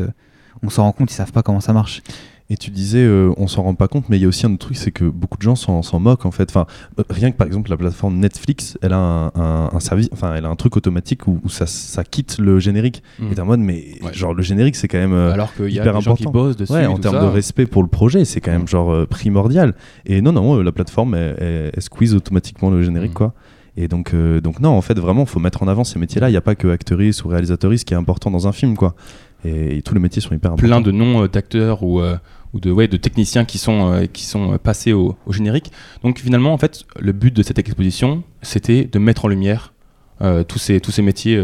on 0.61 0.69
s'en 0.69 0.83
rend 0.83 0.91
compte, 0.91 1.09
ils 1.09 1.15
savent 1.15 1.31
pas 1.31 1.41
comment 1.41 1.61
ça 1.61 1.71
marche. 1.71 2.01
Et 2.49 2.55
tu 2.55 2.71
disais, 2.71 3.03
euh, 3.03 3.33
on 3.35 3.47
s'en 3.47 3.63
rend 3.63 3.75
pas 3.75 3.89
compte, 3.89 4.05
mais 4.07 4.15
il 4.17 4.21
y 4.21 4.25
a 4.25 4.27
aussi 4.29 4.45
un 4.45 4.49
autre 4.53 4.59
truc, 4.67 4.77
c'est 4.77 4.91
que 4.91 5.03
beaucoup 5.03 5.37
de 5.37 5.41
gens 5.41 5.57
s'en 5.57 5.81
s'en 5.81 5.99
moquent 5.99 6.25
en 6.25 6.31
fait. 6.31 6.49
Enfin, 6.49 6.65
euh, 6.97 7.03
rien 7.09 7.29
que 7.31 7.35
par 7.35 7.45
exemple 7.45 7.69
la 7.69 7.75
plateforme 7.75 8.15
Netflix, 8.19 8.77
elle 8.81 8.93
a 8.93 8.97
un, 8.97 9.27
un- 9.35 9.69
un 9.73 9.79
service, 9.81 10.07
enfin, 10.13 10.33
elle 10.33 10.45
a 10.45 10.47
un 10.49 10.55
truc 10.55 10.77
automatique 10.77 11.27
où, 11.27 11.41
où 11.43 11.49
ça, 11.49 11.67
ça 11.67 12.05
quitte 12.05 12.37
le 12.39 12.57
générique. 12.59 13.03
Mm. 13.19 13.31
Et 13.31 13.35
t'es 13.35 13.41
en 13.41 13.45
mode, 13.45 13.59
mais 13.59 13.95
Ouais. 14.01 14.13
genre 14.13 14.33
le 14.33 14.43
générique, 14.43 14.77
c'est 14.77 14.87
quand 14.87 14.97
même 14.97 15.11
euh, 15.11 15.33
Alors 15.33 15.53
qu'il 15.55 15.65
y 15.71 15.77
a 15.79 15.81
hyper 15.81 15.95
des 15.95 16.01
gens 16.01 16.15
qui 16.15 16.23
important. 16.23 16.45
bossent 16.45 16.55
dessus. 16.55 16.71
ouais, 16.71 16.85
en 16.85 16.97
termes 16.97 17.19
de 17.19 17.25
respect 17.25 17.65
pour 17.65 17.83
le 17.83 17.89
projet, 17.89 18.23
c'est 18.23 18.39
quand 18.39 18.51
même 18.51 18.61
Mm. 18.63 18.67
genre 18.69 18.93
euh, 18.93 19.05
primordial. 19.05 19.75
Et 20.05 20.21
non, 20.21 20.31
non, 20.31 20.55
la 20.61 20.71
plateforme, 20.71 21.15
elle, 21.15 21.35
elle- 21.39 21.71
elle 21.75 21.81
squeeze 21.83 22.15
automatiquement 22.15 22.69
le 22.69 22.81
générique, 22.81 23.11
Mm. 23.11 23.15
quoi. 23.15 23.33
Et 23.79 23.87
donc, 23.89 24.13
euh, 24.13 24.39
donc 24.41 24.59
non, 24.61 24.69
en 24.69 24.81
fait, 24.81 24.97
vraiment, 24.97 25.25
faut 25.25 25.39
mettre 25.39 25.61
en 25.61 25.67
avant 25.67 25.83
ces 25.83 25.99
métiers-là. 25.99 26.29
Il 26.29 26.31
n'y 26.31 26.37
a 26.37 26.41
pas 26.41 26.55
que 26.55 26.67
actrice 26.69 27.23
ou 27.23 27.27
réalisatrice 27.27 27.83
qui 27.83 27.93
est 27.93 27.97
important 27.97 28.31
dans 28.31 28.47
un 28.47 28.51
film, 28.53 28.75
quoi. 28.77 28.95
Et, 29.47 29.77
et 29.77 29.81
tous 29.81 29.93
les 29.93 29.99
métiers 29.99 30.21
sont 30.21 30.33
hyper 30.35 30.51
importants. 30.51 30.67
plein 30.67 30.81
de 30.81 30.91
noms 30.91 31.23
euh, 31.23 31.27
d'acteurs 31.27 31.83
ou, 31.83 31.99
euh, 32.01 32.17
ou 32.53 32.59
de, 32.59 32.71
ouais, 32.71 32.87
de 32.87 32.97
techniciens 32.97 33.45
qui 33.45 33.57
sont, 33.57 33.91
euh, 33.93 34.05
qui 34.05 34.23
sont 34.25 34.57
passés 34.57 34.93
au, 34.93 35.15
au 35.25 35.31
générique. 35.33 35.71
Donc 36.03 36.19
finalement, 36.19 36.53
en 36.53 36.57
fait, 36.57 36.83
le 36.99 37.11
but 37.11 37.33
de 37.35 37.43
cette 37.43 37.59
exposition, 37.59 38.23
c'était 38.41 38.85
de 38.85 38.99
mettre 38.99 39.25
en 39.25 39.27
lumière 39.27 39.73
tous, 40.47 40.57
ces, 40.57 40.79
tous 40.81 40.91
ces 40.91 41.03
métiers 41.03 41.39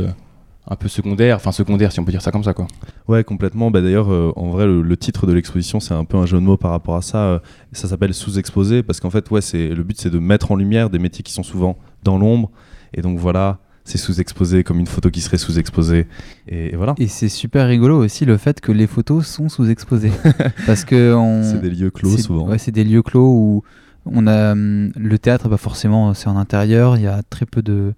un 0.68 0.76
peu 0.76 0.88
secondaires, 0.88 1.36
enfin 1.36 1.52
secondaires 1.52 1.92
si 1.92 2.00
on 2.00 2.06
peut 2.06 2.12
dire 2.12 2.22
ça 2.22 2.32
comme 2.32 2.44
ça. 2.44 2.54
Quoi. 2.54 2.68
Ouais, 3.08 3.24
complètement. 3.24 3.70
Bah, 3.70 3.82
D'ailleurs, 3.82 4.12
euh, 4.12 4.32
en 4.36 4.50
vrai, 4.50 4.66
le, 4.66 4.82
le 4.82 4.98
titre 4.98 5.28
de 5.28 5.34
l'exposition, 5.34 5.80
c'est 5.80 5.94
un 5.94 6.06
peu 6.06 6.18
un 6.18 6.26
jeu 6.26 6.38
de 6.38 6.44
mots 6.44 6.58
par 6.58 6.72
rapport 6.72 6.96
à 6.96 7.02
ça. 7.02 7.18
Euh, 7.18 7.39
ça 7.72 7.88
s'appelle 7.88 8.13
sous-exposé 8.13 8.82
parce 8.84 9.00
qu'en 9.00 9.10
fait, 9.10 9.30
ouais, 9.32 9.42
c'est 9.42 9.70
le 9.70 9.84
but, 9.84 10.00
c'est 10.00 10.10
de 10.10 10.20
mettre 10.20 10.52
en 10.52 10.56
lumière 10.56 10.89
des 10.89 11.00
métiers 11.00 11.24
qui 11.24 11.34
sont 11.34 11.44
souvent 11.44 11.78
dans 12.04 12.18
l'ombre. 12.18 12.50
Et 12.94 13.02
donc 13.02 13.20
voilà, 13.20 13.60
c'est 13.86 13.98
sous-exposé 13.98 14.63
comme 14.63 14.80
une 14.80 14.88
photo 14.88 15.10
qui 15.10 15.22
serait 15.22 15.38
sous-exposée. 15.38 16.08
Et, 16.48 16.74
et 16.74 16.76
voilà. 16.76 16.96
Et 16.98 17.08
c'est 17.08 17.30
super 17.30 17.67
rigolo 17.67 17.98
aussi 17.98 18.26
le 18.26 18.38
fait 18.38 18.62
que 18.62 18.72
les 18.72 18.88
photos 18.88 19.28
sont 19.28 19.50
sous-exposées. 19.50 20.12
parce 20.65 20.86
que 20.86 21.13
on... 21.13 21.43
C'est 21.43 21.62
des 21.62 21.69
lieux 21.69 21.91
clos 21.91 22.17
souvent. 22.17 22.48
Ouais, 22.48 22.58
c'est 22.58 22.72
des 22.72 22.84
lieux 22.84 23.02
clos 23.02 23.28
où 23.28 23.63
on 24.06 24.28
a 24.28 24.54
hum, 24.54 24.91
le 24.96 25.19
théâtre, 25.19 25.50
bah 25.50 25.58
forcément, 25.58 26.13
c'est 26.13 26.28
en 26.28 26.38
intérieur. 26.38 26.98
Il 26.98 27.04
y 27.04 27.08
a 27.08 27.22
très 27.30 27.46
peu 27.46 27.62
de, 27.62 27.93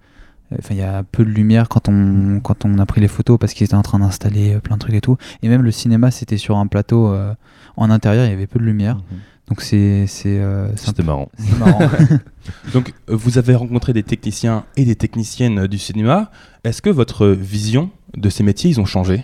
enfin, 0.57 0.73
il 0.73 0.77
y 0.77 0.83
a 0.83 1.03
peu 1.03 1.23
de 1.23 1.29
lumière 1.29 1.69
quand 1.69 1.89
on 1.89 2.39
quand 2.41 2.65
on 2.65 2.79
a 2.79 2.85
pris 2.85 3.01
les 3.01 3.07
photos 3.07 3.37
parce 3.39 3.53
qu'ils 3.53 3.65
étaient 3.65 3.75
en 3.75 3.81
train 3.81 3.99
d'installer 3.99 4.55
euh, 4.55 4.59
plein 4.59 4.75
de 4.75 4.81
trucs 4.81 4.95
et 4.95 5.01
tout. 5.01 5.17
Et 5.41 5.49
même 5.49 5.61
le 5.61 5.71
cinéma, 5.71 6.11
c'était 6.11 6.37
sur 6.37 6.57
un 6.57 6.67
plateau 6.67 7.07
euh, 7.07 7.33
en 7.77 7.89
intérieur. 7.89 8.25
Il 8.25 8.29
y 8.29 8.33
avait 8.33 8.47
peu 8.47 8.59
de 8.59 8.65
lumière. 8.65 8.97
Mhm. 8.97 9.17
Donc 9.47 9.61
c'est 9.61 10.07
c'est 10.07 10.39
euh, 10.39 10.75
C'était 10.75 11.01
peu- 11.01 11.03
marrant. 11.03 11.29
marrant. 11.59 11.79
Donc 12.73 12.93
euh, 13.09 13.15
vous 13.15 13.37
avez 13.37 13.53
rencontré 13.55 13.93
des 13.93 14.01
techniciens 14.03 14.65
et 14.75 14.85
des 14.85 14.95
techniciennes 14.95 15.59
euh, 15.59 15.67
du 15.67 15.77
cinéma. 15.77 16.31
Est-ce 16.63 16.81
que 16.81 16.89
votre 16.89 17.27
vision 17.27 17.91
de 18.17 18.29
ces 18.29 18.43
métiers, 18.43 18.69
ils 18.71 18.79
ont 18.81 18.85
changé? 18.85 19.23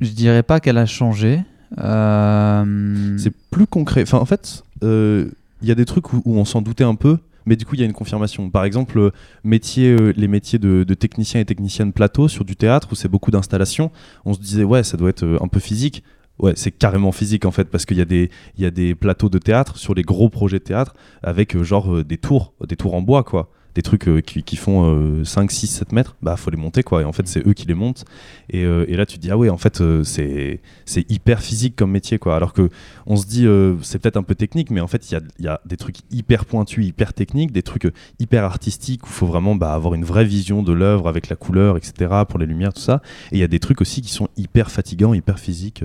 Je 0.00 0.10
dirais 0.10 0.42
pas 0.42 0.58
qu'elle 0.60 0.78
a 0.78 0.86
changé. 0.86 1.40
Euh, 1.78 3.16
C'est 3.18 3.32
plus 3.50 3.66
concret. 3.66 4.02
Enfin, 4.02 4.18
en 4.18 4.24
fait, 4.24 4.64
euh, 4.82 5.30
il 5.62 5.68
y 5.68 5.72
a 5.72 5.74
des 5.74 5.84
trucs 5.84 6.12
où, 6.12 6.22
où 6.24 6.36
on 6.36 6.44
s'en 6.44 6.62
doutait 6.62 6.84
un 6.84 6.94
peu, 6.94 7.18
mais 7.46 7.56
du 7.56 7.64
coup, 7.64 7.74
il 7.74 7.80
y 7.80 7.82
a 7.82 7.86
une 7.86 7.92
confirmation. 7.92 8.50
Par 8.50 8.64
exemple, 8.64 9.10
métier, 9.42 9.96
les 10.16 10.28
métiers 10.28 10.58
de, 10.58 10.84
de 10.84 10.94
techniciens 10.94 11.40
et 11.40 11.44
techniciennes 11.44 11.92
plateau 11.92 12.28
sur 12.28 12.44
du 12.44 12.56
théâtre 12.56 12.88
où 12.92 12.94
c'est 12.94 13.08
beaucoup 13.08 13.30
d'installations, 13.30 13.90
on 14.24 14.34
se 14.34 14.40
disait, 14.40 14.64
ouais, 14.64 14.82
ça 14.82 14.96
doit 14.96 15.10
être 15.10 15.38
un 15.40 15.48
peu 15.48 15.60
physique. 15.60 16.02
Ouais, 16.40 16.52
c'est 16.56 16.72
carrément 16.72 17.12
physique 17.12 17.44
en 17.44 17.52
fait, 17.52 17.66
parce 17.66 17.86
qu'il 17.86 17.96
y, 17.96 18.00
a 18.00 18.04
des- 18.04 18.28
y 18.58 18.64
a 18.64 18.70
des 18.72 18.94
plateaux 18.96 19.28
de 19.28 19.38
théâtre 19.38 19.76
sur 19.78 19.94
les 19.94 20.02
gros 20.02 20.28
projets 20.28 20.58
de 20.58 20.64
théâtre 20.64 20.94
avec 21.22 21.54
euh, 21.54 21.62
genre 21.62 21.94
euh, 21.94 22.04
des 22.04 22.18
tours, 22.18 22.54
des 22.66 22.74
tours 22.76 22.94
en 22.94 23.02
bois 23.02 23.22
quoi. 23.22 23.50
Des 23.76 23.82
trucs 23.82 24.06
euh, 24.08 24.20
qui, 24.20 24.42
qui 24.44 24.54
font 24.56 24.84
euh, 24.84 25.24
5, 25.24 25.50
6, 25.50 25.66
7 25.66 25.92
mètres, 25.92 26.16
bah 26.22 26.36
faut 26.36 26.50
les 26.50 26.56
monter 26.56 26.82
quoi. 26.84 27.02
Et 27.02 27.04
en 27.04 27.12
fait, 27.12 27.26
c'est 27.26 27.44
eux 27.46 27.54
qui 27.54 27.66
les 27.66 27.74
montent. 27.74 28.04
Et, 28.50 28.62
et 28.62 28.96
là, 28.96 29.04
tu 29.04 29.16
te 29.16 29.22
dis, 29.22 29.30
ah 29.32 29.36
ouais, 29.36 29.48
en 29.48 29.56
fait, 29.58 29.82
c'est 30.04 30.60
c'est 30.84 31.10
hyper 31.10 31.40
physique 31.40 31.74
comme 31.74 31.90
métier 31.90 32.18
quoi. 32.18 32.36
Alors 32.36 32.52
que 32.52 32.68
on 33.06 33.16
se 33.16 33.26
dit, 33.26 33.46
c'est 33.82 33.98
peut-être 34.00 34.16
un 34.16 34.22
peu 34.22 34.36
technique, 34.36 34.70
mais 34.70 34.80
en 34.80 34.86
fait, 34.86 35.10
il 35.10 35.14
y 35.14 35.16
a, 35.16 35.20
y 35.40 35.48
a 35.48 35.60
des 35.66 35.76
trucs 35.76 35.96
hyper 36.12 36.44
pointus, 36.44 36.86
hyper 36.86 37.12
techniques, 37.14 37.50
des 37.50 37.62
trucs 37.62 37.92
hyper 38.20 38.44
artistiques 38.44 39.02
où 39.04 39.08
il 39.10 39.12
faut 39.14 39.26
vraiment 39.26 39.56
bah, 39.56 39.72
avoir 39.74 39.94
une 39.94 40.04
vraie 40.04 40.24
vision 40.24 40.62
de 40.62 40.72
l'œuvre 40.72 41.08
avec 41.08 41.28
la 41.28 41.34
couleur, 41.34 41.76
etc., 41.76 42.12
pour 42.28 42.38
les 42.38 42.46
lumières, 42.46 42.72
tout 42.74 42.80
ça. 42.82 43.02
Et 43.32 43.36
il 43.36 43.40
y 43.40 43.44
a 43.44 43.48
des 43.48 43.58
trucs 43.60 43.80
aussi 43.80 44.02
qui 44.02 44.10
sont 44.12 44.28
hyper 44.36 44.70
fatigants, 44.70 45.14
hyper 45.14 45.40
physiques. 45.40 45.82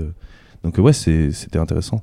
Donc 0.63 0.77
ouais, 0.77 0.93
c'était 0.93 1.59
intéressant. 1.59 2.01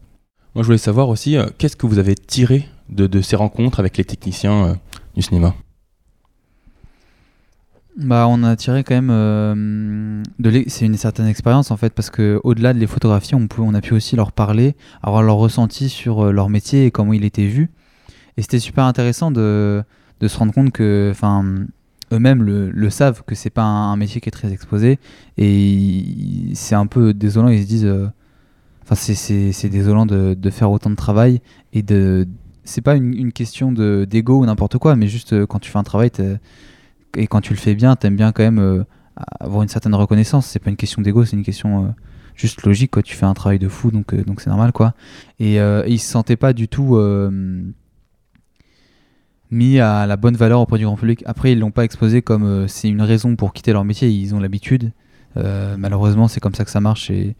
Moi, 0.54 0.62
je 0.62 0.66
voulais 0.66 0.78
savoir 0.78 1.08
aussi, 1.08 1.36
euh, 1.36 1.46
qu'est-ce 1.58 1.76
que 1.76 1.86
vous 1.86 1.98
avez 1.98 2.14
tiré 2.14 2.66
de, 2.88 3.06
de 3.06 3.20
ces 3.20 3.36
rencontres 3.36 3.80
avec 3.80 3.96
les 3.98 4.04
techniciens 4.04 4.66
euh, 4.66 4.74
du 5.14 5.22
cinéma? 5.22 5.54
Bah, 7.98 8.26
on 8.28 8.42
a 8.42 8.56
tiré 8.56 8.84
quand 8.84 8.94
même 8.94 9.10
euh, 9.10 10.22
de 10.38 10.64
c'est 10.66 10.84
une 10.84 10.98
certaine 10.98 11.26
expérience 11.26 11.70
en 11.70 11.78
fait 11.78 11.94
parce 11.94 12.10
que 12.10 12.38
au-delà 12.44 12.74
de 12.74 12.78
les 12.78 12.86
photographier, 12.86 13.34
on 13.34 13.48
peut 13.48 13.62
on 13.62 13.72
a 13.72 13.80
pu 13.80 13.94
aussi 13.94 14.16
leur 14.16 14.32
parler, 14.32 14.76
avoir 15.02 15.22
leur 15.22 15.36
ressenti 15.36 15.88
sur 15.88 16.26
euh, 16.26 16.30
leur 16.30 16.50
métier 16.50 16.84
et 16.84 16.90
comment 16.90 17.14
il 17.14 17.24
était 17.24 17.46
vu. 17.46 17.70
Et 18.36 18.42
c'était 18.42 18.58
super 18.58 18.84
intéressant 18.84 19.30
de, 19.30 19.82
de 20.20 20.28
se 20.28 20.36
rendre 20.36 20.52
compte 20.52 20.72
que 20.72 21.08
enfin 21.10 21.42
eux-mêmes 22.12 22.42
le, 22.42 22.70
le 22.70 22.90
savent 22.90 23.22
que 23.26 23.34
c'est 23.34 23.48
pas 23.48 23.62
un, 23.62 23.92
un 23.92 23.96
métier 23.96 24.20
qui 24.20 24.28
est 24.28 24.32
très 24.32 24.52
exposé 24.52 24.98
et 25.38 26.04
c'est 26.52 26.74
un 26.74 26.86
peu 26.86 27.14
désolant, 27.14 27.48
ils 27.48 27.62
se 27.62 27.66
disent 27.66 27.86
euh, 27.86 28.08
enfin 28.88 28.94
c'est- 28.94 29.68
désolant 29.68 30.06
de, 30.06 30.50
faire 30.50 30.70
autant 30.70 30.90
de 30.90 30.94
travail 30.94 31.40
et 31.72 31.82
de 31.82 32.26
c'est 32.64 32.80
pas 32.80 32.96
une, 32.96 33.32
question 33.32 33.72
de 33.72 34.06
d'ego 34.08 34.40
ou 34.40 34.46
n'importe 34.46 34.78
quoi, 34.78 34.96
mais 34.96 35.06
juste 35.06 35.32
euh, 35.32 35.46
quand 35.46 35.60
tu 35.60 35.70
fais 35.70 35.78
un 35.78 35.84
travail 35.84 36.10
et 37.16 37.26
quand 37.26 37.40
tu 37.40 37.52
le 37.52 37.58
fais 37.58 37.74
bien, 37.74 37.94
t'aimes 37.96 38.16
bien 38.16 38.32
quand 38.32 38.42
même 38.42 38.58
euh, 38.58 38.84
avoir 39.40 39.62
une 39.62 39.68
certaine 39.68 39.94
reconnaissance. 39.94 40.46
C'est 40.46 40.58
pas 40.58 40.70
une 40.70 40.76
question 40.76 41.00
d'ego, 41.00 41.24
c'est 41.24 41.36
une 41.36 41.44
question 41.44 41.84
euh, 41.84 41.88
juste 42.34 42.62
logique. 42.64 42.90
Quoi. 42.90 43.02
Tu 43.02 43.14
fais 43.14 43.24
un 43.24 43.34
travail 43.34 43.58
de 43.58 43.68
fou, 43.68 43.90
donc 43.90 44.12
c'est 44.12 44.48
normal, 44.48 44.72
quoi. 44.72 44.94
Et, 45.38 45.54
et 45.56 45.84
ils 45.86 45.98
se 45.98 46.10
sentaient 46.10 46.36
pas 46.36 46.52
du 46.52 46.68
tout 46.68 46.98
mis 49.52 49.78
à 49.78 50.06
la 50.06 50.16
bonne 50.16 50.36
valeur 50.36 50.60
auprès 50.60 50.78
du 50.78 50.84
grand 50.84 50.96
public. 50.96 51.22
Après, 51.24 51.52
ils 51.52 51.58
l'ont 51.58 51.70
pas 51.70 51.84
exposé 51.84 52.20
comme 52.20 52.66
c'est 52.68 52.88
une 52.88 53.02
raison 53.02 53.36
pour 53.36 53.52
quitter 53.52 53.72
leur 53.72 53.84
métier. 53.84 54.10
Ils 54.10 54.34
ont 54.34 54.40
l'habitude. 54.40 54.92
Malheureusement, 55.36 56.28
c'est 56.28 56.40
comme 56.40 56.54
ça 56.54 56.64
que 56.64 56.70
ça 56.70 56.80
marche. 56.80 57.10
Et 57.10 57.36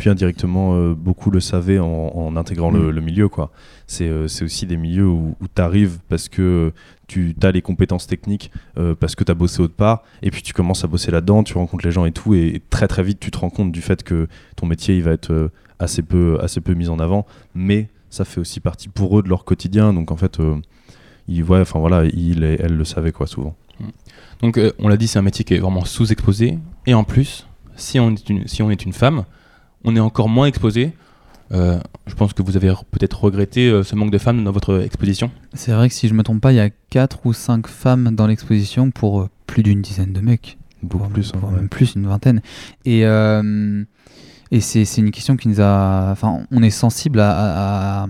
Puis 0.00 0.08
indirectement, 0.08 0.74
euh, 0.74 0.94
beaucoup 0.94 1.30
le 1.30 1.40
savaient 1.40 1.78
en, 1.78 1.86
en 1.86 2.34
intégrant 2.36 2.70
le, 2.70 2.88
Mm. 2.88 2.90
le 2.90 3.00
milieu. 3.02 3.28
quoi. 3.28 3.50
C'est 3.86 4.08
euh, 4.08 4.24
aussi 4.24 4.64
des 4.64 4.78
milieux 4.78 5.06
où, 5.06 5.36
tu 5.54 5.60
arrives 5.60 5.98
parce 6.08 6.30
que 6.30 6.72
tu 7.06 7.36
as 7.42 7.50
les 7.50 7.60
compétences 7.60 8.06
techniques, 8.06 8.50
euh, 8.78 8.94
parce 8.94 9.14
que 9.14 9.24
tu 9.24 9.30
as 9.30 9.34
bossé 9.34 9.60
autre 9.60 9.74
part, 9.74 10.02
et 10.22 10.30
puis 10.30 10.40
tu 10.40 10.54
commences 10.54 10.84
à 10.84 10.86
bosser 10.86 11.10
là-dedans, 11.10 11.42
tu 11.42 11.52
rencontres 11.52 11.84
les 11.84 11.92
gens 11.92 12.06
et 12.06 12.12
tout, 12.12 12.34
et, 12.34 12.62
très 12.70 12.88
très 12.88 13.02
vite 13.02 13.20
tu 13.20 13.30
te 13.30 13.36
rends 13.36 13.50
compte 13.50 13.72
du 13.72 13.82
fait 13.82 14.02
que 14.02 14.26
ton 14.56 14.64
métier 14.64 14.96
il 14.96 15.02
va 15.02 15.10
être 15.10 15.32
euh, 15.32 15.50
assez, 15.78 16.00
peu, 16.00 16.38
assez 16.40 16.62
peu 16.62 16.72
mis 16.72 16.88
en 16.88 16.98
avant, 16.98 17.26
mais 17.54 17.88
ça 18.08 18.24
fait 18.24 18.40
aussi 18.40 18.60
partie 18.60 18.88
pour 18.88 19.18
eux 19.18 19.22
de 19.22 19.28
leur 19.28 19.44
quotidien, 19.44 19.92
donc 19.92 20.12
en 20.12 20.16
fait, 20.16 20.38
ils, 21.28 21.42
ouais, 21.42 21.60
enfin, 21.60 21.78
voilà, 21.78 22.04
ils 22.06 22.42
et 22.42 22.56
elles 22.58 22.76
le 22.76 22.84
savaient 22.84 23.12
quoi, 23.12 23.26
souvent. 23.26 23.54
Donc, 24.40 24.56
euh, 24.56 24.72
on 24.78 24.88
l'a 24.88 24.96
dit, 24.96 25.08
c'est 25.08 25.18
un 25.18 25.22
métier 25.22 25.44
qui 25.44 25.54
est 25.54 25.58
vraiment 25.58 25.84
sous-exposé. 25.84 26.58
Et 26.86 26.94
en 26.94 27.04
plus, 27.04 27.46
si 27.76 28.00
on 28.00 28.10
est 28.12 28.28
une, 28.30 28.46
si 28.46 28.62
on 28.62 28.70
est 28.70 28.84
une 28.84 28.92
femme, 28.92 29.24
on 29.84 29.96
est 29.96 30.00
encore 30.00 30.28
moins 30.28 30.46
exposé. 30.46 30.92
Euh, 31.52 31.80
je 32.06 32.14
pense 32.14 32.32
que 32.32 32.42
vous 32.42 32.56
avez 32.56 32.68
re- 32.68 32.84
peut-être 32.90 33.24
regretté 33.24 33.68
euh, 33.68 33.82
ce 33.82 33.96
manque 33.96 34.12
de 34.12 34.18
femmes 34.18 34.44
dans 34.44 34.52
votre 34.52 34.82
exposition. 34.84 35.30
C'est 35.52 35.72
vrai 35.72 35.88
que 35.88 35.94
si 35.94 36.06
je 36.06 36.14
me 36.14 36.22
trompe 36.22 36.40
pas, 36.40 36.52
il 36.52 36.56
y 36.56 36.60
a 36.60 36.70
4 36.90 37.26
ou 37.26 37.32
5 37.32 37.66
femmes 37.66 38.14
dans 38.14 38.28
l'exposition 38.28 38.92
pour 38.92 39.22
euh, 39.22 39.28
plus 39.46 39.64
d'une 39.64 39.82
dizaine 39.82 40.12
de 40.12 40.20
mecs. 40.20 40.58
Beaucoup 40.82 40.98
Voire- 40.98 41.10
plus. 41.10 41.32
hein, 41.34 41.38
voire 41.40 41.52
ouais. 41.52 41.58
même 41.58 41.68
plus, 41.68 41.94
une 41.96 42.06
vingtaine. 42.06 42.40
Et, 42.84 43.04
euh, 43.04 43.82
et 44.52 44.60
c'est 44.60 44.84
c'est 44.84 45.00
une 45.00 45.10
question 45.10 45.36
qui 45.36 45.48
nous 45.48 45.60
a. 45.60 46.10
Enfin, 46.12 46.40
on 46.52 46.62
est 46.62 46.70
sensible 46.70 47.18
à, 47.20 47.30
à, 47.32 48.02
à- 48.04 48.08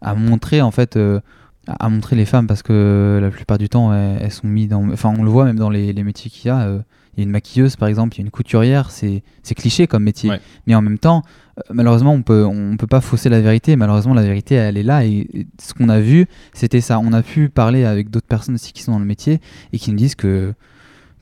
à 0.00 0.14
montrer, 0.14 0.62
en 0.62 0.70
fait, 0.70 0.96
euh, 0.96 1.20
à 1.66 1.84
à 1.84 1.88
montrer 1.90 2.16
les 2.16 2.24
femmes 2.24 2.46
parce 2.46 2.62
que 2.62 3.18
la 3.20 3.28
plupart 3.30 3.58
du 3.58 3.68
temps, 3.68 3.92
elles, 3.92 4.18
elles 4.22 4.32
sont 4.32 4.46
mises 4.46 4.68
dans. 4.68 4.90
Enfin, 4.90 5.12
on 5.18 5.22
le 5.22 5.28
voit 5.30 5.44
même 5.44 5.58
dans 5.58 5.68
les, 5.70 5.92
les 5.92 6.02
métiers 6.04 6.30
qu'il 6.30 6.46
y 6.48 6.50
a. 6.50 6.78
Il 7.18 7.22
y 7.22 7.24
a 7.24 7.24
une 7.24 7.32
maquilleuse, 7.32 7.74
par 7.74 7.88
exemple, 7.88 8.14
il 8.14 8.18
y 8.18 8.22
a 8.22 8.26
une 8.26 8.30
couturière, 8.30 8.92
c'est 8.92 9.22
cliché 9.56 9.88
comme 9.88 10.04
métier. 10.04 10.30
Ouais. 10.30 10.40
Mais 10.68 10.76
en 10.76 10.82
même 10.82 10.98
temps, 11.00 11.24
euh, 11.58 11.62
malheureusement, 11.70 12.12
on 12.12 12.22
peut, 12.22 12.44
on 12.44 12.76
peut 12.76 12.86
pas 12.86 13.00
fausser 13.00 13.28
la 13.28 13.40
vérité. 13.40 13.74
Malheureusement, 13.74 14.14
la 14.14 14.22
vérité, 14.22 14.54
elle 14.54 14.76
est 14.76 14.84
là. 14.84 15.04
Et, 15.04 15.26
et 15.34 15.46
ce 15.60 15.74
qu'on 15.74 15.88
a 15.88 15.98
vu, 15.98 16.26
c'était 16.52 16.80
ça. 16.80 17.00
On 17.00 17.12
a 17.12 17.22
pu 17.22 17.48
parler 17.48 17.84
avec 17.84 18.10
d'autres 18.10 18.28
personnes 18.28 18.54
aussi 18.54 18.72
qui 18.72 18.84
sont 18.84 18.92
dans 18.92 19.00
le 19.00 19.04
métier 19.04 19.40
et 19.72 19.80
qui 19.80 19.90
nous 19.90 19.96
disent 19.96 20.14
que, 20.14 20.54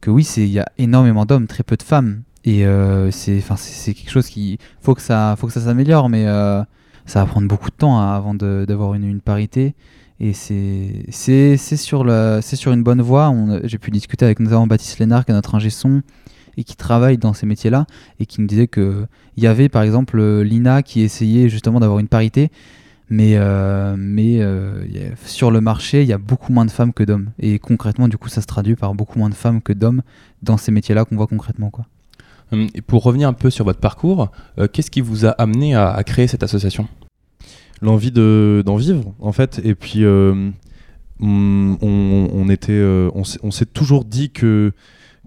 que 0.02 0.10
oui, 0.10 0.28
il 0.36 0.48
y 0.48 0.58
a 0.58 0.66
énormément 0.76 1.24
d'hommes, 1.24 1.46
très 1.46 1.62
peu 1.62 1.78
de 1.78 1.82
femmes. 1.82 2.24
Et 2.44 2.66
euh, 2.66 3.10
c'est 3.10 3.40
quelque 3.94 4.10
chose 4.10 4.26
qui. 4.26 4.58
faut 4.82 4.94
que 4.94 5.00
ça, 5.00 5.34
faut 5.38 5.46
que 5.46 5.52
ça 5.54 5.62
s'améliore, 5.62 6.10
mais 6.10 6.26
euh, 6.26 6.62
ça 7.06 7.20
va 7.20 7.26
prendre 7.26 7.48
beaucoup 7.48 7.70
de 7.70 7.76
temps 7.76 7.98
hein, 7.98 8.14
avant 8.14 8.34
d'avoir 8.34 8.92
une, 8.92 9.04
une 9.04 9.22
parité. 9.22 9.74
Et 10.18 10.32
c'est 10.32 11.56
sur, 11.56 12.06
sur 12.42 12.72
une 12.72 12.82
bonne 12.82 13.02
voie. 13.02 13.34
J'ai 13.64 13.78
pu 13.78 13.90
discuter 13.90 14.24
avec 14.24 14.40
notamment 14.40 14.66
Baptiste 14.66 14.98
Lénard, 14.98 15.24
qui 15.24 15.32
est 15.32 15.34
notre 15.34 15.54
ingé 15.54 15.70
son, 15.70 16.02
et 16.56 16.64
qui 16.64 16.76
travaille 16.76 17.18
dans 17.18 17.32
ces 17.32 17.46
métiers-là, 17.46 17.86
et 18.18 18.26
qui 18.26 18.40
nous 18.40 18.46
disait 18.46 18.66
que 18.66 19.06
il 19.36 19.44
y 19.44 19.46
avait 19.46 19.68
par 19.68 19.82
exemple 19.82 20.18
euh, 20.18 20.42
Lina 20.42 20.82
qui 20.82 21.02
essayait 21.02 21.48
justement 21.48 21.80
d'avoir 21.80 21.98
une 21.98 22.08
parité, 22.08 22.50
mais, 23.10 23.32
euh, 23.36 23.94
mais 23.98 24.40
euh, 24.40 24.84
sur 25.24 25.50
le 25.50 25.60
marché, 25.60 26.02
il 26.02 26.08
y 26.08 26.12
a 26.12 26.18
beaucoup 26.18 26.52
moins 26.52 26.64
de 26.64 26.70
femmes 26.70 26.92
que 26.92 27.04
d'hommes. 27.04 27.30
Et 27.38 27.58
concrètement, 27.58 28.08
du 28.08 28.16
coup, 28.16 28.28
ça 28.28 28.40
se 28.40 28.46
traduit 28.46 28.74
par 28.74 28.94
beaucoup 28.94 29.18
moins 29.18 29.28
de 29.28 29.34
femmes 29.34 29.60
que 29.60 29.72
d'hommes 29.72 30.02
dans 30.42 30.56
ces 30.56 30.72
métiers-là 30.72 31.04
qu'on 31.04 31.16
voit 31.16 31.26
concrètement. 31.26 31.70
Hum, 32.52 32.68
Et 32.74 32.80
pour 32.80 33.02
revenir 33.02 33.28
un 33.28 33.32
peu 33.32 33.50
sur 33.50 33.64
votre 33.64 33.80
parcours, 33.80 34.30
qu'est-ce 34.72 34.90
qui 34.90 35.00
vous 35.00 35.26
a 35.26 35.30
amené 35.30 35.76
à 35.76 36.02
créer 36.04 36.26
cette 36.26 36.42
association? 36.42 36.88
L'envie 37.82 38.12
de 38.12 38.62
d'en 38.64 38.76
vivre 38.76 39.14
en 39.20 39.32
fait. 39.32 39.60
Et 39.64 39.74
puis 39.74 40.04
euh, 40.04 40.50
on, 41.20 42.48
était 42.50 42.72
euh, 42.72 43.10
on 43.14 43.24
s'est- 43.24 43.66
toujours 43.72 44.04
dit 44.04 44.30
que 44.30 44.72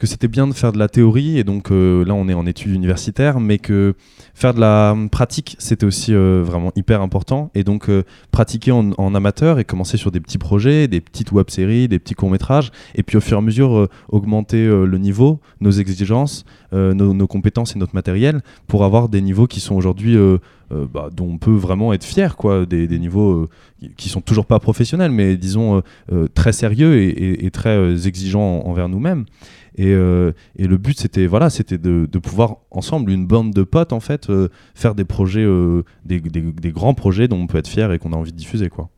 c'était 0.03 0.29
bien 0.29 0.47
de 0.47 0.53
faire 0.53 0.71
de 0.71 0.79
la 0.79 0.87
théorie. 0.87 1.37
Et 1.37 1.43
donc 1.43 1.71
euh, 1.71 2.05
là 2.05 2.13
on 2.13 2.27
est 2.29 2.33
en 2.33 2.45
études 2.45 2.73
universitaires. 2.73 3.39
Mais 3.39 3.57
que 3.57 3.95
faire 4.33 4.53
de 4.53 4.59
la 4.59 4.95
pratique 5.11 5.55
c'était 5.59 5.85
aussi 5.85 6.13
vraiment 6.13 6.71
hyper 6.75 7.01
important. 7.01 7.51
Et 7.55 7.63
donc 7.63 7.89
pratiquer 8.31 8.71
en, 8.71 9.15
amateur 9.15 9.59
et 9.59 9.65
commencer 9.65 9.97
sur 9.97 10.11
des 10.11 10.19
petits 10.19 10.37
projets 10.37 10.87
des 10.87 11.01
petites 11.01 11.31
web 11.31 11.49
séries 11.49 11.87
des 11.87 11.99
petits 11.99 12.13
courts 12.13 12.29
métrages 12.29 12.71
et 12.95 13.03
puis 13.03 13.17
au 13.17 13.21
fur 13.21 13.37
et 13.37 13.39
à 13.39 13.41
mesure 13.41 13.89
augmenter 14.07 14.65
le 14.65 14.97
niveau 14.97 15.39
nos 15.59 15.71
exigences 15.71 16.45
nos 16.71 17.27
compétences 17.27 17.75
et 17.75 17.79
notre 17.79 17.95
matériel 17.95 18.41
pour 18.67 18.85
avoir 18.85 19.09
des 19.09 19.21
niveaux 19.21 19.47
qui 19.47 19.59
sont 19.59 19.75
aujourd'hui 19.75 20.15
euh, 20.71 20.85
bah, 20.91 21.09
dont 21.15 21.27
on 21.27 21.37
peut 21.37 21.55
vraiment 21.55 21.93
être 21.93 22.03
fier, 22.03 22.35
quoi, 22.37 22.65
des, 22.65 22.87
des 22.87 22.99
niveaux 22.99 23.31
euh, 23.31 23.49
qui- 23.97 24.09
sont 24.09 24.21
toujours 24.21 24.45
pas 24.45 24.59
professionnels, 24.59 25.11
mais 25.11 25.37
disons 25.37 25.77
euh, 25.77 25.81
euh, 26.11 26.27
très 26.33 26.51
sérieux 26.53 26.97
et, 27.01 27.07
et- 27.09 27.45
et 27.45 27.51
très 27.51 27.75
euh, 27.77 27.95
exigeants 27.97 28.61
envers 28.65 28.89
nous-mêmes. 28.89 29.25
Et, 29.75 29.93
euh, 29.93 30.31
et 30.57 30.67
le 30.67 30.77
but, 30.77 30.99
c'était 30.99 31.25
voilà, 31.27 31.49
c'était 31.49 31.77
de, 31.77 32.07
de 32.11 32.19
pouvoir 32.19 32.57
ensemble, 32.71 33.11
une 33.11 33.25
bande 33.27 33.53
de 33.53 33.63
potes, 33.63 33.93
en 33.93 33.99
fait, 34.01 34.29
euh, 34.29 34.49
faire 34.75 34.93
des 34.95 35.05
projets, 35.05 35.43
euh, 35.45 35.83
des, 36.05 36.19
des- 36.19 36.41
des 36.51 36.71
grands 36.71 36.93
projets 36.93 37.27
dont 37.27 37.37
on 37.37 37.47
peut 37.47 37.57
être 37.59 37.67
fier 37.69 37.91
et 37.93 37.99
qu'on 37.99 38.11
a 38.13 38.15
envie 38.17 38.31
de 38.31 38.37
diffuser, 38.37 38.69
quoi. 38.69 38.89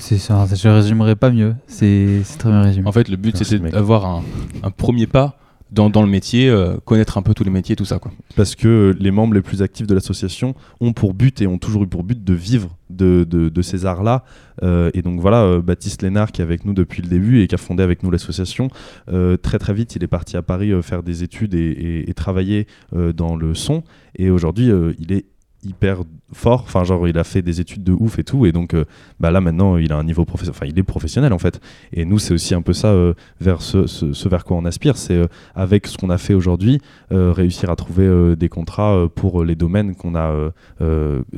C'est 0.00 0.18
ça, 0.18 0.46
je 0.54 0.68
résumerai 0.68 1.16
pas 1.16 1.30
mieux. 1.30 1.56
C'est 1.66 2.20
très 2.38 2.50
bien 2.50 2.62
résumé. 2.62 2.86
En 2.86 2.92
fait, 2.92 3.08
le 3.08 3.16
but, 3.16 3.36
c'était 3.36 3.58
d'avoir 3.72 4.06
un, 4.06 4.22
un 4.62 4.70
premier 4.70 5.08
pas 5.08 5.40
dans, 5.70 6.02
le 6.02 6.08
métier, 6.08 6.48
euh, 6.48 6.76
connaître 6.84 7.18
un 7.18 7.22
peu 7.22 7.34
tous 7.34 7.44
les 7.44 7.50
métiers, 7.50 7.76
tout 7.76 7.84
ça. 7.84 7.98
Quoi. 7.98 8.12
Parce 8.36 8.54
que 8.54 8.96
les 8.98 9.10
membres 9.10 9.34
les 9.34 9.42
plus 9.42 9.62
actifs 9.62 9.86
de 9.86 9.94
l'association 9.94 10.54
ont 10.80 10.92
pour 10.92 11.14
but 11.14 11.40
et 11.42 11.46
ont 11.46 11.58
toujours 11.58 11.82
eu 11.82 11.86
pour 11.86 12.04
but 12.04 12.22
de 12.22 12.34
vivre 12.34 12.76
de, 12.90 13.62
ces 13.62 13.86
arts-là. 13.86 14.24
Euh, 14.62 14.90
et 14.94 15.02
donc 15.02 15.20
voilà, 15.20 15.42
euh, 15.42 15.60
Baptiste 15.60 16.02
Lénard 16.02 16.32
qui 16.32 16.40
est 16.40 16.44
avec 16.44 16.64
nous 16.64 16.72
depuis 16.72 17.02
le 17.02 17.08
début 17.08 17.42
et 17.42 17.46
qui 17.46 17.54
a 17.54 17.58
fondé 17.58 17.82
avec 17.82 18.02
nous 18.02 18.10
l'association, 18.10 18.68
euh, 19.12 19.36
très 19.36 19.58
très 19.58 19.74
vite 19.74 19.94
il 19.96 20.02
est 20.02 20.08
parti 20.08 20.36
à 20.36 20.42
Paris 20.42 20.72
euh, 20.72 20.82
faire 20.82 21.02
des 21.02 21.22
études 21.22 21.54
et, 21.54 22.12
travailler 22.16 22.66
euh, 22.94 23.12
dans 23.12 23.36
le 23.36 23.54
son. 23.54 23.84
Et 24.16 24.30
aujourd'hui 24.30 24.70
euh, 24.70 24.92
il 24.98 25.12
est 25.12 25.26
hyper 25.64 26.02
fort, 26.32 26.62
enfin 26.62 26.84
genre 26.84 27.08
il 27.08 27.18
a 27.18 27.24
fait 27.24 27.42
des 27.42 27.60
études 27.60 27.82
de 27.82 27.92
ouf 27.92 28.18
et 28.18 28.24
tout, 28.24 28.46
et 28.46 28.52
donc 28.52 28.74
euh, 28.74 28.84
bah 29.18 29.30
là 29.30 29.40
maintenant 29.40 29.76
il 29.76 29.92
a 29.92 29.96
un 29.96 30.04
niveau 30.04 30.24
professionnel, 30.24 30.56
enfin 30.56 30.66
il 30.66 30.78
est 30.78 30.82
professionnel 30.82 31.32
en 31.32 31.38
fait. 31.38 31.60
Et 31.92 32.04
nous 32.04 32.18
c'est 32.18 32.34
aussi 32.34 32.54
un 32.54 32.62
peu 32.62 32.72
ça 32.72 32.88
euh, 32.88 33.14
vers 33.40 33.62
ce, 33.62 34.28
vers 34.28 34.44
quoi 34.44 34.56
on 34.56 34.64
aspire, 34.64 34.96
c'est 34.96 35.16
euh, 35.16 35.26
avec 35.54 35.86
ce 35.86 35.96
qu'on 35.96 36.10
a 36.10 36.18
fait 36.18 36.34
aujourd'hui, 36.34 36.80
réussir 37.10 37.70
à 37.70 37.76
trouver 37.76 38.36
des 38.36 38.48
contrats 38.48 39.08
pour 39.14 39.44
les 39.44 39.54
domaines 39.54 39.94
qu'on 39.94 40.14
a, 40.14 40.50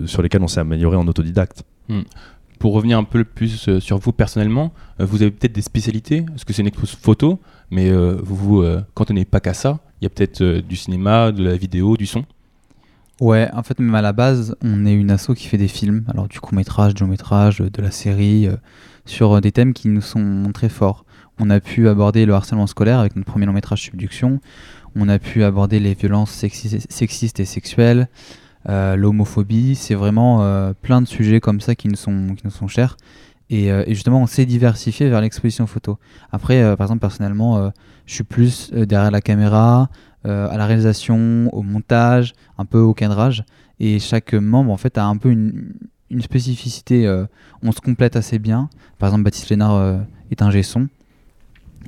sur 0.04 0.22
lesquels 0.22 0.42
on 0.42 0.48
s'est 0.48 0.60
amélioré 0.60 0.96
en 0.96 1.06
autodidacte. 1.06 1.64
Pour 2.58 2.74
revenir 2.74 2.98
un 2.98 3.04
peu 3.04 3.24
plus 3.24 3.78
sur 3.78 3.98
vous 3.98 4.12
personnellement, 4.12 4.72
vous 4.98 5.22
avez 5.22 5.30
peut-être 5.30 5.54
des 5.54 5.62
spécialités 5.62 6.22
Parce 6.22 6.44
que 6.44 6.52
c'est 6.52 6.62
une 6.62 6.68
expo 6.68 6.86
photo, 6.86 7.40
mais 7.70 7.90
vous 7.90 8.36
vous 8.36 8.64
cantonnez 8.94 9.24
pas 9.24 9.40
qu'à 9.40 9.54
ça. 9.54 9.80
Il 10.00 10.04
y 10.04 10.06
a 10.06 10.10
peut-être 10.10 10.42
du 10.60 10.76
cinéma, 10.76 11.32
de 11.32 11.42
la 11.42 11.56
vidéo, 11.56 11.96
du 11.96 12.06
son. 12.06 12.24
Ouais, 13.20 13.50
en 13.52 13.62
fait, 13.62 13.78
même 13.78 13.94
à 13.94 14.00
la 14.00 14.14
base, 14.14 14.56
on 14.62 14.86
est 14.86 14.94
une 14.94 15.10
asso 15.10 15.34
qui 15.36 15.46
fait 15.46 15.58
des 15.58 15.68
films, 15.68 16.04
alors 16.08 16.26
du 16.26 16.40
court 16.40 16.54
métrage, 16.54 16.94
du 16.94 17.02
long 17.02 17.08
métrage, 17.10 17.58
de 17.58 17.82
la 17.82 17.90
série, 17.90 18.46
euh, 18.46 18.56
sur 19.04 19.32
euh, 19.36 19.40
des 19.42 19.52
thèmes 19.52 19.74
qui 19.74 19.88
nous 19.88 20.00
sont 20.00 20.50
très 20.54 20.70
forts. 20.70 21.04
On 21.38 21.50
a 21.50 21.60
pu 21.60 21.88
aborder 21.88 22.24
le 22.24 22.32
harcèlement 22.32 22.66
scolaire 22.66 22.98
avec 22.98 23.16
notre 23.16 23.30
premier 23.30 23.44
long 23.44 23.52
métrage 23.52 23.82
Subduction. 23.82 24.40
On 24.96 25.08
a 25.08 25.18
pu 25.18 25.44
aborder 25.44 25.80
les 25.80 25.92
violences 25.92 26.32
sexi- 26.32 26.86
sexistes 26.88 27.40
et 27.40 27.44
sexuelles, 27.44 28.08
euh, 28.70 28.96
l'homophobie. 28.96 29.74
C'est 29.74 29.94
vraiment 29.94 30.42
euh, 30.42 30.72
plein 30.80 31.02
de 31.02 31.06
sujets 31.06 31.40
comme 31.40 31.60
ça 31.60 31.74
qui 31.74 31.88
nous 31.88 31.96
sont, 31.96 32.34
qui 32.36 32.42
nous 32.44 32.50
sont 32.50 32.68
chers. 32.68 32.96
Et, 33.50 33.70
euh, 33.70 33.84
et 33.86 33.94
justement, 33.94 34.22
on 34.22 34.26
s'est 34.26 34.46
diversifié 34.46 35.10
vers 35.10 35.20
l'exposition 35.20 35.66
photo. 35.66 35.98
Après, 36.32 36.62
euh, 36.62 36.76
par 36.76 36.86
exemple, 36.86 37.00
personnellement, 37.00 37.58
euh, 37.58 37.70
je 38.06 38.14
suis 38.14 38.24
plus 38.24 38.70
euh, 38.72 38.86
derrière 38.86 39.10
la 39.10 39.20
caméra, 39.20 39.82
euh, 39.82 39.86
à 40.24 40.56
la 40.58 40.66
réalisation, 40.66 41.48
au 41.52 41.62
montage, 41.62 42.34
un 42.58 42.64
peu 42.64 42.78
au 42.78 42.94
cadrage. 42.94 43.44
Et 43.78 43.98
chaque 43.98 44.34
membre, 44.34 44.70
en 44.70 44.76
fait, 44.76 44.98
a 44.98 45.04
un 45.06 45.16
peu 45.16 45.30
une, 45.30 45.72
spécificité. 46.20 47.06
euh, 47.06 47.24
on 47.62 47.72
se 47.72 47.80
complète 47.80 48.16
assez 48.16 48.38
bien. 48.38 48.68
Par 48.98 49.08
exemple, 49.08 49.24
Baptiste 49.24 49.48
Lénard 49.50 49.74
euh, 49.74 49.98
est 50.30 50.42
un 50.42 50.50
son. 50.62 50.88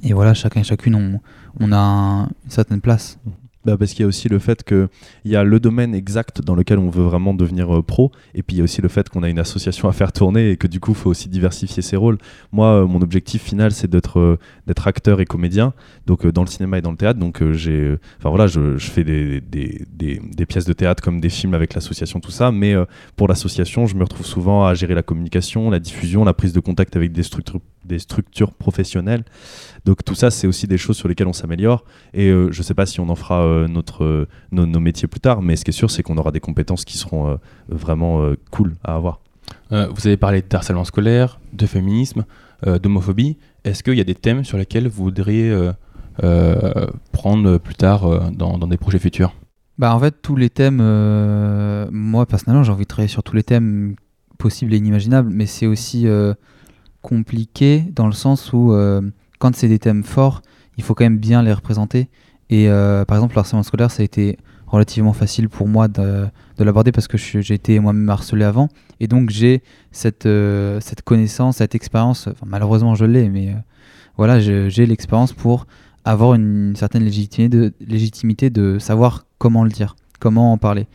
Et 0.02 0.12
voilà, 0.14 0.34
chacun 0.34 0.60
et 0.60 0.64
chacune, 0.64 1.20
on, 1.60 1.72
a 1.72 1.76
un- 1.76 2.22
une 2.24 2.50
certaine 2.50 2.80
place. 2.80 3.18
Bah, 3.64 3.76
parce 3.76 3.92
qu'il 3.92 4.00
y 4.00 4.04
a 4.04 4.08
aussi 4.08 4.28
le 4.28 4.40
fait 4.40 4.64
qu'il 4.64 4.88
y 5.24 5.36
a 5.36 5.44
le 5.44 5.60
domaine 5.60 5.94
exact 5.94 6.42
dans 6.42 6.56
lequel 6.56 6.78
on 6.78 6.90
veut 6.90 7.04
vraiment 7.04 7.32
devenir 7.32 7.72
euh, 7.76 7.82
pro, 7.82 8.10
et 8.34 8.42
puis 8.42 8.56
il 8.56 8.58
y 8.58 8.60
a 8.60 8.64
aussi 8.64 8.82
le 8.82 8.88
fait 8.88 9.08
qu'on 9.08 9.22
a 9.22 9.28
une 9.28 9.38
association 9.38 9.88
à 9.88 9.92
faire 9.92 10.12
tourner 10.12 10.50
et 10.50 10.56
que 10.56 10.66
du 10.66 10.80
coup, 10.80 10.92
il 10.92 10.96
faut 10.96 11.10
aussi 11.10 11.28
diversifier 11.28 11.80
ses 11.82 11.96
rôles. 11.96 12.18
Moi, 12.50 12.66
euh, 12.66 12.86
mon 12.86 13.00
objectif 13.02 13.42
final, 13.42 13.70
c'est 13.70 13.88
d'être 13.88 14.18
euh, 14.18 14.38
acteur 14.84 15.20
et 15.20 15.26
comédien, 15.26 15.74
donc 16.06 16.26
dans 16.26 16.42
le 16.42 16.48
cinéma 16.48 16.78
et 16.78 16.82
dans 16.82 16.90
le 16.90 16.96
théâtre. 16.96 17.20
Donc 17.20 17.40
j'ai, 17.52 17.96
voilà, 18.20 18.48
je, 18.48 18.76
fais 18.78 19.04
des, 19.04 19.40
des, 19.40 19.84
des, 19.92 20.20
des 20.20 20.46
pièces 20.46 20.64
de 20.64 20.72
théâtre 20.72 21.00
comme 21.00 21.20
des 21.20 21.28
films 21.28 21.54
avec 21.54 21.74
l'association, 21.74 22.18
tout 22.18 22.32
ça, 22.32 22.50
mais 22.50 22.74
pour 23.14 23.28
l'association, 23.28 23.86
je 23.86 23.94
me 23.94 24.02
retrouve 24.02 24.26
souvent 24.26 24.66
à 24.66 24.74
gérer 24.74 24.94
la 24.94 25.02
communication, 25.02 25.70
la 25.70 25.78
diffusion, 25.78 26.24
la 26.24 26.34
prise 26.34 26.52
de 26.52 26.58
contact 26.58 26.96
avec 26.96 27.12
des 27.12 27.22
structures, 27.22 27.60
des 27.84 27.98
structures 27.98 28.52
professionnelles. 28.52 29.24
Donc 29.84 30.04
tout 30.04 30.14
ça, 30.14 30.30
c'est 30.30 30.46
aussi 30.46 30.66
des 30.66 30.78
choses 30.78 30.96
sur 30.96 31.08
lesquelles 31.08 31.26
on 31.26 31.32
s'améliore. 31.32 31.84
Et 32.14 32.28
euh, 32.28 32.50
je 32.52 32.58
ne 32.58 32.62
sais 32.62 32.74
pas 32.74 32.86
si 32.86 33.00
on 33.00 33.08
en 33.08 33.14
fera 33.16 33.42
euh, 33.42 33.68
notre, 33.68 34.04
euh, 34.04 34.28
nos, 34.50 34.66
nos 34.66 34.80
métiers 34.80 35.08
plus 35.08 35.20
tard, 35.20 35.42
mais 35.42 35.56
ce 35.56 35.64
qui 35.64 35.70
est 35.70 35.72
sûr, 35.72 35.90
c'est 35.90 36.02
qu'on 36.02 36.18
aura 36.18 36.30
des 36.30 36.40
compétences 36.40 36.84
qui 36.84 36.98
seront 36.98 37.28
euh, 37.28 37.36
vraiment 37.68 38.22
euh, 38.22 38.36
cool 38.50 38.74
à 38.84 38.94
avoir. 38.94 39.20
Euh, 39.72 39.88
vous 39.94 40.06
avez 40.06 40.16
parlé 40.16 40.42
d'harcèlement 40.42 40.84
scolaire, 40.84 41.40
de 41.52 41.66
féminisme, 41.66 42.24
euh, 42.66 42.78
d'homophobie. 42.78 43.36
Est-ce 43.64 43.82
qu'il 43.82 43.94
y 43.94 44.00
a 44.00 44.04
des 44.04 44.14
thèmes 44.14 44.44
sur 44.44 44.58
lesquels 44.58 44.88
vous 44.88 45.04
voudriez 45.04 45.50
euh, 45.50 45.72
euh, 46.22 46.86
prendre 47.12 47.58
plus 47.58 47.74
tard 47.74 48.04
euh, 48.04 48.30
dans, 48.32 48.58
dans 48.58 48.66
des 48.66 48.76
projets 48.76 48.98
futurs? 48.98 49.34
Bah 49.78 49.94
en 49.94 50.00
fait 50.00 50.14
tous 50.20 50.36
les 50.36 50.50
thèmes, 50.50 50.80
euh, 50.80 51.88
moi 51.90 52.26
personnellement 52.26 52.62
j'ai 52.62 52.72
envie 52.72 52.84
de 52.84 52.88
travailler 52.88 53.08
sur 53.08 53.22
tous 53.22 53.34
les 53.34 53.42
thèmes 53.42 53.96
possibles 54.38 54.74
et 54.74 54.76
inimaginables, 54.76 55.30
mais 55.32 55.46
c'est 55.46 55.66
aussi 55.66 56.06
euh, 56.06 56.34
compliqué 57.02 57.84
dans 57.94 58.06
le 58.06 58.12
sens 58.12 58.52
où 58.52 58.72
euh, 58.72 59.02
quand 59.38 59.54
c'est 59.54 59.68
des 59.68 59.78
thèmes 59.78 60.04
forts, 60.04 60.42
il 60.78 60.84
faut 60.84 60.94
quand 60.94 61.04
même 61.04 61.18
bien 61.18 61.42
les 61.42 61.52
représenter. 61.52 62.08
Et 62.48 62.68
euh, 62.68 63.04
par 63.04 63.16
exemple 63.18 63.34
le 63.34 63.40
harcèlement 63.40 63.62
scolaire 63.62 63.90
ça 63.90 64.02
a 64.02 64.04
été 64.04 64.38
relativement 64.66 65.12
facile 65.12 65.48
pour 65.48 65.68
moi 65.68 65.88
de, 65.88 66.26
de 66.56 66.64
l'aborder 66.64 66.92
parce 66.92 67.08
que 67.08 67.18
j'ai 67.18 67.54
été 67.54 67.78
moi-même 67.78 68.08
harcelé 68.08 68.44
avant 68.44 68.68
et 69.00 69.06
donc 69.06 69.30
j'ai 69.30 69.62
cette, 69.90 70.26
euh, 70.26 70.80
cette 70.80 71.02
connaissance, 71.02 71.56
cette 71.56 71.74
expérience, 71.74 72.28
malheureusement 72.46 72.94
je 72.94 73.04
l'ai, 73.04 73.28
mais 73.28 73.54
voilà 74.16 74.40
j'ai 74.40 74.86
l'expérience 74.86 75.32
pour 75.32 75.66
avoir 76.04 76.34
une 76.34 76.74
certaine 76.76 77.04
légitimité 77.04 77.48
de, 77.48 77.72
légitimité 77.86 78.50
de 78.50 78.78
savoir 78.78 79.26
comment 79.38 79.64
le 79.64 79.70
dire, 79.70 79.96
comment 80.20 80.52
en 80.52 80.58
parler. 80.58 80.86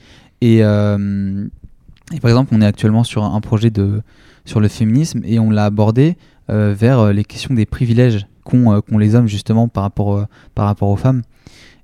Et, 0.41 0.58
et 0.58 2.20
par 2.22 2.30
exemple, 2.30 2.53
on 2.53 2.62
est 2.62 2.66
actuellement 2.66 3.03
sur 3.03 3.24
un 3.24 3.41
projet 3.41 3.70
de, 3.70 4.01
sur 4.48 4.60
le 4.60 4.68
féminisme 4.68 5.22
et 5.26 5.39
on 5.39 5.52
l'a 5.52 5.66
abordé 5.66 6.18
euh, 6.50 6.74
vers 6.76 7.00
euh, 7.00 7.12
les 7.12 7.26
questions 7.26 7.54
des 7.54 7.66
privilèges 7.66 8.26
qu'ont 8.45 8.74
euh, 8.74 8.80
qu'ont 8.80 8.98
les 8.98 9.14
hommes 9.16 9.28
justement 9.28 9.68
par 9.68 9.84
rapport, 9.84 10.26
par 10.56 10.66
rapport 10.66 10.89
aux 10.89 10.95
femmes. 10.95 11.22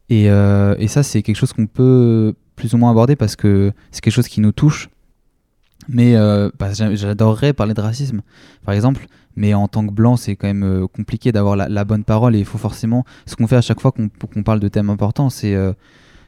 Et, 0.10 0.26
et 0.26 0.88
ça, 0.88 1.02
c'est 1.02 1.24
quelque 1.24 1.38
chose 1.38 1.54
qu'on 1.54 1.66
peut 1.66 2.36
plus 2.56 2.74
ou 2.76 2.78
moins 2.78 2.92
aborder 2.92 3.16
parce 3.16 3.36
que 3.36 3.72
c'est 3.90 4.02
quelque 4.02 4.14
chose 4.14 4.28
qui 4.28 4.42
nous 4.42 4.52
touche. 4.52 4.90
Mais 5.90 6.14
bah, 6.60 6.72
j'a- 6.72 6.94
j'adorerais 6.94 7.54
parler 7.54 7.74
de 7.74 7.82
racisme, 7.82 8.22
par 8.64 8.76
exemple. 8.76 9.08
Mais 9.36 9.56
en 9.56 9.68
tant 9.68 9.88
que 9.88 9.92
blanc, 9.92 10.16
c'est 10.18 10.36
quand 10.36 10.46
même 10.46 10.88
compliqué 10.90 11.32
d'avoir 11.32 11.56
la, 11.56 11.86
bonne 11.86 12.04
parole 12.04 12.36
et 12.36 12.40
il 12.40 12.46
faut 12.46 12.60
forcément. 12.60 13.06
Ce 13.26 13.36
qu'on 13.36 13.48
fait 13.48 13.56
à 13.56 13.62
chaque 13.62 13.80
fois 13.80 13.92
qu'on 13.92 14.44
parle 14.44 14.60
de 14.60 14.68
thèmes 14.68 14.92
importants, 14.92 15.32
c'est 15.32 15.56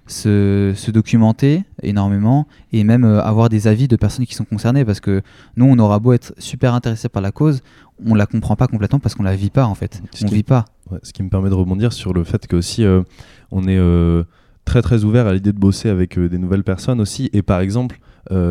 se, 0.07 0.73
se 0.75 0.91
documenter 0.91 1.63
énormément 1.81 2.47
et 2.71 2.83
même 2.83 3.03
euh, 3.03 3.21
avoir 3.23 3.49
des 3.49 3.67
avis 3.67 3.87
de 3.87 3.95
personnes 3.95 4.25
qui 4.25 4.35
sont 4.35 4.45
concernées 4.45 4.85
parce 4.85 4.99
que 4.99 5.21
nous, 5.57 5.65
on 5.65 5.77
aura 5.79 5.99
beau 5.99 6.13
être 6.13 6.33
super 6.37 6.73
intéressé 6.73 7.09
par 7.09 7.21
la 7.21 7.31
cause, 7.31 7.61
on 8.05 8.13
la 8.13 8.25
comprend 8.25 8.55
pas 8.55 8.67
complètement 8.67 8.99
parce 8.99 9.15
qu'on 9.15 9.23
la 9.23 9.35
vit 9.35 9.49
pas 9.49 9.65
en 9.65 9.75
fait. 9.75 10.01
Ce 10.13 10.25
On 10.25 10.27
qui- 10.27 10.35
vit 10.35 10.43
pas. 10.43 10.65
Ouais, 10.91 10.99
ce 11.01 11.11
qui 11.13 11.23
me 11.23 11.29
permet 11.29 11.49
de 11.49 11.55
rebondir 11.55 11.91
sur 11.93 12.13
le 12.13 12.23
fait 12.23 12.45
que 12.45 12.55
aussi 12.55 12.83
euh, 12.83 13.01
on 13.51 13.63
est 13.67 13.77
euh, 13.77 14.23
très 14.65 14.81
très 14.83 15.03
ouvert 15.03 15.25
à 15.27 15.33
l'idée 15.33 15.51
de 15.53 15.57
bosser 15.59 15.89
avec 15.89 16.19
des 16.19 16.37
nouvelles 16.37 16.63
personnes 16.63 17.01
aussi 17.01 17.29
et 17.33 17.41
par 17.41 17.59
exemple 17.59 17.99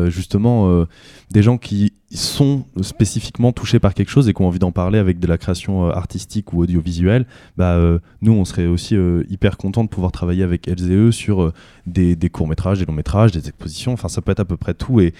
justement 0.09 0.69
euh, 0.69 0.85
des 1.31 1.43
gens 1.43 1.57
qui 1.57 1.93
sont 2.13 2.65
spécifiquement 2.81 3.51
touchés 3.51 3.79
par 3.79 3.93
quelque 3.93 4.09
chose 4.09 4.29
et 4.29 4.33
qui 4.33 4.41
ont 4.41 4.47
envie 4.47 4.59
d'en 4.59 4.71
parler 4.71 4.99
avec 4.99 5.19
de 5.19 5.27
la 5.27 5.37
création 5.37 5.87
euh, 5.87 5.91
artistique 5.91 6.53
ou 6.53 6.61
audiovisuelle, 6.61 7.25
bah, 7.57 7.73
euh, 7.73 7.99
nous 8.21 8.33
on 8.33 8.45
serait 8.45 8.67
aussi 8.67 8.95
euh, 8.95 9.23
hyper 9.29 9.57
content 9.57 9.83
de 9.83 9.89
pouvoir 9.89 10.11
travailler 10.11 10.43
avec 10.43 10.67
elles 10.67 10.91
et 10.91 10.95
eux 10.95 11.11
sur 11.11 11.41
euh, 11.41 11.53
des, 11.85 12.15
des 12.15 12.29
courts-métrages, 12.29 12.79
des 12.79 12.85
longs-métrages, 12.85 13.31
des 13.31 13.47
expositions, 13.47 13.93
enfin 13.93 14.07
ça 14.07 14.21
peut 14.21 14.31
être 14.31 14.39
à 14.39 14.45
peu 14.45 14.57
près 14.57 14.73
tout 14.73 15.01
et 15.01 15.13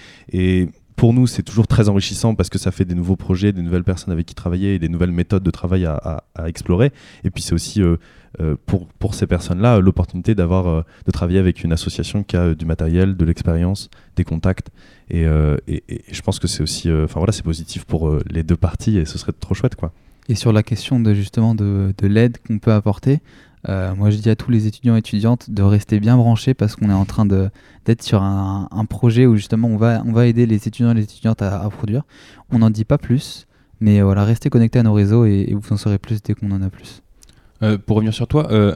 pour 0.96 1.12
nous, 1.12 1.26
c'est 1.26 1.42
toujours 1.42 1.66
très 1.66 1.88
enrichissant 1.88 2.34
parce 2.34 2.48
que 2.48 2.58
ça 2.58 2.70
fait 2.70 2.84
des 2.86 2.94
nouveaux 2.94 3.16
projets, 3.16 3.52
des 3.52 3.62
nouvelles 3.62 3.84
personnes 3.84 4.12
avec 4.12 4.26
qui 4.26 4.34
travailler 4.34 4.74
et 4.74 4.78
des 4.78 4.88
nouvelles 4.88 5.12
méthodes 5.12 5.42
de 5.42 5.50
travail 5.50 5.84
à, 5.84 6.22
explorer. 6.46 6.90
Et 7.22 7.30
puis 7.30 7.42
c'est 7.42 7.52
aussi 7.52 7.82
euh, 7.82 7.96
euh, 8.40 8.56
pour, 8.66 8.86
pour 8.98 9.14
ces 9.14 9.26
personnes-là 9.26 9.80
l'opportunité 9.80 10.34
d'avoir 10.34 10.66
euh, 10.68 10.82
de 11.06 11.10
travailler 11.12 11.38
avec 11.38 11.62
une 11.64 11.72
association 11.72 12.22
qui 12.22 12.36
a 12.36 12.54
du 12.54 12.64
matériel, 12.64 13.16
de 13.16 13.24
l'expérience, 13.26 13.90
des 14.16 14.24
contacts. 14.24 14.70
Et, 15.10 15.22
et- 15.68 15.84
et 15.88 16.02
je 16.10 16.20
pense 16.22 16.38
que 16.40 16.48
c'est 16.48 16.62
aussi, 16.62 16.90
enfin 16.90 17.20
voilà, 17.20 17.32
c'est 17.32 17.44
positif 17.44 17.84
pour 17.84 18.18
les 18.28 18.42
deux 18.42 18.56
parties 18.56 18.96
et 18.98 19.04
ce 19.04 19.18
serait 19.18 19.32
trop 19.38 19.54
chouette 19.54 19.76
quoi. 19.76 19.92
Et 20.28 20.34
sur 20.34 20.52
la 20.52 20.64
question 20.64 20.98
de 20.98 21.14
justement 21.14 21.54
de, 21.54 21.94
de 21.96 22.06
l'aide 22.08 22.38
qu'on 22.44 22.58
peut 22.58 22.72
apporter, 22.72 23.20
euh, 23.68 23.94
moi 23.94 24.10
je 24.10 24.16
dis 24.16 24.30
à 24.30 24.36
tous 24.36 24.50
les 24.50 24.66
étudiants 24.66 24.94
et 24.94 25.00
étudiantes 25.00 25.50
de 25.50 25.62
rester 25.62 25.98
bien 25.98 26.16
branchés 26.16 26.54
parce 26.54 26.76
qu'on 26.76 26.88
est 26.88 26.94
en 26.94 27.04
train 27.04 27.26
d'être 27.26 28.02
sur 28.02 28.22
un, 28.22 28.68
projet 28.88 29.26
où 29.26 29.36
justement 29.36 29.68
on 29.68 29.76
va, 29.76 30.02
on 30.06 30.12
va 30.12 30.26
aider 30.26 30.46
les 30.46 30.56
étudiants 30.68 30.92
et 30.92 30.94
les 30.94 31.02
étudiantes 31.02 31.42
à, 31.42 31.68
produire. 31.70 32.02
On 32.50 32.60
n'en 32.60 32.70
dit 32.70 32.84
pas 32.84 32.98
plus, 32.98 33.46
mais 33.80 34.00
voilà, 34.00 34.24
restez 34.24 34.50
connectés 34.50 34.78
à 34.78 34.82
nos 34.82 34.92
réseaux 34.92 35.24
et, 35.24 35.52
vous 35.52 35.72
en 35.72 35.76
saurez 35.76 35.98
plus 35.98 36.22
dès 36.22 36.34
qu'on 36.34 36.52
en 36.52 36.62
a 36.62 36.70
plus. 36.70 37.02
Euh, 37.62 37.78
pour 37.78 37.96
revenir 37.96 38.14
sur 38.14 38.28
toi, 38.28 38.50
euh, 38.52 38.74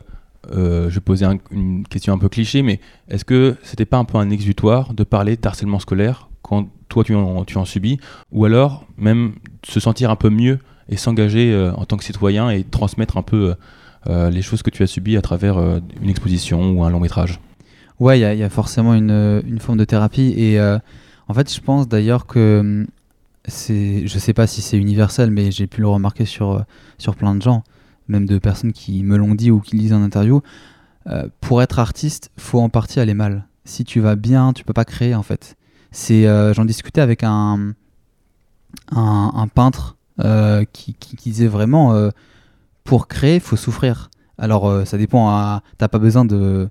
euh, 0.52 0.90
je 0.90 1.24
un- 1.24 1.38
une 1.50 1.86
question 1.86 2.12
un 2.12 2.18
peu 2.18 2.28
cliché, 2.28 2.62
mais 2.62 2.80
est-ce 3.08 3.24
que 3.24 3.56
c'était 3.62 3.84
pas 3.84 3.98
un 3.98 4.04
peu 4.04 4.18
un 4.18 4.30
exutoire 4.30 4.94
de 4.94 5.04
parler 5.04 5.36
d'harcèlement 5.36 5.78
scolaire 5.78 6.28
quand 6.42 6.68
toi 6.88 7.04
tu 7.04 7.14
en, 7.14 7.44
tu 7.44 7.58
en 7.58 7.64
subis, 7.64 8.00
ou 8.32 8.44
alors 8.44 8.86
même 8.96 9.34
se 9.64 9.78
sentir 9.78 10.10
un 10.10 10.16
peu 10.16 10.30
mieux 10.30 10.58
et 10.88 10.96
s'engager 10.96 11.52
euh, 11.52 11.72
en 11.74 11.84
tant 11.84 11.96
que 11.96 12.04
citoyen 12.04 12.50
et 12.50 12.64
transmettre 12.64 13.16
un 13.16 13.22
peu 13.22 13.36
euh, 13.36 13.50
euh, 13.50 13.54
les 14.06 14.42
choses 14.42 14.62
que 14.62 14.70
tu 14.70 14.82
as 14.82 14.86
subies 14.86 15.16
à 15.16 15.22
travers 15.22 15.58
euh, 15.58 15.80
une 16.02 16.10
exposition 16.10 16.72
ou 16.72 16.84
un 16.84 16.90
long 16.90 17.00
métrage 17.00 17.40
Ouais, 17.98 18.18
il 18.18 18.22
y, 18.22 18.42
a- 18.42 18.48
forcément 18.48 18.94
une, 18.94 19.10
euh, 19.10 19.42
une 19.46 19.58
forme 19.58 19.76
de 19.76 19.84
thérapie. 19.84 20.32
Et 20.36 20.58
euh, 20.58 20.78
en 21.28 21.34
fait, 21.34 21.52
je 21.54 21.60
pense 21.60 21.86
d'ailleurs 21.86 22.26
que 22.26 22.86
c'est, 23.44 24.06
je 24.06 24.18
sais 24.18 24.32
pas 24.32 24.46
si 24.46 24.62
c'est 24.62 24.78
universel, 24.78 25.30
mais 25.30 25.50
j'ai 25.50 25.66
pu 25.66 25.82
le 25.82 25.88
remarquer 25.88 26.24
sur, 26.24 26.50
euh, 26.52 26.60
sur 26.96 27.14
plein 27.14 27.34
de 27.34 27.42
gens, 27.42 27.62
même 28.08 28.24
de 28.24 28.38
personnes 28.38 28.72
qui 28.72 29.02
me 29.04 29.18
l'ont 29.18 29.34
dit 29.34 29.50
ou 29.50 29.60
qui 29.60 29.76
lisent 29.76 29.92
en 29.92 30.02
interview. 30.02 30.40
Euh, 31.08 31.28
pour 31.42 31.60
être 31.60 31.78
artiste, 31.78 32.30
faut 32.38 32.60
en 32.60 32.70
partie 32.70 33.00
aller 33.00 33.14
mal. 33.14 33.46
Si 33.66 33.84
tu 33.84 34.00
vas 34.00 34.16
bien, 34.16 34.54
tu 34.54 34.64
peux 34.64 34.72
pas 34.72 34.86
créer 34.86 35.14
en 35.14 35.22
fait. 35.22 35.56
Euh, 36.10 36.54
j'en 36.54 36.64
discutais 36.64 37.02
avec 37.02 37.22
un, 37.22 37.74
un, 38.92 39.48
peintre 39.48 39.96
euh, 40.20 40.64
qui, 40.72 40.94
disait 41.22 41.48
vraiment, 41.48 41.94
euh, 41.94 42.10
pour 42.84 43.08
créer, 43.08 43.40
faut 43.40 43.56
souffrir. 43.56 44.10
Alors 44.40 44.68
euh, 44.68 44.84
ça 44.84 44.98
dépend. 44.98 45.28
À, 45.28 45.62
t'as 45.78 45.88
pas 45.88 45.98
besoin 45.98 46.24
de 46.24 46.68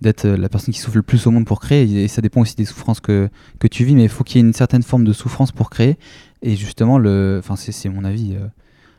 d'être 0.00 0.24
euh, 0.24 0.36
la 0.36 0.48
personne 0.48 0.74
qui 0.74 0.80
souffre 0.80 0.96
le 0.96 1.02
plus 1.02 1.26
au 1.26 1.30
monde 1.30 1.46
pour 1.46 1.60
créer 1.60 2.02
et 2.02 2.08
ça 2.08 2.20
dépend 2.20 2.40
aussi 2.40 2.56
des 2.56 2.64
souffrances 2.64 2.98
que, 2.98 3.28
que 3.60 3.68
tu 3.68 3.84
vis 3.84 3.94
mais 3.94 4.02
il 4.02 4.08
faut 4.08 4.24
qu'il 4.24 4.40
y 4.40 4.44
ait 4.44 4.46
une 4.46 4.52
certaine 4.52 4.82
forme 4.82 5.04
de 5.04 5.12
souffrance 5.12 5.52
pour 5.52 5.70
créer 5.70 5.96
et 6.42 6.56
justement 6.56 6.98
le 6.98 7.36
enfin 7.38 7.54
c'est, 7.54 7.88
mon 7.88 8.02
avis 8.02 8.34
euh, 8.34 8.48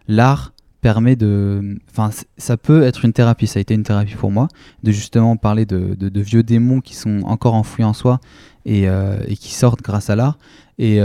l'art 0.07 0.53
permet 0.79 1.17
de 1.17 1.77
enfin 1.91 2.09
ça 2.37 2.55
peut 2.55 2.83
être 2.83 3.03
une 3.03 3.11
thérapie 3.11 3.47
ça 3.47 3.59
a 3.59 3.61
été 3.61 3.73
une 3.73 3.83
thérapie 3.83 4.15
pour 4.15 4.31
moi 4.31 4.47
de 4.83 4.93
justement 4.93 5.35
parler 5.35 5.65
de, 5.65 5.93
de, 5.95 6.21
vieux 6.21 6.43
démons 6.43 6.79
qui 6.79 6.95
sont 6.95 7.21
encore 7.25 7.55
enfouis 7.55 7.83
en 7.83 7.93
soi 7.93 8.21
et, 8.65 8.83
et 8.83 9.35
qui 9.35 9.53
sortent 9.53 9.81
grâce 9.81 10.09
à 10.09 10.15
l'art 10.15 10.37
et 10.79 10.99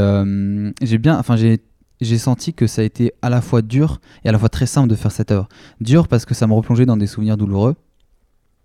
j'ai 0.82 0.98
bien 0.98 1.18
enfin 1.18 1.36
j'ai 1.36 1.60
j'ai 2.00 2.18
senti 2.18 2.54
que 2.54 2.66
ça 2.66 2.82
a 2.82 2.84
été 2.84 3.12
à 3.22 3.30
la 3.30 3.40
fois 3.40 3.62
dur 3.62 4.00
et 4.24 4.28
à 4.28 4.32
la 4.32 4.38
fois 4.38 4.48
très 4.48 4.66
simple 4.66 4.88
de 4.88 4.94
faire 4.94 5.12
cette 5.12 5.32
œuvre 5.32 5.48
dur 5.80 6.08
parce 6.08 6.24
que 6.24 6.34
ça 6.34 6.46
me 6.46 6.54
replongeait 6.54 6.86
dans 6.86 6.96
des 6.96 7.06
souvenirs 7.06 7.36
douloureux 7.36 7.74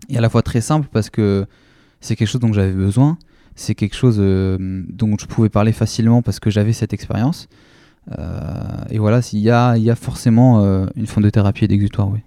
et 0.09 0.17
à 0.17 0.21
la 0.21 0.29
fois 0.29 0.41
très 0.41 0.61
simple 0.61 0.87
parce 0.91 1.09
que 1.09 1.45
c'est 2.01 2.15
quelque 2.15 2.27
chose 2.27 2.41
dont 2.41 2.53
j'avais 2.53 2.73
besoin, 2.73 3.17
c'est 3.55 3.75
quelque 3.75 3.95
chose 3.95 4.17
euh, 4.19 4.83
dont 4.89 5.15
je 5.19 5.25
pouvais 5.25 5.49
parler 5.49 5.71
facilement 5.71 6.21
parce 6.21 6.39
que 6.39 6.49
j'avais 6.49 6.73
cette 6.73 6.93
expérience. 6.93 7.47
Euh, 8.17 8.51
et 8.89 8.99
voilà, 8.99 9.21
il 9.31 9.39
y 9.39 9.49
a, 9.49 9.77
y 9.77 9.89
a 9.89 9.95
forcément 9.95 10.61
euh, 10.61 10.85
une 10.95 11.07
forme 11.07 11.23
de 11.23 11.29
thérapie 11.29 11.65
et 11.65 11.67
d'exutoire, 11.67 12.09
oui. 12.09 12.19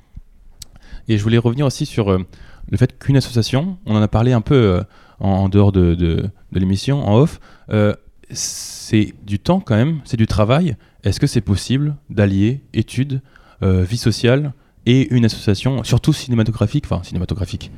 Et 1.08 1.18
je 1.18 1.22
voulais 1.22 1.38
revenir 1.38 1.66
aussi 1.66 1.86
sur 1.86 2.10
le 2.10 2.76
fait 2.76 2.98
qu'une 2.98 3.16
association, 3.16 3.78
on 3.86 3.94
en 3.94 4.02
a 4.02 4.08
parlé 4.08 4.32
un 4.32 4.40
peu 4.40 4.82
en, 5.20 5.48
dehors 5.48 5.70
de, 5.70 6.24
l'émission, 6.50 7.06
en 7.06 7.18
off, 7.18 7.38
c'est 8.30 9.14
du 9.24 9.38
temps 9.38 9.60
quand 9.60 9.76
même, 9.76 10.00
c'est 10.04 10.16
du 10.16 10.26
travail. 10.26 10.76
Est-ce 11.06 11.20
que 11.20 11.28
c'est 11.28 11.40
possible 11.40 11.94
d'allier 12.10 12.62
études, 12.74 13.20
euh, 13.62 13.84
vie 13.84 13.96
sociale 13.96 14.52
et 14.86 15.14
une 15.14 15.24
association, 15.24 15.84
surtout 15.84 16.12
cinématographique, 16.12 16.84
enfin 16.84 17.00
cinématographique, 17.04 17.70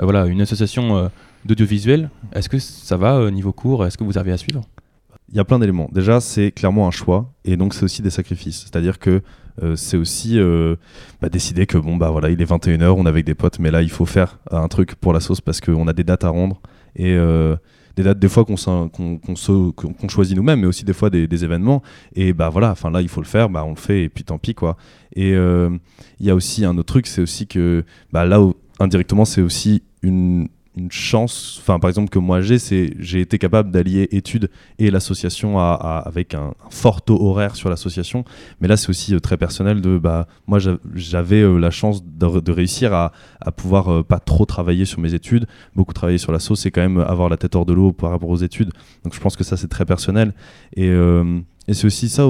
euh, 0.00 0.04
voilà, 0.04 0.24
une 0.24 0.40
association 0.40 0.96
euh, 0.96 1.08
d'audiovisuel, 1.44 2.08
est-ce 2.32 2.48
que 2.48 2.58
ça 2.58 2.96
va 2.96 3.20
au 3.20 3.30
niveau 3.30 3.52
cours 3.52 3.84
Est-ce 3.84 3.98
que 3.98 4.04
vous 4.04 4.18
arrivez 4.18 4.32
à 4.32 4.38
suivre? 4.38 4.62
Il 5.28 5.36
y 5.36 5.40
a 5.40 5.44
plein 5.44 5.58
d'éléments. 5.58 5.90
Déjà, 5.92 6.22
c'est 6.22 6.52
clairement 6.52 6.88
un 6.88 6.90
choix 6.90 7.30
et 7.44 7.58
donc 7.58 7.74
c'est 7.74 7.84
aussi 7.84 8.00
des 8.00 8.08
sacrifices. 8.08 8.60
C'est-à-dire 8.60 8.98
que 8.98 9.22
c'est 9.76 9.98
aussi 9.98 10.38
euh, 10.38 10.76
bah, 11.20 11.28
décider 11.28 11.66
que 11.66 11.76
bon 11.76 11.98
bah 11.98 12.08
voilà, 12.08 12.30
il 12.30 12.40
est 12.40 12.50
21h, 12.50 12.94
on 12.96 13.04
est 13.04 13.08
avec 13.10 13.26
des 13.26 13.34
potes, 13.34 13.58
mais 13.58 13.70
là 13.70 13.82
il 13.82 13.90
faut 13.90 14.06
faire 14.06 14.38
un 14.50 14.68
truc 14.68 14.94
pour 14.94 15.12
la 15.12 15.20
sauce 15.20 15.42
parce 15.42 15.60
qu'on 15.60 15.86
a 15.86 15.92
des 15.92 16.02
dates 16.02 16.24
à 16.24 16.30
rendre 16.30 16.62
et 16.96 17.14
des 18.00 18.04
dates 18.04 18.18
des 18.18 18.28
fois 18.28 18.44
qu'on 18.44 20.08
choisit 20.08 20.36
nous-mêmes, 20.36 20.60
mais 20.60 20.66
aussi 20.66 20.84
des 20.84 20.92
fois 20.92 21.10
des, 21.10 21.44
événements. 21.44 21.82
Et 22.14 22.32
bah 22.32 22.48
voilà, 22.48 22.70
enfin 22.70 22.90
là 22.90 23.02
il 23.02 23.08
faut 23.08 23.20
le 23.20 23.26
faire, 23.26 23.48
bah 23.48 23.64
on 23.64 23.70
le 23.70 23.76
fait 23.76 24.04
et 24.04 24.08
puis 24.08 24.24
tant 24.24 24.38
pis 24.38 24.54
quoi. 24.54 24.76
Et 25.14 25.34
euh, 25.34 25.70
il 26.18 26.26
y 26.26 26.30
a 26.30 26.34
aussi 26.34 26.64
un 26.64 26.76
autre 26.78 26.92
truc, 26.92 27.06
c'est 27.06 27.22
aussi 27.22 27.46
que 27.46 27.84
bah 28.12 28.24
là 28.24 28.40
indirectement 28.78 29.24
c'est 29.24 29.42
aussi 29.42 29.82
une 30.02 30.48
une 30.80 30.90
chance, 30.90 31.58
enfin 31.60 31.78
par 31.78 31.88
exemple 31.90 32.08
que 32.08 32.18
moi 32.18 32.40
j'ai, 32.40 32.58
c'est 32.58 32.94
j'ai 32.98 33.20
été 33.20 33.38
capable 33.38 33.70
d'allier 33.70 34.08
études 34.12 34.50
et 34.78 34.90
l'association 34.90 35.58
avec 35.58 36.34
un, 36.34 36.54
fort 36.70 37.02
taux 37.02 37.20
horaire 37.20 37.54
sur 37.56 37.68
l'association. 37.68 38.24
Mais 38.60 38.68
là 38.68 38.76
c'est 38.76 38.88
aussi 38.90 39.14
euh, 39.14 39.20
très 39.20 39.36
personnel 39.36 39.80
bah 39.98 40.26
moi 40.46 40.58
j'a- 40.58 40.78
j'avais 40.94 41.42
euh, 41.42 41.58
la 41.58 41.70
chance 41.70 42.02
de, 42.04 42.52
réussir 42.52 42.92
à, 42.94 43.12
à 43.40 43.52
pouvoir 43.52 43.92
euh, 43.92 44.02
pas 44.02 44.18
trop 44.18 44.46
travailler 44.46 44.84
sur 44.84 45.00
mes 45.00 45.14
études, 45.14 45.46
beaucoup 45.76 45.92
travailler 45.92 46.18
sur 46.18 46.32
la 46.32 46.38
sauce 46.38 46.66
et 46.66 46.70
quand 46.70 46.80
même 46.80 46.98
avoir 46.98 47.28
la 47.28 47.36
tête 47.36 47.54
hors 47.54 47.66
de 47.66 47.72
l'eau 47.72 47.92
par 47.92 48.10
rapport 48.10 48.30
aux 48.30 48.36
études. 48.36 48.72
Donc 49.04 49.14
je 49.14 49.20
pense 49.20 49.36
que 49.36 49.44
ça 49.44 49.56
c'est 49.56 49.68
très 49.68 49.84
personnel 49.84 50.32
et 50.76 50.90
et 51.70 51.74
c'est 51.74 51.86
aussi 51.86 52.08
ça 52.08 52.24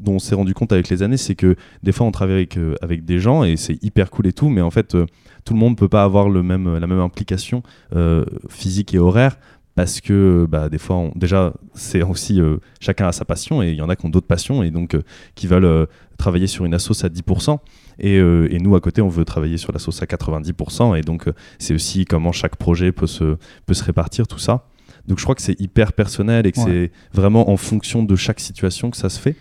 dont 0.00 0.14
on 0.14 0.18
s'est 0.18 0.34
rendu 0.34 0.52
compte 0.52 0.72
avec 0.72 0.88
les 0.88 1.04
années, 1.04 1.16
c'est 1.16 1.36
que 1.36 1.54
des 1.84 1.92
fois 1.92 2.08
on 2.08 2.10
travaille 2.10 2.34
avec, 2.34 2.58
euh, 2.58 2.74
avec 2.82 3.04
des 3.04 3.20
gens 3.20 3.44
et 3.44 3.56
c'est 3.56 3.80
hyper 3.84 4.10
cool 4.10 4.26
et 4.26 4.32
tout, 4.32 4.48
mais 4.48 4.62
en 4.62 4.70
fait 4.72 4.96
euh, 4.96 5.06
tout 5.44 5.54
le 5.54 5.60
monde 5.60 5.76
peut 5.76 5.88
pas 5.88 6.02
avoir 6.02 6.28
le 6.28 6.42
même, 6.42 6.76
la 6.76 6.88
même 6.88 6.98
implication 6.98 7.62
euh, 7.94 8.24
physique 8.48 8.92
et 8.92 8.98
horaire 8.98 9.38
parce 9.76 10.00
que 10.00 10.44
bah, 10.50 10.68
des 10.68 10.78
fois 10.78 11.08
déjà 11.14 11.52
c'est 11.72 12.02
aussi 12.02 12.40
chacun 12.80 13.06
a 13.06 13.12
sa 13.12 13.24
passion 13.24 13.62
et 13.62 13.70
il 13.70 13.76
y 13.76 13.80
en 13.80 13.88
a 13.88 13.94
qui 13.94 14.04
ont 14.04 14.10
d'autres 14.10 14.26
passions 14.26 14.64
et 14.64 14.72
donc 14.72 14.98
qui 15.36 15.46
veulent 15.46 15.86
travailler 16.18 16.48
sur 16.48 16.64
une 16.64 16.74
assoce 16.74 17.04
à 17.04 17.08
10% 17.08 17.58
et, 18.00 18.20
nous 18.58 18.74
à 18.74 18.80
côté 18.80 19.00
on 19.00 19.08
veut 19.08 19.24
travailler 19.24 19.56
sur 19.56 19.72
la 19.72 19.78
sauce 19.78 20.02
à 20.02 20.06
90% 20.06 20.98
et 20.98 21.02
donc 21.02 21.30
c'est 21.60 21.72
aussi 21.72 22.04
comment 22.04 22.32
chaque 22.32 22.56
projet 22.56 22.90
peut 22.90 23.06
se, 23.06 23.36
peut 23.64 23.74
se 23.74 23.84
répartir 23.84 24.26
tout 24.26 24.40
ça 24.40 24.66
donc 25.10 25.18
je 25.18 25.24
crois 25.24 25.34
que 25.34 25.42
c'est 25.42 25.60
hyper 25.60 25.92
personnel 25.92 26.46
et 26.46 26.52
que 26.52 26.58
Ouais. 26.60 26.64
c'est 26.66 26.92
vraiment 27.12 27.50
en 27.50 27.56
fonction 27.58 28.02
de 28.02 28.16
chaque 28.16 28.40
situation 28.40 28.90
que 28.90 28.96
ça 28.96 29.08
se 29.10 29.20
fait 29.20 29.32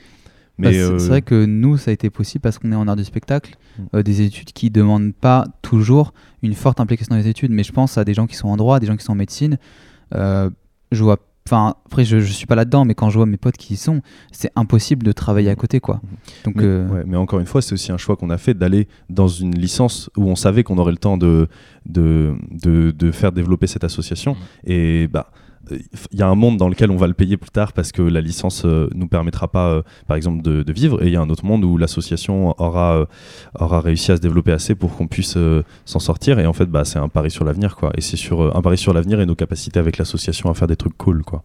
Bah, 0.58 0.68
Mais 0.70 0.74
c'est 0.74 0.80
euh, 0.82 1.00
c'est 1.00 1.08
vrai 1.08 1.22
que 1.22 1.46
nous, 1.46 1.78
ça 1.78 1.92
a 1.92 1.94
été 1.94 2.10
possible 2.10 2.42
parce 2.42 2.60
qu'on 2.60 2.72
est 2.74 2.76
en 2.76 2.88
art 2.90 2.98
du 2.98 3.06
spectacle, 3.06 3.56
Mm. 3.78 3.84
euh, 3.96 4.04
des 4.04 4.22
études 4.22 4.52
qui 4.52 4.70
demandent 4.70 5.14
pas 5.14 5.46
toujours 5.62 6.14
une 6.42 6.54
forte 6.54 6.82
implication 6.82 7.16
dans 7.16 7.22
les 7.22 7.30
études. 7.30 7.52
Mais 7.52 7.64
je 7.64 7.72
pense 7.72 7.98
à 7.98 8.04
des 8.04 8.14
gens 8.14 8.28
qui 8.28 8.36
sont 8.36 8.50
en 8.50 8.58
droit, 8.58 8.80
des 8.82 8.88
gens 8.88 8.98
qui 8.98 9.06
sont 9.06 9.14
en 9.14 9.16
médecine. 9.16 9.58
Euh, 10.16 10.50
je 10.92 11.02
vois, 11.04 11.18
enfin, 11.48 11.76
après, 11.86 12.04
je, 12.04 12.20
je 12.20 12.32
suis 12.34 12.46
pas 12.46 12.56
là-dedans, 12.56 12.84
mais 12.84 12.94
quand 12.94 13.10
je 13.10 13.18
vois 13.18 13.26
mes 13.26 13.38
potes 13.38 13.56
qui 13.58 13.76
y 13.76 13.78
sont, 13.78 14.02
c'est 14.34 14.52
impossible 14.58 15.06
de 15.06 15.12
travailler 15.14 15.50
à 15.50 15.56
côté, 15.56 15.80
quoi. 15.80 16.02
Donc, 16.44 16.56
Mais, 16.58 16.64
euh, 16.66 16.88
ouais, 16.90 17.04
mais 17.08 17.16
encore 17.16 17.40
une 17.40 17.46
fois, 17.46 17.62
c'est 17.62 17.74
aussi 17.74 17.92
un 17.94 17.98
choix 17.98 18.18
qu'on 18.18 18.30
a 18.30 18.38
fait 18.38 18.54
d'aller 18.54 18.88
dans 19.10 19.28
une 19.30 19.56
licence 19.56 20.10
où 20.18 20.24
on 20.30 20.36
savait 20.36 20.64
qu'on 20.64 20.78
aurait 20.78 20.92
le 20.92 20.98
temps 20.98 21.18
de, 21.18 21.48
de, 21.86 22.34
de, 22.52 22.92
de 22.92 23.12
faire 23.12 23.32
développer 23.32 23.68
cette 23.68 23.84
association. 23.86 24.36
Et 24.66 25.08
bah, 25.08 25.32
il 26.12 26.20
y 26.20 26.22
a 26.22 26.28
un 26.28 26.36
monde 26.36 26.58
dans 26.58 26.70
lequel 26.70 26.92
on 26.92 26.98
va 26.98 27.08
le 27.08 27.14
payer 27.14 27.38
plus 27.38 27.52
tard 27.52 27.74
parce 27.74 27.92
que 27.92 28.02
la 28.02 28.22
licence 28.22 28.64
euh, 28.66 28.90
nous 28.96 29.08
permettra 29.08 29.48
pas, 29.48 29.70
euh, 29.70 29.82
par 30.08 30.18
exemple, 30.18 30.42
de, 30.42 30.64
de 30.64 30.74
vivre. 30.74 31.04
Et 31.04 31.08
il 31.08 31.14
y 31.14 31.16
a 31.16 31.22
un 31.22 31.30
autre 31.30 31.46
monde 31.46 31.64
où 31.64 31.78
l'association 31.78 32.56
aura, 32.62 32.98
euh, 32.98 33.06
aura 33.60 33.82
réussi 33.82 34.12
à 34.12 34.18
se 34.18 34.22
développer 34.22 34.52
assez 34.52 34.76
pour 34.76 34.96
qu'on 34.96 35.08
puisse 35.08 35.38
euh, 35.38 35.64
s'en 35.86 36.00
sortir. 36.00 36.40
Et 36.40 36.46
en 36.46 36.54
fait, 36.54 36.66
bah, 36.66 36.86
c'est 36.86 37.00
un 37.00 37.10
pari 37.10 37.32
sur 37.32 37.46
l'avenir, 37.46 37.76
quoi. 37.76 37.92
Et 37.98 38.02
c'est 38.02 38.18
sur 38.18 38.42
euh, 38.42 38.52
un 38.56 38.62
pari 38.62 38.78
sur 38.78 38.94
l'avenir 38.94 39.20
et 39.22 39.26
nos 39.26 39.36
capacités 39.36 39.80
avec 39.80 39.98
l'association 39.98 40.50
à 40.50 40.54
faire 40.54 40.68
des 40.68 40.76
trucs 40.76 40.98
cool, 40.98 41.24
quoi. 41.24 41.44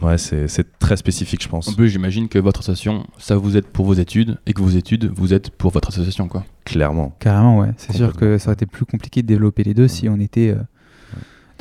Ouais, 0.00 0.18
c'est 0.18 0.48
c'est 0.48 0.78
très 0.78 0.96
spécifique, 0.96 1.42
je 1.42 1.48
pense. 1.48 1.68
En 1.68 1.74
plus, 1.74 1.88
j'imagine 1.88 2.28
que 2.28 2.38
votre 2.38 2.60
association, 2.60 3.06
ça 3.18 3.36
vous 3.36 3.56
aide 3.56 3.66
pour 3.66 3.84
vos 3.86 3.94
études 3.94 4.38
et 4.46 4.52
que 4.52 4.60
vos 4.60 4.70
études 4.70 5.04
vous 5.14 5.32
aident 5.32 5.50
pour 5.50 5.70
votre 5.70 5.90
association, 5.90 6.26
quoi. 6.26 6.44
Clairement. 6.64 7.14
carrément, 7.20 7.58
ouais. 7.58 7.68
C'est 7.76 7.94
sûr 7.94 8.16
que 8.16 8.38
ça 8.38 8.48
aurait 8.48 8.54
été 8.54 8.66
plus 8.66 8.84
compliqué 8.84 9.22
de 9.22 9.28
développer 9.28 9.62
les 9.62 9.74
deux 9.74 9.88
si 9.88 10.08
on 10.08 10.18
était 10.18 10.56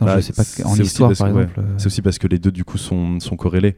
dans, 0.01 0.13
Bah, 0.13 0.19
je 0.19 0.25
sais 0.25 0.33
pas, 0.33 0.43
c'est 0.43 0.63
en 0.65 0.71
aussi 0.71 0.81
histoire, 0.83 1.09
parce 1.09 1.19
par 1.19 1.33
ouais, 1.33 1.43
exemple. 1.43 1.59
euh, 1.59 1.73
C'est 1.77 1.87
aussi 1.87 2.01
parce 2.01 2.19
que 2.19 2.27
les 2.27 2.39
deux, 2.39 2.51
du 2.51 2.63
coup, 2.63 2.77
sont, 2.77 3.19
sont 3.19 3.35
corrélés. 3.35 3.77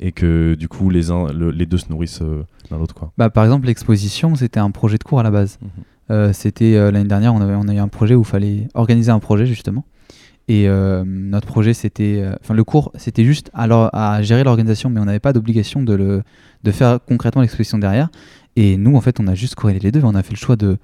Et 0.00 0.10
que, 0.12 0.54
du 0.54 0.66
coup, 0.68 0.90
les, 0.90 1.10
uns, 1.12 1.32
le- 1.32 1.50
les 1.52 1.66
deux 1.66 1.78
se 1.78 1.86
nourrissent 1.88 2.20
euh, 2.22 2.42
l'un 2.70 2.78
l'autre, 2.78 2.94
quoi. 2.94 3.12
Bah, 3.16 3.30
par 3.30 3.44
exemple, 3.44 3.66
l'exposition, 3.66 4.34
c'était 4.34 4.58
un 4.58 4.70
projet 4.72 4.98
de 4.98 5.04
cours 5.04 5.20
à 5.20 5.22
la 5.22 5.30
base. 5.30 5.58
Mhm. 5.62 5.68
Euh, 6.10 6.32
c'était 6.32 6.74
euh, 6.74 6.90
l'année 6.90 7.08
dernière, 7.08 7.32
on, 7.34 7.40
avait, 7.40 7.54
on 7.54 7.68
a 7.68 7.74
eu 7.74 7.78
un 7.78 7.88
projet 7.88 8.14
où 8.14 8.22
il 8.22 8.26
fallait 8.26 8.68
organiser 8.74 9.10
un 9.12 9.20
projet 9.20 9.46
justement. 9.46 9.84
Et 10.46 10.68
notre 11.06 11.46
projet, 11.46 11.72
c'était, 11.72 12.22
enfin 12.42 12.52
le 12.52 12.64
cours, 12.64 12.92
c'était 12.96 13.24
juste 13.24 13.50
à, 13.54 13.66
l'or- 13.66 13.88
à 13.94 14.20
gérer 14.20 14.44
l'organisation, 14.44 14.90
mais 14.90 15.00
on 15.00 15.06
n'avait 15.06 15.18
pas 15.18 15.32
d'obligation 15.32 15.82
de 15.82 15.94
le, 15.94 16.22
de 16.64 16.70
faire 16.70 16.98
concrètement 17.08 17.40
l'exposition 17.40 17.78
derrière. 17.78 18.10
Et 18.54 18.76
nous, 18.76 18.94
en 18.94 19.00
fait, 19.00 19.20
on 19.20 19.26
a 19.26 19.34
juste 19.34 19.54
corrélé 19.54 19.78
les 19.80 19.90
deux. 19.90 20.02
On 20.04 20.14
a 20.14 20.22
fait 20.22 20.32
le 20.32 20.36
choix 20.36 20.56
de, 20.56 20.76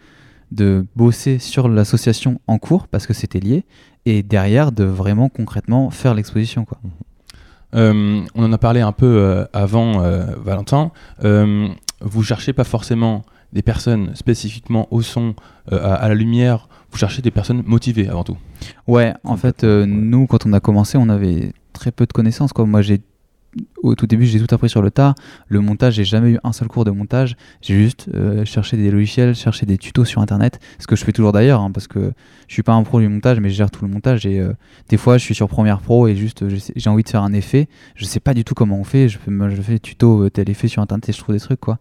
de 0.51 0.87
bosser 0.97 1.39
sur 1.39 1.69
l'association 1.69 2.41
en 2.47 2.59
cours 2.59 2.89
parce 2.89 3.07
que 3.07 3.15
c'était 3.15 3.41
lié, 3.41 3.65
et 4.07 4.23
derrière 4.23 4.73
de 4.73 4.85
vraiment 4.85 5.29
concrètement 5.29 5.91
faire 5.91 6.15
l'exposition, 6.15 6.65
quoi. 6.65 6.79
Euh, 7.75 8.23
on 8.35 8.45
en 8.45 8.53
a 8.53 8.59
parlé 8.59 8.81
un 8.81 8.93
peu 8.93 9.07
euh, 9.07 9.45
avant, 9.53 10.03
euh, 10.03 10.27
Valentin. 10.43 10.91
Vous 12.03 12.23
cherchez 12.23 12.55
pas 12.55 12.65
forcément 12.65 13.23
des 13.53 13.61
personnes 13.61 14.15
spécifiquement 14.15 14.89
au 14.91 15.03
son, 15.03 15.35
à, 15.71 15.77
à 15.77 16.09
la 16.09 16.15
lumière. 16.15 16.67
Vous 16.91 16.99
cherchez 16.99 17.21
des 17.21 17.31
personnes 17.31 17.63
motivées 17.67 18.09
avant 18.09 18.25
tout. 18.25 18.39
Ouais, 18.87 19.13
en 19.23 19.37
fait, 19.37 19.65
nous, 19.65 20.27
quand 20.27 20.47
on 20.47 20.53
a 20.55 20.61
commencé, 20.61 20.97
on 20.97 21.11
avait 21.11 21.53
très 21.75 21.93
peu 21.93 22.07
de 22.07 22.13
connaissances. 22.13 22.55
Quoi. 22.55 22.65
Moi, 22.65 22.81
j'ai 22.81 23.03
au 23.83 23.95
tout 23.95 24.07
début, 24.07 24.27
j'ai 24.27 24.39
tout 24.41 24.55
appris 24.55 24.69
sur 24.69 24.83
le 24.83 24.91
tas. 24.91 25.15
Le 25.49 25.61
montage, 25.61 25.95
j'ai 25.95 26.05
jamais 26.05 26.33
eu 26.33 26.39
un 26.45 26.53
seul 26.53 26.69
cours 26.69 26.85
de 26.85 26.91
montage. 26.91 27.37
J'ai 27.61 27.75
juste 27.75 28.09
euh, 28.15 28.45
cherché 28.45 28.77
des 28.77 28.91
logiciels, 28.91 29.35
cherché 29.35 29.67
des 29.67 29.79
tutos 29.79 30.05
sur 30.05 30.21
Internet, 30.21 30.61
ce 30.79 30.87
que 30.87 30.97
je 30.97 31.05
fais 31.05 31.13
toujours 31.13 31.33
d'ailleurs, 31.33 31.61
hein, 31.61 31.71
parce 31.71 31.89
que 31.89 32.13
je 32.49 32.55
suis 32.55 32.63
pas 32.63 32.73
un 32.73 32.83
pro 32.83 33.01
du 33.01 33.09
montage, 33.09 33.41
mais 33.41 33.51
je 33.51 33.55
gère 33.55 33.71
tout 33.71 33.85
le 33.85 33.91
montage. 33.91 34.27
Et 34.27 34.41
euh, 34.41 34.53
des 34.89 34.97
fois, 34.97 35.19
je 35.19 35.25
suis 35.25 35.35
sur 35.35 35.49
Premiere 35.49 35.81
Pro 35.81 36.07
et 36.07 36.17
juste, 36.17 36.43
euh, 36.43 36.59
j'ai 36.77 36.91
envie 36.91 37.03
de 37.03 37.09
faire 37.09 37.23
un 37.23 37.33
effet. 37.33 37.69
Je 37.97 38.05
sais 38.05 38.21
pas 38.21 38.35
du 38.35 38.45
tout 38.45 38.55
comment 38.55 38.79
on 38.79 38.85
fait. 38.85 39.09
Je 39.09 39.19
je 39.19 39.63
fais 39.63 39.79
tuto 39.79 40.29
tel 40.29 40.49
effet 40.51 40.69
sur 40.69 40.83
Internet 40.83 41.09
et 41.09 41.13
je 41.13 41.19
trouve 41.19 41.35
des 41.35 41.41
trucs, 41.41 41.61
quoi. 41.61 41.79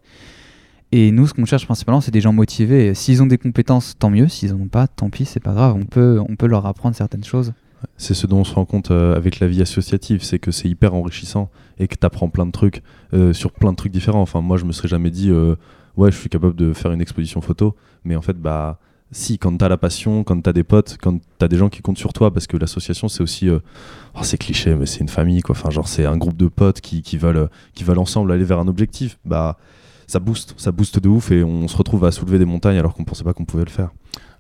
Et 0.92 1.12
nous, 1.12 1.28
ce 1.28 1.36
qu'on 1.36 1.46
cherche 1.46 1.66
principalement, 1.66 2.02
c'est 2.02 2.12
des 2.12 2.22
gens 2.22 2.34
motivés. 2.34 2.96
S'ils 2.96 3.22
ont 3.22 3.28
des 3.28 3.38
compétences, 3.38 3.96
tant 4.00 4.10
mieux. 4.10 4.28
S'ils 4.28 4.54
en 4.54 4.60
ont 4.60 4.68
pas, 4.68 4.88
tant 4.88 5.12
pis, 5.12 5.26
c'est 5.26 5.40
pas 5.40 5.54
grave. 5.54 5.76
On 5.76 5.86
peut, 5.86 6.20
on 6.28 6.36
peut 6.36 6.48
leur 6.48 6.66
apprendre 6.66 6.96
certaines 6.96 7.24
choses. 7.24 7.54
C'est 7.98 8.14
ce 8.14 8.28
dont 8.28 8.40
on 8.40 8.44
se 8.44 8.54
rend 8.54 8.66
compte 8.66 8.92
euh, 8.92 9.16
avec 9.16 9.40
la 9.40 9.48
vie 9.48 9.62
associative, 9.62 10.24
c'est 10.24 10.40
que 10.40 10.52
c'est 10.52 10.68
hyper 10.68 10.94
enrichissant 10.94 11.50
et 11.80 11.88
que 11.88 11.96
tu 11.96 12.06
apprends 12.06 12.30
plein 12.30 12.46
de 12.46 12.52
trucs 12.52 12.82
euh, 13.14 13.34
sur 13.34 13.52
plein 13.52 13.72
de 13.72 13.78
trucs 13.78 13.92
différents. 13.92 14.22
Enfin, 14.22 14.42
moi, 14.42 14.58
je 14.58 14.66
me 14.66 14.72
serais 14.72 14.88
jamais 14.88 15.12
dit, 15.12 15.30
euh, 15.30 15.56
ouais, 15.98 16.12
je 16.12 16.18
suis 16.18 16.30
capable 16.30 16.56
de 16.56 16.74
faire 16.74 16.92
une 16.92 17.02
exposition 17.02 17.42
photo, 17.42 17.76
mais 18.04 18.16
en 18.16 18.22
fait, 18.22 18.38
bah, 18.38 18.80
si, 19.12 19.40
quand 19.40 19.56
t'as 19.58 19.70
la 19.70 19.78
passion, 19.78 20.24
quand 20.24 20.42
t'as 20.42 20.54
des 20.54 20.64
potes, 20.64 20.98
quand 21.02 21.20
t'as 21.38 21.48
des 21.48 21.58
gens 21.58 21.70
qui 21.70 21.82
comptent 21.82 21.98
sur 21.98 22.14
toi, 22.14 22.32
parce 22.34 22.48
que 22.48 22.58
l'association, 22.58 23.08
c'est 23.08 23.24
aussi, 23.24 23.50
oh, 23.50 24.20
c'est 24.22 24.38
cliché, 24.38 24.76
mais 24.76 24.86
c'est 24.86 25.00
une 25.00 25.10
famille, 25.10 25.42
quoi. 25.42 25.56
Enfin, 25.58 25.70
genre, 25.70 25.88
c'est 25.88 26.06
un 26.06 26.18
groupe 26.18 26.38
de 26.38 26.48
potes 26.48 26.82
qui, 26.82 27.02
qui 27.02 27.18
veulent, 27.18 27.50
qui 27.74 27.84
veulent 27.84 27.98
ensemble 28.00 28.32
aller 28.32 28.44
vers 28.44 28.60
un 28.60 28.68
objectif. 28.68 29.18
Bah, 29.26 29.58
ça 30.06 30.20
booste, 30.20 30.56
ça 30.58 30.72
booste 30.72 31.00
de 31.00 31.08
ouf 31.08 31.32
et 31.32 31.44
on 31.44 31.68
se 31.68 31.78
retrouve 31.78 32.04
à 32.04 32.12
soulever 32.12 32.40
des 32.40 32.46
montagnes 32.46 32.80
alors 32.80 32.96
qu'on 32.96 33.04
pensait 33.04 33.24
pas 33.24 33.34
qu'on 33.34 33.46
pouvait 33.46 33.66
le 33.66 33.70
faire. 33.70 33.92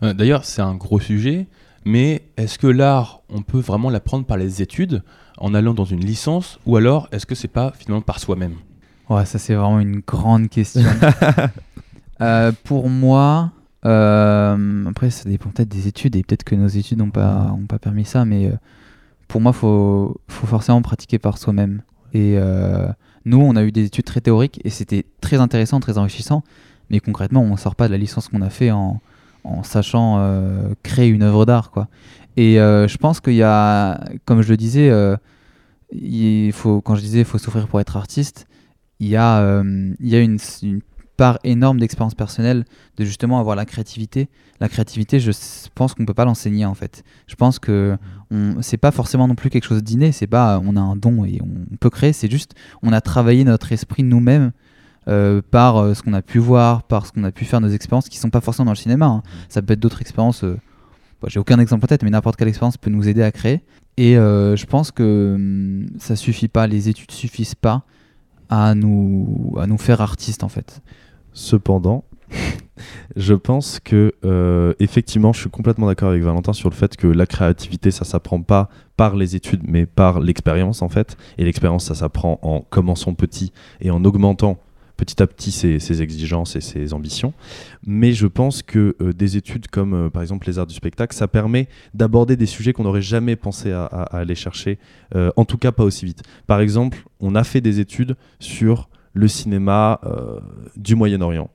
D'ailleurs, 0.01 0.43
c'est 0.45 0.61
un 0.61 0.75
gros 0.75 0.99
sujet, 0.99 1.47
mais 1.86 2.23
est-ce 2.38 2.59
que 2.59 2.67
l'art, 2.67 3.21
on 3.30 3.41
peut 3.41 3.59
vraiment 3.59 3.89
l'apprendre 3.89 4.25
par 4.25 4.38
les 4.38 4.61
études, 4.61 5.03
en 5.38 5.53
allant 5.53 5.73
dans 5.73 5.86
une 5.86 6.03
licence, 6.03 6.59
ou 6.65 6.75
alors 6.75 7.07
est-ce 7.11 7.25
que 7.25 7.36
c'est 7.36 7.47
pas 7.47 7.73
finalement 7.77 8.01
par 8.01 8.19
soi-même? 8.19 8.55
Ouais, 9.09 9.25
ça 9.25 9.39
c'est 9.39 9.55
vraiment 9.55 9.80
une 9.80 10.01
grande 10.05 10.49
question. 10.49 10.84
Euh, 12.21 12.51
pour 12.65 12.89
moi, 12.89 13.53
euh, 13.86 14.86
après 14.88 15.09
ça 15.09 15.30
dépend 15.30 15.51
peut-être 15.51 15.69
des 15.69 15.88
études 15.88 16.17
et 16.17 16.23
peut-être 16.23 16.43
que 16.43 16.53
nos 16.53 16.67
études 16.67 16.97
n'ont 16.97 17.11
pas, 17.11 17.55
ont 17.57 17.65
pas 17.65 17.80
permis 17.80 18.03
ça, 18.03 18.25
mais 18.25 18.47
euh, 18.47 18.57
pour 19.30 19.39
moi, 19.39 19.53
faut, 19.53 20.19
faut 20.27 20.45
forcément 20.45 20.82
pratiquer 20.82 21.17
par 21.17 21.38
soi-même. 21.38 21.82
Et 22.13 22.38
nous, 23.23 23.39
on 23.39 23.55
a 23.55 23.63
eu 23.63 23.71
des 23.71 23.86
études 23.86 24.03
très 24.03 24.19
théoriques 24.19 24.59
et 24.65 24.69
c'était 24.69 25.05
très 25.21 25.38
intéressant, 25.38 25.80
très 25.80 25.97
enrichissant, 25.97 26.43
mais 26.89 26.99
concrètement, 26.99 27.41
on 27.41 27.55
sort 27.55 27.77
pas 27.77 27.88
de 27.88 27.93
la 27.93 27.97
licence 27.97 28.27
qu'on 28.27 28.41
a 28.41 28.49
fait 28.49 28.71
en, 28.71 28.99
en 29.50 29.64
sachant 29.64 30.18
euh, 30.20 30.74
créer 30.84 31.08
une 31.08 31.24
œuvre 31.24 31.45
d'art, 31.45 31.72
quoi. 31.72 31.88
Et 32.38 32.60
euh, 32.60 32.88
je 32.88 32.97
pense 32.97 33.20
qu'il 33.20 33.34
y 33.34 33.43
a, 33.43 34.00
comme 34.26 34.41
je 34.41 34.50
le 34.50 34.58
disais, 34.58 34.89
euh, 34.89 35.18
il 35.91 36.52
faut, 36.54 36.82
quand 36.82 36.95
je 36.95 37.02
disais 37.02 37.20
il 37.20 37.26
faut 37.26 37.38
souffrir 37.38 37.68
pour 37.68 37.82
être 37.82 37.97
artiste, 37.97 38.47
il 39.00 39.08
y 39.08 39.16
a, 39.16 39.64
il 39.64 40.08
y 40.08 40.16
a 40.16 40.20
une, 40.20 40.38
une 40.62 40.82
part 41.18 41.39
énorme 41.43 41.80
d'expérience 41.80 42.16
personnelle 42.16 42.64
de 42.97 43.04
justement 43.04 43.39
avoir 43.39 43.56
la 43.56 43.66
créativité. 43.66 44.30
La 44.62 44.70
créativité, 44.70 45.20
je 45.20 45.32
pense 45.76 45.93
qu'on 45.93 46.06
peut 46.06 46.14
pas 46.14 46.26
l'enseigner 46.26 46.66
en 46.66 46.76
fait. 46.76 47.04
Je 47.28 47.36
pense 47.36 47.60
que 47.60 47.97
on, 48.32 48.62
c'est 48.62 48.78
pas 48.78 48.91
forcément 48.91 49.28
non 49.28 49.36
plus 49.36 49.50
quelque 49.50 49.66
chose 49.66 49.84
d'inné. 49.84 50.12
C'est 50.12 50.28
pas 50.28 50.62
on 50.64 50.76
a 50.78 50.82
un 50.82 50.95
don 50.95 51.26
et 51.26 51.39
on 51.41 51.76
peut 51.78 51.89
créer. 51.89 52.14
C'est 52.14 52.32
juste 52.32 52.56
on 52.84 52.93
a 52.93 53.02
travaillé 53.02 53.43
notre 53.43 53.72
esprit 53.74 54.04
nous-mêmes 54.04 54.52
euh, 55.10 55.41
par 55.49 55.78
euh, 55.78 55.93
ce 55.93 56.03
qu'on 56.03 56.14
a 56.14 56.22
pu 56.22 56.39
voir, 56.39 56.84
par 56.84 57.05
ce 57.05 57.12
qu'on 57.12 57.24
a 57.24 57.32
pu 57.32 57.45
faire, 57.45 57.62
nos 57.62 57.70
expériences 57.70 58.10
qui 58.10 58.18
sont 58.18 58.30
pas 58.30 58.41
forcément 58.41 58.66
dans 58.66 58.72
le 58.72 58.78
cinéma. 58.78 59.07
hein. 59.07 59.24
Ça 59.49 59.62
peut 59.62 59.74
être 59.74 59.80
d'autres 59.80 60.01
expériences. 60.01 60.43
euh, 60.43 60.57
bon, 61.22 61.28
J'ai 61.30 61.39
aucun 61.39 61.60
exemple 61.60 61.86
en 61.86 61.88
tête, 61.88 62.03
mais 62.03 62.10
n'importe 62.10 62.36
quelle 62.38 62.47
expérience 62.47 62.78
peut 62.78 62.89
nous 62.89 63.07
aider 63.07 63.24
à 63.24 63.32
créer. 63.32 63.62
Et 63.97 64.14
je 64.14 64.66
pense 64.66 64.91
que 64.91 65.34
hum, 65.36 65.88
ça 65.97 66.16
suffit 66.16 66.47
pas, 66.47 66.68
les 66.68 66.88
études 66.88 67.12
suffisent 67.12 67.55
pas 67.55 67.84
à 68.49 68.74
nous, 68.74 69.53
à 69.60 69.68
nous 69.68 69.78
faire 69.78 69.99
artistes 70.01 70.43
en 70.43 70.49
fait. 70.49 70.82
Cependant, 71.34 72.05
je 73.16 73.34
pense 73.34 73.80
que 73.80 74.14
euh, 74.26 74.74
effectivement, 74.80 75.34
je 75.34 75.41
suis 75.41 75.49
complètement 75.49 75.88
d'accord 75.88 76.10
avec 76.10 76.24
Valentin 76.24 76.53
sur 76.53 76.70
le 76.70 76.76
fait 76.76 76.95
que 76.97 77.07
la 77.07 77.26
créativité, 77.26 77.91
ça 77.91 78.05
s'apprend 78.05 78.41
pas 78.41 78.70
par 78.97 79.16
les 79.16 79.36
études, 79.36 79.62
mais 79.68 79.86
par 79.86 80.20
l'expérience 80.20 80.82
en 80.82 80.89
fait. 80.89 81.18
Et 81.38 81.45
l'expérience, 81.45 81.86
ça 81.86 81.95
s'apprend 81.95 82.39
en 82.41 82.62
commençant 82.62 83.14
petit 83.14 83.51
et 83.82 83.91
en 83.91 84.03
augmentant 84.03 84.57
petit 85.00 85.24
à 85.24 85.28
petit 85.28 85.52
ses, 85.52 86.02
exigences 86.02 86.58
et 86.58 86.62
ses 86.62 86.93
ambitions. 86.93 87.34
Mais 87.86 88.12
je 88.12 88.28
pense 88.28 88.62
que 88.62 88.97
euh, 89.02 89.14
des 89.14 89.38
études 89.38 89.68
comme 89.68 89.93
euh, 89.93 90.10
par 90.10 90.22
exemple 90.22 90.45
les 90.47 90.60
arts 90.60 90.68
du 90.68 90.76
spectacle, 90.76 91.16
ça 91.16 91.28
permet 91.28 91.70
d'aborder 91.93 92.36
des 92.36 92.45
sujets 92.45 92.74
qu'on 92.74 92.84
n'aurait 92.84 93.02
jamais 93.02 93.38
pensé 93.38 93.72
à, 93.72 93.86
aller 93.86 94.36
chercher, 94.36 94.78
euh, 95.16 95.32
en 95.38 95.45
tout 95.45 95.58
cas 95.58 95.72
pas 95.72 95.84
aussi 95.86 96.06
vite. 96.06 96.24
Par 96.47 96.60
exemple, 96.60 97.06
on 97.22 97.34
a 97.36 97.45
fait 97.45 97.62
des 97.62 97.80
études 97.80 98.18
sur 98.39 98.89
le 99.14 99.28
cinéma 99.28 100.00
du 100.76 100.95
Moyen-Orient, 100.95 101.50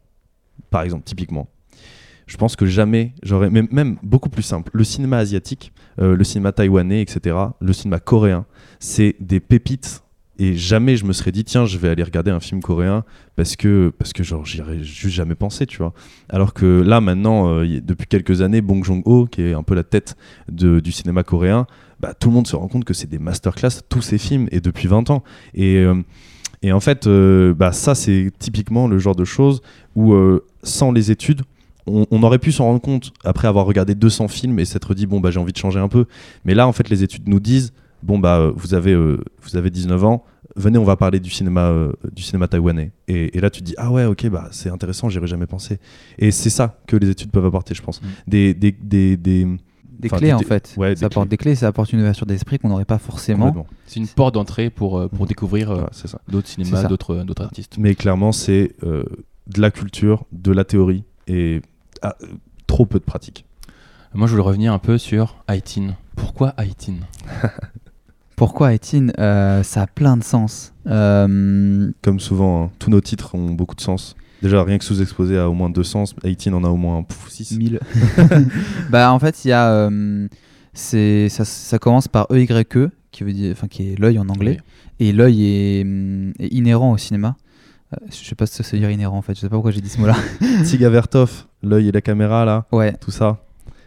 par 0.70 0.82
exemple, 0.82 1.04
typiquement. 1.04 1.48
Je 2.26 2.36
pense 2.36 2.56
que 2.56 2.66
jamais 2.66 3.14
j'aurais, 3.22 3.48
même 3.48 3.96
beaucoup 4.02 4.28
plus 4.28 4.42
simple, 4.42 4.70
le 4.74 4.82
cinéma 4.82 5.18
asiatique, 5.18 5.72
le 5.98 6.22
cinéma 6.24 6.52
taïwanais, 6.52 7.00
etc., 7.00 7.36
le 7.60 7.72
cinéma 7.72 8.00
coréen, 8.00 8.44
c'est 8.80 9.14
des 9.20 9.38
pépites. 9.40 10.02
Et 10.38 10.54
jamais 10.56 10.96
je 10.96 11.04
me 11.04 11.12
serais 11.12 11.30
dit, 11.30 11.44
tiens, 11.44 11.64
je 11.64 11.78
vais 11.78 11.88
aller 11.88 12.02
regarder 12.02 12.30
un 12.32 12.40
film 12.40 12.60
coréen 12.60 13.04
parce 13.36 13.54
que, 13.54 13.92
parce 13.98 14.12
que 14.12 14.22
genre, 14.24 14.44
j'y 14.44 14.60
aurais 14.60 14.82
juste 14.82 15.14
jamais 15.14 15.36
pensé, 15.36 15.64
tu 15.66 15.78
vois. 15.78 15.92
Alors 16.28 16.54
que 16.54 16.66
là, 16.80 17.00
maintenant, 17.00 17.48
euh, 17.60 17.80
depuis 17.80 18.06
quelques 18.08 18.42
années, 18.42 18.60
Bong 18.60 18.82
Joon-ho, 18.84 19.26
qui 19.26 19.42
est 19.42 19.54
un 19.54 19.62
peu 19.62 19.74
la 19.74 19.84
tête 19.84 20.16
de- 20.50 20.80
du 20.80 20.90
cinéma 20.90 21.22
coréen, 21.22 21.66
bah, 22.00 22.14
tout 22.14 22.28
le 22.30 22.34
monde 22.34 22.48
se 22.48 22.56
rend 22.56 22.66
compte 22.66 22.84
que 22.84 22.94
c'est 22.94 23.08
des 23.08 23.20
masterclass, 23.20 23.80
tous 23.88 24.02
ces 24.02 24.18
films, 24.18 24.48
et 24.50 24.60
depuis 24.60 24.88
20 24.88 25.08
ans. 25.10 25.22
Et, 25.54 25.76
euh, 25.76 25.94
et 26.62 26.72
en 26.72 26.80
fait, 26.80 27.06
euh, 27.06 27.54
bah, 27.54 27.70
ça, 27.72 27.94
c'est 27.94 28.32
typiquement 28.38 28.88
le 28.88 28.98
genre 28.98 29.14
de 29.14 29.24
choses 29.24 29.62
où, 29.94 30.14
sans 30.64 30.90
les 30.90 31.10
études, 31.12 31.42
on, 31.86 32.06
on 32.10 32.22
aurait 32.22 32.38
pu 32.38 32.50
s'en 32.50 32.64
rendre 32.64 32.80
compte 32.80 33.12
après 33.24 33.46
avoir 33.46 33.66
regardé 33.66 33.94
200 33.94 34.26
films 34.28 34.58
et 34.58 34.64
s'être 34.64 34.94
dit, 34.94 35.06
bon, 35.06 35.20
bah, 35.20 35.30
j'ai 35.30 35.38
envie 35.38 35.52
de 35.52 35.58
changer 35.58 35.78
un 35.78 35.88
peu. 35.88 36.06
Mais 36.44 36.54
là, 36.54 36.66
en 36.66 36.72
fait, 36.72 36.88
les 36.88 37.02
études 37.04 37.28
nous 37.28 37.38
disent, 37.40 37.72
bon, 38.04 38.18
bah, 38.18 38.38
euh, 38.38 38.52
vous 38.54 38.74
avez, 38.74 38.92
euh, 38.92 39.18
vous 39.42 39.56
avez 39.56 39.70
19 39.70 40.04
ans, 40.04 40.24
venez, 40.56 40.78
on 40.78 40.84
va 40.84 40.96
parler 40.96 41.20
du 41.20 41.30
cinéma, 41.30 41.68
euh, 41.70 41.92
du 42.12 42.22
cinéma 42.22 42.46
taïwanais. 42.48 42.92
Et, 43.08 43.36
et 43.36 43.40
là, 43.40 43.50
tu 43.50 43.60
te 43.60 43.64
dis, 43.64 43.74
ah 43.78 43.90
ouais, 43.90 44.04
ok, 44.04 44.28
bah 44.28 44.48
c'est 44.52 44.70
intéressant, 44.70 45.08
j'y 45.08 45.18
aurais 45.18 45.26
jamais 45.26 45.46
pensé. 45.46 45.78
Et 46.18 46.30
c'est 46.30 46.50
ça 46.50 46.78
que 46.86 46.96
les 46.96 47.08
études 47.10 47.30
peuvent 47.30 47.46
apporter, 47.46 47.74
je 47.74 47.82
pense. 47.82 48.00
Mm. 48.02 48.06
Des, 48.28 48.54
des, 48.54 48.72
des, 48.72 49.16
des, 49.16 49.44
Des 49.98 50.08
enfin, 50.08 50.18
clés 50.18 50.32
en 50.32 50.38
des- 50.38 50.44
fait. 50.44 50.74
Ouais, 50.76 50.94
ça 50.96 51.06
apporte 51.06 51.28
des 51.28 51.36
clés, 51.36 51.54
ça 51.54 51.66
apporte 51.68 51.92
une 51.92 52.00
ouverture 52.00 52.26
d'esprit 52.26 52.58
qu'on 52.58 52.68
n'aurait 52.68 52.84
pas 52.84 52.98
forcément. 52.98 53.66
C'est 53.86 54.00
une 54.00 54.06
porte 54.08 54.34
d'entrée 54.34 54.70
pour, 54.70 54.98
euh, 54.98 55.08
pour 55.08 55.26
découvrir 55.26 55.70
euh, 55.70 55.84
d'autres 56.28 56.48
cinémas, 56.48 56.84
d'autres 56.84 57.16
d'autres 57.24 57.42
artistes. 57.44 57.76
Mais 57.78 57.94
clairement, 57.94 58.32
c'est 58.32 58.72
euh, 58.84 59.04
de 59.46 59.60
la 59.60 59.70
culture, 59.70 60.24
de 60.32 60.52
la 60.52 60.64
théorie 60.64 61.04
et 61.26 61.62
ah, 62.02 62.14
euh, 62.22 62.26
trop 62.66 62.86
peu 62.86 62.98
de 62.98 63.04
pratique. 63.04 63.44
Moi, 64.16 64.26
je 64.28 64.32
voulais 64.32 64.44
revenir 64.44 64.72
un 64.72 64.78
peu 64.78 64.96
sur 64.98 65.42
Haïtine. 65.48 65.96
Pourquoi 66.14 66.50
Haïtine? 66.56 67.00
Pourquoi 68.36 68.68
Haïtine 68.68 69.12
Euh, 69.18 69.62
Ça 69.62 69.82
a 69.82 69.86
plein 69.86 70.16
de 70.16 70.24
sens. 70.24 70.74
Euh, 70.86 71.90
Comme 72.02 72.20
souvent, 72.20 72.64
hein, 72.64 72.70
tous 72.78 72.90
nos 72.90 73.00
titres 73.00 73.34
ont 73.34 73.50
beaucoup 73.50 73.74
de 73.76 73.80
sens. 73.80 74.16
Déjà, 74.42 74.62
rien 74.64 74.76
que 74.78 74.84
sous-exposé 74.84 75.38
a 75.38 75.48
au 75.48 75.54
moins 75.54 75.70
deux 75.70 75.84
sens. 75.84 76.14
18 76.22 76.52
en 76.54 76.64
a 76.64 76.68
au 76.68 76.76
moins 76.76 77.04
6. 77.28 77.56
1000. 77.56 77.80
bah 78.90 79.12
en 79.12 79.18
fait, 79.18 79.44
il 79.44 79.48
y 79.48 79.52
a 79.52 79.70
euh, 79.70 80.28
c'est 80.74 81.28
ça, 81.28 81.44
ça 81.44 81.78
commence 81.78 82.08
par 82.08 82.26
EYE 82.30 82.64
qui 83.10 83.22
veut 83.24 83.32
dire 83.32 83.52
enfin 83.52 83.68
qui 83.68 83.92
est 83.92 83.98
l'œil 83.98 84.18
en 84.18 84.28
anglais 84.28 84.58
et 84.98 85.12
l'œil 85.12 85.44
est, 85.46 85.82
hum, 85.82 86.32
est 86.40 86.48
inhérent 86.48 86.90
au 86.92 86.98
cinéma. 86.98 87.36
Euh, 87.94 87.96
je 88.10 88.16
sais 88.28 88.34
pas 88.34 88.46
si 88.46 88.62
ça 88.62 88.68
veut 88.72 88.80
dire 88.80 88.90
inhérent 88.90 89.16
en 89.16 89.22
fait, 89.22 89.34
je 89.34 89.40
sais 89.40 89.48
pas 89.48 89.54
pourquoi 89.56 89.70
j'ai 89.70 89.80
dit 89.80 89.88
ce 89.88 89.98
mot-là. 90.00 90.16
Tiga 90.64 90.90
Vertov, 90.90 91.46
l'œil 91.62 91.88
et 91.88 91.92
la 91.92 92.00
caméra, 92.02 92.44
là, 92.44 92.66
ouais. 92.72 92.92
tout 93.00 93.12
ça. 93.12 93.44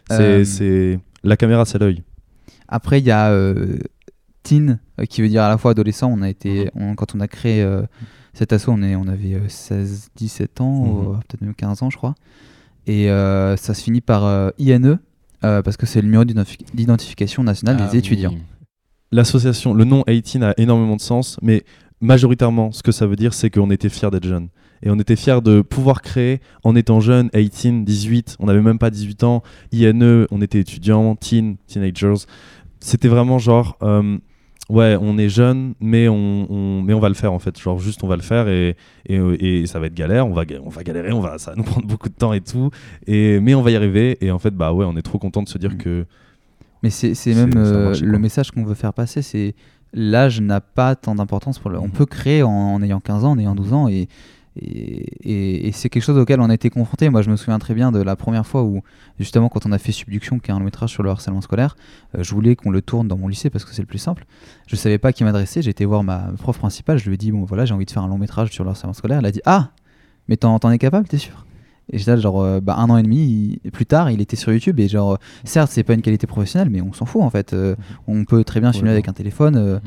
C'est, 0.10 0.44
Euh. 0.62 0.98
La 1.24 1.36
caméra, 1.36 1.66
c'est 1.66 1.78
l'œil. 1.78 2.04
Après, 2.70 3.00
il 3.00 3.06
y 3.06 3.12
a 3.12 3.32
teen 4.48 4.80
euh, 5.00 5.06
qui 5.06 5.22
veut 5.22 5.30
dire 5.30 5.44
à 5.44 5.50
la 5.50 5.58
fois 5.58 5.72
adolescent. 5.72 6.10
On 6.12 6.22
a 6.22 6.30
été 6.30 6.70
on- 6.76 6.96
quand 6.96 7.16
on 7.16 7.20
a 7.20 7.28
créé 7.28 7.62
euh, 7.62 7.84
cet 8.34 8.54
asso, 8.54 8.68
on 8.70 8.82
est 8.84 8.96
on 8.96 9.08
avait 9.08 9.34
euh, 9.36 9.48
16 9.48 10.10
17 10.16 10.62
ans, 10.62 10.86
Mhm. 10.86 10.90
euh, 11.08 11.14
peut-être 11.28 11.42
même 11.42 11.56
15 11.56 11.84
ans, 11.84 11.90
je 11.90 11.98
crois. 11.98 12.16
Et 12.86 13.10
euh, 13.10 13.58
ça 13.58 13.74
se 13.74 13.84
finit 13.84 14.02
par 14.02 14.26
euh, 14.26 14.50
INE 14.60 15.00
euh, 15.44 15.62
parce 15.62 15.76
que 15.78 15.86
c'est 15.86 16.00
le 16.02 16.06
numéro 16.08 16.24
d'identifi- 16.24 16.66
d'identification 16.74 17.44
nationale 17.44 17.78
Ah 17.80 17.88
des 17.92 17.98
étudiants. 17.98 18.32
oui. 18.34 18.42
L'association, 19.12 19.74
le 19.74 19.84
nom 19.86 20.04
18 20.08 20.44
a 20.44 20.54
énormément 20.58 20.96
de 20.98 21.02
sens, 21.02 21.38
mais 21.42 21.64
majoritairement, 22.02 22.72
ce 22.72 22.84
que 22.84 22.92
ça 22.92 23.08
veut 23.08 23.16
dire, 23.16 23.34
c'est 23.34 23.50
qu'on 23.50 23.72
était 23.72 23.90
fiers 23.90 24.10
d'être 24.12 24.26
jeunes. 24.28 24.50
Et 24.84 24.90
on 24.92 25.00
était 25.00 25.16
fiers 25.16 25.42
de 25.42 25.62
pouvoir 25.62 26.02
créer 26.02 26.40
en 26.64 26.76
étant 26.76 27.00
jeune, 27.00 27.30
18, 27.34 27.84
18, 27.84 28.36
on 28.40 28.46
n'avait 28.46 28.62
même 28.62 28.78
pas 28.80 28.90
18 28.90 29.24
ans, 29.24 29.44
INE, 29.72 30.28
on 30.30 30.42
était 30.42 30.60
étudiants, 30.60 31.16
teen, 31.16 31.58
teenagers. 31.68 32.26
C'était 32.80 33.08
vraiment 33.08 33.40
genre, 33.40 33.78
euh, 33.82 34.18
ouais, 34.70 34.98
on 35.00 35.18
est 35.18 35.30
jeune, 35.30 35.74
mais 35.80 36.08
on, 36.08 36.46
on- 36.52 36.82
mais 36.82 36.94
on 36.94 37.00
va 37.00 37.10
le 37.10 37.16
faire 37.16 37.34
en 37.34 37.40
fait. 37.40 37.60
Genre, 37.60 37.80
juste 37.80 38.04
on 38.04 38.08
va 38.08 38.16
le 38.16 38.22
faire 38.22 38.48
et, 38.48 38.76
et, 39.08 39.16
et 39.62 39.66
ça 39.68 39.80
va 39.80 39.88
être 39.88 39.94
galère, 39.94 40.28
on 40.28 40.34
va, 40.34 40.44
on 40.64 40.70
va 40.70 40.84
galérer, 40.84 41.12
on 41.12 41.20
va, 41.22 41.38
ça 41.38 41.52
va 41.52 41.58
nous 41.58 41.64
prendre 41.72 41.88
beaucoup 41.88 42.10
de 42.10 42.14
temps 42.16 42.34
et 42.34 42.42
tout. 42.42 42.70
Et, 43.06 43.40
mais 43.40 43.56
on 43.56 43.62
va 43.62 43.72
y 43.72 43.76
arriver. 43.76 44.18
Et 44.22 44.32
en 44.32 44.40
fait, 44.40 44.52
bah 44.52 44.74
ouais, 44.74 44.86
on 44.86 44.96
est 44.98 45.02
trop 45.02 45.18
content 45.20 45.42
de 45.44 45.50
se 45.50 45.58
dire 45.58 45.72
Mm. 45.72 45.78
que. 45.78 46.06
Mais 46.84 46.90
c'est 46.92 47.14
même 47.34 47.54
euh, 47.56 47.96
le 48.00 48.20
message 48.20 48.52
qu'on 48.52 48.64
veut 48.64 48.76
faire 48.76 48.94
passer, 48.94 49.22
c'est 49.24 49.56
l'âge 49.94 50.42
n'a 50.42 50.62
pas 50.62 50.96
tant 50.96 51.16
d'importance 51.16 51.58
pour 51.60 51.72
le. 51.72 51.80
On 51.80 51.86
Mhm. 51.86 51.92
peut 51.92 52.06
créer 52.06 52.44
en, 52.44 52.50
en 52.52 52.82
ayant 52.84 53.00
15 53.00 53.26
ans, 53.26 53.32
en 53.32 53.40
ayant 53.40 53.56
12 53.56 53.74
ans, 53.74 53.88
et, 53.88 54.08
et, 54.62 55.72
c'est 55.74 55.90
quelque 55.90 56.04
chose 56.04 56.18
auquel 56.18 56.40
on 56.42 56.50
a 56.50 56.54
été 56.54 56.70
confronté. 56.70 57.10
Moi, 57.10 57.22
je 57.22 57.30
me 57.30 57.36
souviens 57.36 57.60
très 57.60 57.74
bien 57.74 57.92
de 57.92 58.02
la 58.02 58.16
première 58.16 58.46
fois 58.46 58.64
où, 58.64 58.82
justement, 59.20 59.50
quand 59.50 59.66
on 59.66 59.72
a 59.72 59.78
fait 59.78 59.92
Subduction, 59.92 60.40
qui 60.40 60.52
est 60.52 60.54
un 60.54 60.60
long 60.60 60.66
métrage 60.66 60.90
sur 60.92 61.04
le 61.04 61.10
harcèlement 61.10 61.42
scolaire, 61.42 61.76
euh, 62.18 62.24
je 62.24 62.34
voulais 62.34 62.56
qu'on 62.56 62.70
le 62.72 62.82
tourne 62.82 63.08
dans 63.08 63.18
mon 63.18 63.28
lycée 63.28 63.50
parce 63.50 63.66
que 63.66 63.74
c'est 63.74 63.82
le 63.82 63.88
plus 63.88 63.98
simple. 64.00 64.26
Je 64.68 64.76
savais 64.76 64.98
pas 64.98 65.14
qui 65.14 65.24
m'adresser, 65.24 65.62
j'ai 65.62 65.72
été 65.72 65.86
voir 65.86 66.04
ma 66.04 66.32
prof 66.40 66.58
principale, 66.58 66.98
je 66.98 67.08
lui 67.08 67.16
ai 67.16 67.18
dit, 67.18 67.32
bon 67.32 67.44
voilà, 67.46 67.66
j'ai 67.66 67.74
envie 67.74 67.86
de 67.86 67.92
faire 67.92 68.04
un 68.04 68.08
long 68.08 68.18
métrage 68.18 68.52
sur 68.52 68.64
le 68.64 68.70
harcèlement 68.72 68.94
scolaire. 68.94 69.20
Elle 69.20 69.26
a 69.26 69.32
dit, 69.32 69.42
ah, 69.46 69.72
mais 70.28 70.38
t'en 70.38 70.58
es 70.72 70.78
capable, 70.78 71.08
t'es 71.08 71.18
sûr? 71.18 71.46
Et 71.92 71.98
j'étais 72.00 72.12
là, 72.12 72.18
genre, 72.18 72.42
euh, 72.42 72.60
bah, 72.60 72.76
un 72.78 72.90
an 72.90 72.98
et 72.98 73.04
demi 73.04 73.60
il- 73.64 73.72
plus 73.72 73.86
tard, 73.86 74.12
il 74.12 74.20
était 74.20 74.36
sur 74.36 74.52
YouTube. 74.52 74.78
Et 74.82 74.90
genre, 74.90 75.14
euh, 75.14 75.18
certes, 75.46 75.72
c'est 75.72 75.84
pas 75.84 75.94
une 75.94 76.02
qualité 76.02 76.28
professionnelle, 76.28 76.70
mais 76.70 76.82
on 76.82 76.92
s'en 76.92 77.06
fout 77.06 77.22
en 77.22 77.30
fait. 77.30 77.54
Euh, 77.54 77.76
on 78.08 78.26
peut 78.26 78.44
très 78.44 78.60
bien 78.60 78.74
filmer 78.74 78.90
Ouais. 78.90 78.94
avec 78.96 79.08
un 79.08 79.14
téléphone. 79.14 79.76
Mhm. 79.76 79.80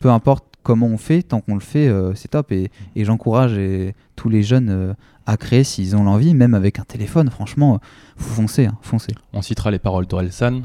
Peu 0.00 0.10
importe 0.10 0.44
comment 0.62 0.86
on 0.86 0.98
fait, 0.98 1.22
tant 1.22 1.40
qu'on 1.40 1.54
le 1.54 1.60
fait, 1.60 1.88
euh, 1.88 2.14
c'est 2.14 2.28
top. 2.28 2.50
Et, 2.52 2.70
et 2.96 3.04
j'encourage 3.04 3.56
et- 3.56 3.94
tous 4.16 4.28
les 4.28 4.42
jeunes 4.42 4.68
euh, 4.70 4.92
à 5.26 5.36
créer 5.36 5.64
s'ils 5.64 5.96
ont 5.96 6.04
l'envie, 6.04 6.34
même 6.34 6.54
avec 6.54 6.78
un 6.78 6.84
téléphone. 6.84 7.30
Franchement, 7.30 7.74
euh, 7.74 7.78
faut 8.16 8.34
foncer, 8.34 8.66
hein, 8.66 8.76
foncer. 8.82 9.12
On 9.32 9.40
citera 9.42 9.70
les 9.70 9.78
paroles 9.78 10.06
d'Orelsan. 10.06 10.62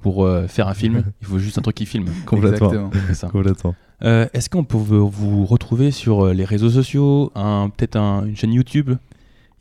Pour 0.00 0.24
euh, 0.26 0.46
faire 0.46 0.68
un 0.68 0.74
film, 0.74 1.02
il 1.22 1.26
faut 1.26 1.38
juste 1.38 1.56
un 1.56 1.62
truc 1.62 1.76
qui 1.76 1.86
filme. 1.86 2.04
Complètement. 2.26 2.90
Complètement. 3.30 3.74
Euh, 4.02 4.26
Est-ce 4.34 4.50
qu'on 4.50 4.62
peut 4.64 4.76
vous 4.76 5.08
vous 5.08 5.46
retrouver 5.46 5.90
sur 5.92 6.26
euh, 6.26 6.34
les 6.34 6.44
réseaux 6.44 6.68
sociaux, 6.68 7.32
un- 7.34 7.70
peut-être 7.74 7.96
un- 7.96 8.26
une 8.26 8.36
chaîne 8.36 8.52
YouTube? 8.52 8.90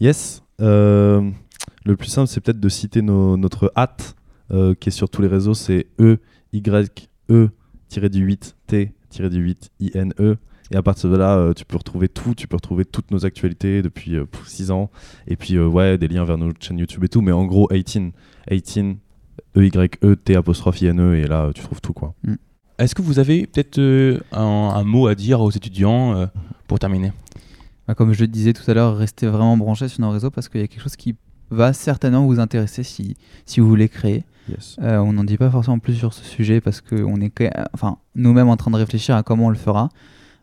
Yes. 0.01 0.43
Euh, 0.61 1.29
le 1.85 1.95
plus 1.95 2.07
simple, 2.09 2.27
c'est 2.27 2.41
peut-être 2.41 2.59
de 2.59 2.67
citer 2.69 3.01
nos- 3.01 3.37
notre 3.37 3.71
hâte 3.77 4.15
euh, 4.51 4.75
qui 4.75 4.89
est 4.89 4.91
sur 4.91 5.09
tous 5.09 5.21
les 5.21 5.29
réseaux. 5.29 5.53
C'est 5.53 5.87
E 5.99 6.17
Y 6.51 7.07
E 7.29 7.49
8 7.95 8.55
T 8.67 8.91
8 9.19 9.71
I 9.79 9.91
N 9.93 10.13
E. 10.19 10.37
Et 10.71 10.75
à 10.75 10.81
partir 10.81 11.09
de 11.09 11.17
là, 11.17 11.37
euh, 11.37 11.53
tu 11.53 11.65
peux 11.65 11.77
retrouver 11.77 12.07
tout. 12.07 12.33
Tu 12.35 12.47
peux 12.47 12.55
retrouver 12.55 12.85
toutes 12.85 13.11
nos 13.11 13.25
actualités 13.25 13.81
depuis 13.81 14.15
6 14.45 14.71
ans. 14.71 14.89
Et 15.27 15.35
puis, 15.35 15.55
euh, 15.55 15.67
ouais, 15.67 15.97
des 15.97 16.07
liens 16.07 16.25
vers 16.25 16.37
notre 16.37 16.63
chaîne 16.63 16.79
YouTube 16.79 17.03
et 17.03 17.09
tout. 17.09 17.21
Mais 17.21 17.31
en 17.31 17.45
gros, 17.45 17.67
18, 17.71 18.13
18, 18.49 18.97
E 19.55 19.65
Y 19.65 19.99
E 20.03 20.15
T 20.15 20.35
apostrophe 20.35 20.81
I 20.81 20.87
N 20.87 20.99
E. 20.99 21.15
Et 21.15 21.27
là, 21.27 21.51
tu 21.53 21.61
trouves 21.61 21.81
tout 21.81 21.93
quoi. 21.93 22.15
Est-ce 22.79 22.95
que 22.95 23.01
vous 23.01 23.19
avez 23.19 23.45
peut-être 23.45 23.77
euh, 23.77 24.19
un, 24.31 24.41
un 24.41 24.83
mot 24.83 25.07
à 25.07 25.15
dire 25.15 25.41
aux 25.41 25.51
étudiants 25.51 26.15
euh, 26.15 26.25
pour 26.67 26.79
terminer? 26.79 27.11
Bah, 27.87 27.93
comme 27.93 28.13
je 28.13 28.21
le 28.21 28.27
disais 28.27 28.53
tout 28.53 28.69
à 28.69 28.73
l'heure, 28.73 28.97
restez 28.97 29.27
vraiment 29.27 29.57
branchés 29.57 29.87
sur 29.87 30.01
nos 30.01 30.09
réseaux 30.09 30.31
parce 30.31 30.49
qu'il 30.49 30.61
y 30.61 30.63
a 30.63 30.67
quelque 30.67 30.81
chose 30.81 30.95
qui 30.95 31.15
va 31.51 31.71
certainement 31.73 32.25
vous 32.25 32.39
intéresser 32.39 32.83
si, 32.83 33.15
si 33.45 33.59
vous 33.59 33.67
voulez 33.67 33.89
créer. 33.89 34.23
Yes. 34.49 34.77
Euh, 34.81 34.97
on 34.97 35.13
n'en 35.13 35.23
dit 35.23 35.37
pas 35.37 35.49
forcément 35.49 35.79
plus 35.79 35.95
sur 35.95 36.13
ce 36.13 36.23
sujet 36.23 36.61
parce 36.61 36.81
qu'on 36.81 37.21
est 37.21 37.31
enfin, 37.73 37.97
nous-mêmes 38.15 38.49
en 38.49 38.57
train 38.57 38.71
de 38.71 38.75
réfléchir 38.77 39.15
à 39.15 39.23
comment 39.23 39.45
on 39.45 39.49
le 39.49 39.55
fera, 39.55 39.89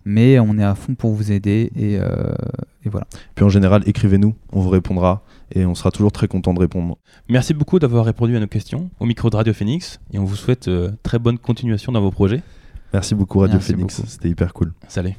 mais 0.04 0.38
on 0.38 0.58
est 0.58 0.64
à 0.64 0.74
fond 0.74 0.94
pour 0.94 1.12
vous 1.12 1.32
aider 1.32 1.70
et, 1.76 1.98
euh, 1.98 2.32
et 2.84 2.88
voilà. 2.88 3.06
Puis 3.34 3.44
en 3.44 3.48
général, 3.48 3.82
écrivez-nous. 3.86 4.34
On 4.52 4.60
vous 4.60 4.70
répondra. 4.70 5.22
Et 5.52 5.66
on 5.66 5.74
sera 5.74 5.90
toujours 5.90 6.12
très 6.12 6.28
content 6.28 6.54
de 6.54 6.60
répondre. 6.60 6.96
Merci 7.28 7.54
beaucoup 7.54 7.78
d'avoir 7.78 8.04
répondu 8.04 8.36
à 8.36 8.40
nos 8.40 8.46
questions 8.46 8.90
au 9.00 9.06
micro 9.06 9.30
de 9.30 9.36
Radio 9.36 9.52
Phoenix 9.52 9.98
et 10.12 10.18
on 10.18 10.24
vous 10.24 10.36
souhaite 10.36 10.68
euh, 10.68 10.92
très 11.02 11.18
bonne 11.18 11.38
continuation 11.38 11.92
dans 11.92 12.00
vos 12.00 12.12
projets. 12.12 12.42
Merci 12.92 13.14
beaucoup, 13.14 13.40
Radio 13.40 13.56
Merci 13.56 13.72
Phoenix. 13.72 14.02
C'était 14.06 14.28
hyper 14.28 14.52
cool. 14.52 14.72
Salut. 14.88 15.14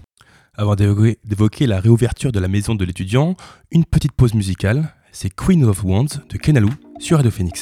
Avant 0.56 0.76
d'évoquer 0.76 1.18
d'évoquer 1.24 1.68
la 1.68 1.80
réouverture 1.80 2.32
de 2.32 2.40
la 2.40 2.48
maison 2.48 2.76
de 2.76 2.86
l'étudiant, 2.86 3.36
une 3.72 3.86
petite 3.86 4.12
pause 4.14 4.34
musicale. 4.34 4.94
C'est 5.12 5.30
Queen 5.30 5.64
of 5.66 5.84
Wands 5.84 6.20
de 6.30 6.38
Kenalou 6.38 6.70
sur 7.00 7.18
Radio 7.18 7.32
Phoenix. 7.32 7.62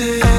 to 0.00 0.29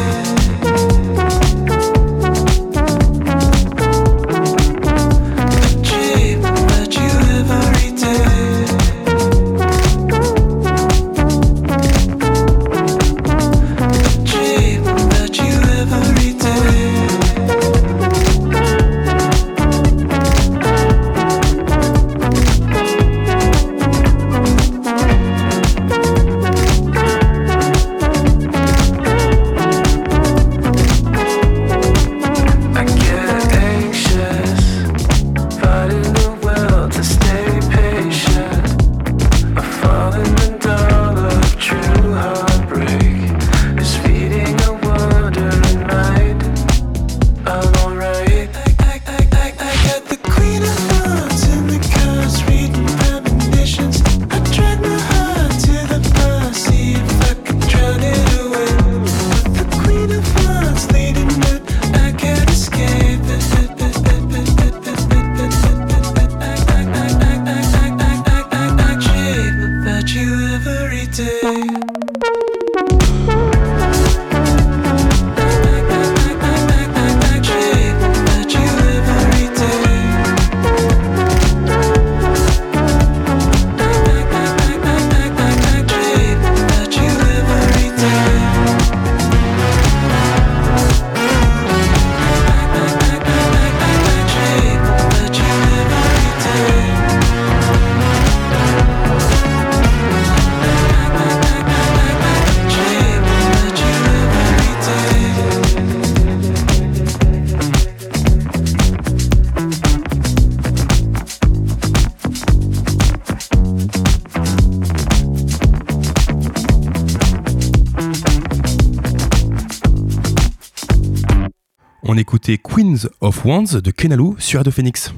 of 123.22 123.46
Wands 123.46 123.80
de 123.82 123.92
Kenalu 123.92 124.36
sur 124.38 124.60
Radio 124.60 124.72
Phoenix. 124.72 125.14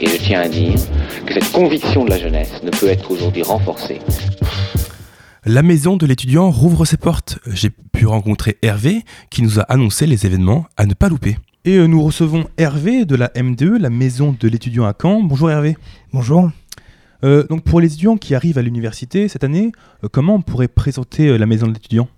Et 0.00 0.06
je 0.06 0.16
tiens 0.16 0.40
à 0.40 0.48
dire 0.48 0.74
que 1.26 1.34
cette 1.34 1.50
conviction 1.52 2.04
de 2.04 2.10
la 2.10 2.18
jeunesse 2.18 2.62
ne 2.62 2.70
peut 2.70 2.88
être 2.88 3.10
aujourd'hui 3.10 3.42
renforcée. 3.42 4.00
La 5.44 5.62
maison 5.62 5.96
de 5.96 6.06
l'étudiant 6.06 6.50
rouvre 6.50 6.84
ses 6.84 6.96
portes. 6.96 7.38
J'ai 7.46 7.70
pu 7.70 8.06
rencontrer 8.06 8.58
Hervé 8.62 9.04
qui 9.30 9.42
nous 9.42 9.60
a 9.60 9.62
annoncé 9.62 10.06
les 10.06 10.26
événements 10.26 10.66
à 10.76 10.86
ne 10.86 10.94
pas 10.94 11.08
louper. 11.08 11.38
Et 11.64 11.76
euh, 11.76 11.86
nous 11.86 12.02
recevons 12.02 12.46
Hervé 12.58 13.04
de 13.04 13.16
la 13.16 13.28
M2, 13.28 13.78
la 13.78 13.90
maison 13.90 14.36
de 14.38 14.48
l'étudiant 14.48 14.84
à 14.86 14.94
Caen. 15.00 15.22
Bonjour 15.22 15.50
Hervé. 15.50 15.76
Bonjour. 16.12 16.50
Euh, 17.24 17.44
donc 17.48 17.62
pour 17.64 17.80
les 17.80 17.88
étudiants 17.88 18.16
qui 18.16 18.34
arrivent 18.34 18.58
à 18.58 18.62
l'université 18.62 19.28
cette 19.28 19.44
année, 19.44 19.72
euh, 20.04 20.08
comment 20.10 20.34
on 20.34 20.42
pourrait 20.42 20.68
présenter 20.68 21.28
euh, 21.28 21.38
la 21.38 21.46
maison 21.46 21.66
de 21.66 21.72
l'étudiant? 21.72 22.08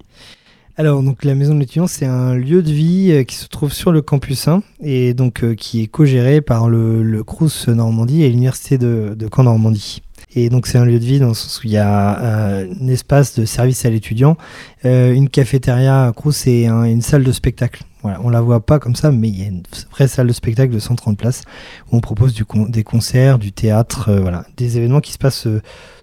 Alors, 0.81 1.03
donc, 1.03 1.25
la 1.25 1.35
maison 1.35 1.55
de 1.57 1.59
l'étudiant, 1.61 1.89
c'est 1.89 2.07
un 2.07 2.35
lieu 2.37 2.63
de 2.63 2.71
vie 2.71 3.11
euh, 3.11 3.25
qui 3.25 3.35
se 3.35 3.49
trouve 3.49 3.73
sur 3.73 3.91
le 3.91 4.01
campus 4.01 4.47
1 4.47 4.63
et 4.81 5.13
donc 5.13 5.43
euh, 5.43 5.57
qui 5.57 5.83
est 5.83 5.87
co-géré 5.89 6.41
par 6.41 6.69
le, 6.69 7.03
le 7.03 7.25
Crous 7.25 7.67
Normandie 7.67 8.23
et 8.23 8.29
l'université 8.31 8.79
de, 8.79 9.15
de 9.19 9.29
Caen 9.35 9.43
Normandie. 9.43 10.03
Et 10.37 10.51
donc, 10.51 10.69
c'est 10.69 10.79
un 10.79 10.85
lieu 10.85 11.01
de 11.01 11.05
vie 11.05 11.19
dans 11.19 11.29
le 11.29 11.35
sens 11.35 11.59
où 11.65 11.67
il 11.67 11.73
y 11.73 11.79
a 11.79 12.21
euh, 12.21 12.73
un 12.81 12.87
espace 12.87 13.37
de 13.37 13.45
service 13.45 13.85
à 13.87 13.91
l'étudiant, 13.91 14.37
euh, 14.85 15.13
une 15.13 15.29
cafétéria 15.29 16.07
à 16.07 16.13
Crous 16.13 16.47
et 16.47 16.69
un- 16.69 16.85
une 16.85 17.03
salle 17.03 17.25
de 17.25 17.33
spectacle. 17.33 17.83
Voilà, 18.03 18.21
on 18.23 18.29
la 18.29 18.41
voit 18.41 18.65
pas 18.65 18.79
comme 18.79 18.95
ça, 18.95 19.11
mais 19.11 19.29
il 19.29 19.41
y 19.41 19.43
a 19.43 19.49
une 19.49 19.65
vraie 19.91 20.07
salle 20.07 20.29
de 20.29 20.33
spectacle 20.33 20.73
de 20.73 20.79
130 20.79 21.19
places 21.19 21.43
où 21.91 21.97
on 21.97 22.01
propose 22.01 22.35
du 22.35 22.45
con- 22.45 22.69
des 22.69 22.85
concerts, 22.85 23.41
du 23.41 23.51
théâtre, 23.51 24.11
euh, 24.11 24.21
voilà, 24.21 24.45
des 24.57 24.77
événements 24.77 25.01
qui 25.01 25.11
se 25.13 25.19
passent 25.19 25.49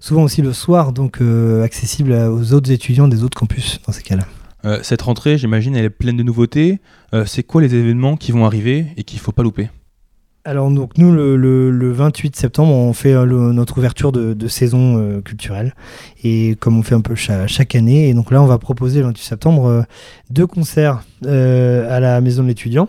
souvent 0.00 0.24
aussi 0.24 0.42
le 0.42 0.52
soir, 0.52 0.92
donc 0.92 1.22
accessibles 1.64 2.12
aux 2.12 2.52
autres 2.52 2.70
étudiants 2.70 3.08
des 3.08 3.22
autres 3.24 3.38
campus 3.38 3.80
dans 3.86 3.92
ces 3.94 4.02
cas-là. 4.02 4.24
Euh, 4.64 4.80
Cette 4.82 5.02
rentrée, 5.02 5.38
j'imagine, 5.38 5.76
elle 5.76 5.84
est 5.84 5.90
pleine 5.90 6.16
de 6.16 6.22
nouveautés. 6.22 6.80
Euh, 7.14 7.24
c'est 7.26 7.42
quoi 7.42 7.62
les 7.62 7.74
événements 7.74 8.16
qui 8.16 8.32
vont 8.32 8.44
arriver 8.44 8.86
et 8.96 9.04
qu'il 9.04 9.18
faut 9.20 9.32
pas 9.32 9.42
louper? 9.42 9.68
Alors 10.44 10.70
donc 10.70 10.96
nous 10.96 11.10
le, 11.10 11.36
le- 11.36 11.72
le 11.72 11.90
28 11.90 12.36
septembre 12.36 12.72
on 12.72 12.92
fait 12.92 13.12
euh, 13.12 13.26
notre 13.52 13.78
ouverture 13.78 14.12
de, 14.12 14.46
saison 14.46 15.20
culturelle 15.24 15.74
et 16.22 16.54
comme 16.60 16.78
on 16.78 16.84
fait 16.84 16.94
un 16.94 17.00
peu 17.00 17.16
cha- 17.16 17.48
chaque 17.48 17.74
année 17.74 18.08
et 18.08 18.14
donc 18.14 18.30
là 18.30 18.40
on 18.40 18.46
va 18.46 18.56
proposer 18.58 19.00
le 19.00 19.06
28 19.06 19.24
septembre 19.24 19.84
deux 20.30 20.46
concerts 20.46 21.02
à 21.24 21.98
la 21.98 22.20
maison 22.20 22.44
de 22.44 22.48
l'étudiant. 22.48 22.88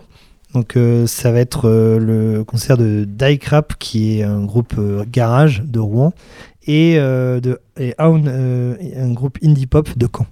Donc 0.54 0.78
ça 1.06 1.32
va 1.32 1.40
être 1.40 1.68
le 1.68 2.44
concert 2.44 2.78
de 2.78 3.04
Die 3.04 3.38
Crap 3.40 3.74
qui 3.80 4.20
est 4.20 4.22
un 4.22 4.44
groupe 4.44 4.76
garage 5.10 5.64
de 5.66 5.80
Rouen 5.80 6.12
et 6.68 6.96
un 7.00 7.40
groupe 9.12 9.36
indie 9.42 9.66
pop 9.66 9.88
de 9.98 10.06
Caen. 10.06 10.26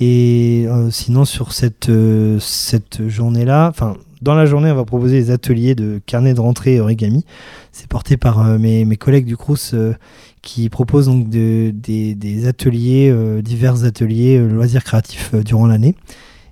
Et 0.00 0.64
euh, 0.68 0.90
sinon 0.90 1.24
sur 1.24 1.52
cette 1.52 1.88
euh, 1.88 2.38
cette 2.40 3.08
journée 3.08 3.44
là, 3.44 3.68
enfin 3.68 3.96
dans 4.20 4.34
la 4.34 4.46
journée, 4.46 4.70
on 4.70 4.74
va 4.74 4.84
proposer 4.84 5.20
des 5.20 5.30
ateliers 5.30 5.76
de 5.76 6.00
carnet 6.04 6.34
de 6.34 6.40
rentrée 6.40 6.80
origami. 6.80 7.24
C'est 7.70 7.86
porté 7.86 8.16
par 8.16 8.44
euh, 8.44 8.58
mes, 8.58 8.84
mes 8.84 8.96
collègues 8.96 9.26
du 9.26 9.36
Crous 9.36 9.74
euh, 9.74 9.94
qui 10.42 10.68
proposent 10.68 11.06
donc 11.06 11.28
de- 11.28 11.70
des, 11.72 12.16
des 12.16 12.46
ateliers, 12.48 13.10
euh, 13.12 13.42
divers 13.42 13.84
ateliers 13.84 14.38
loisirs 14.40 14.82
créatifs 14.82 15.34
durant 15.36 15.66
l'année. 15.68 15.94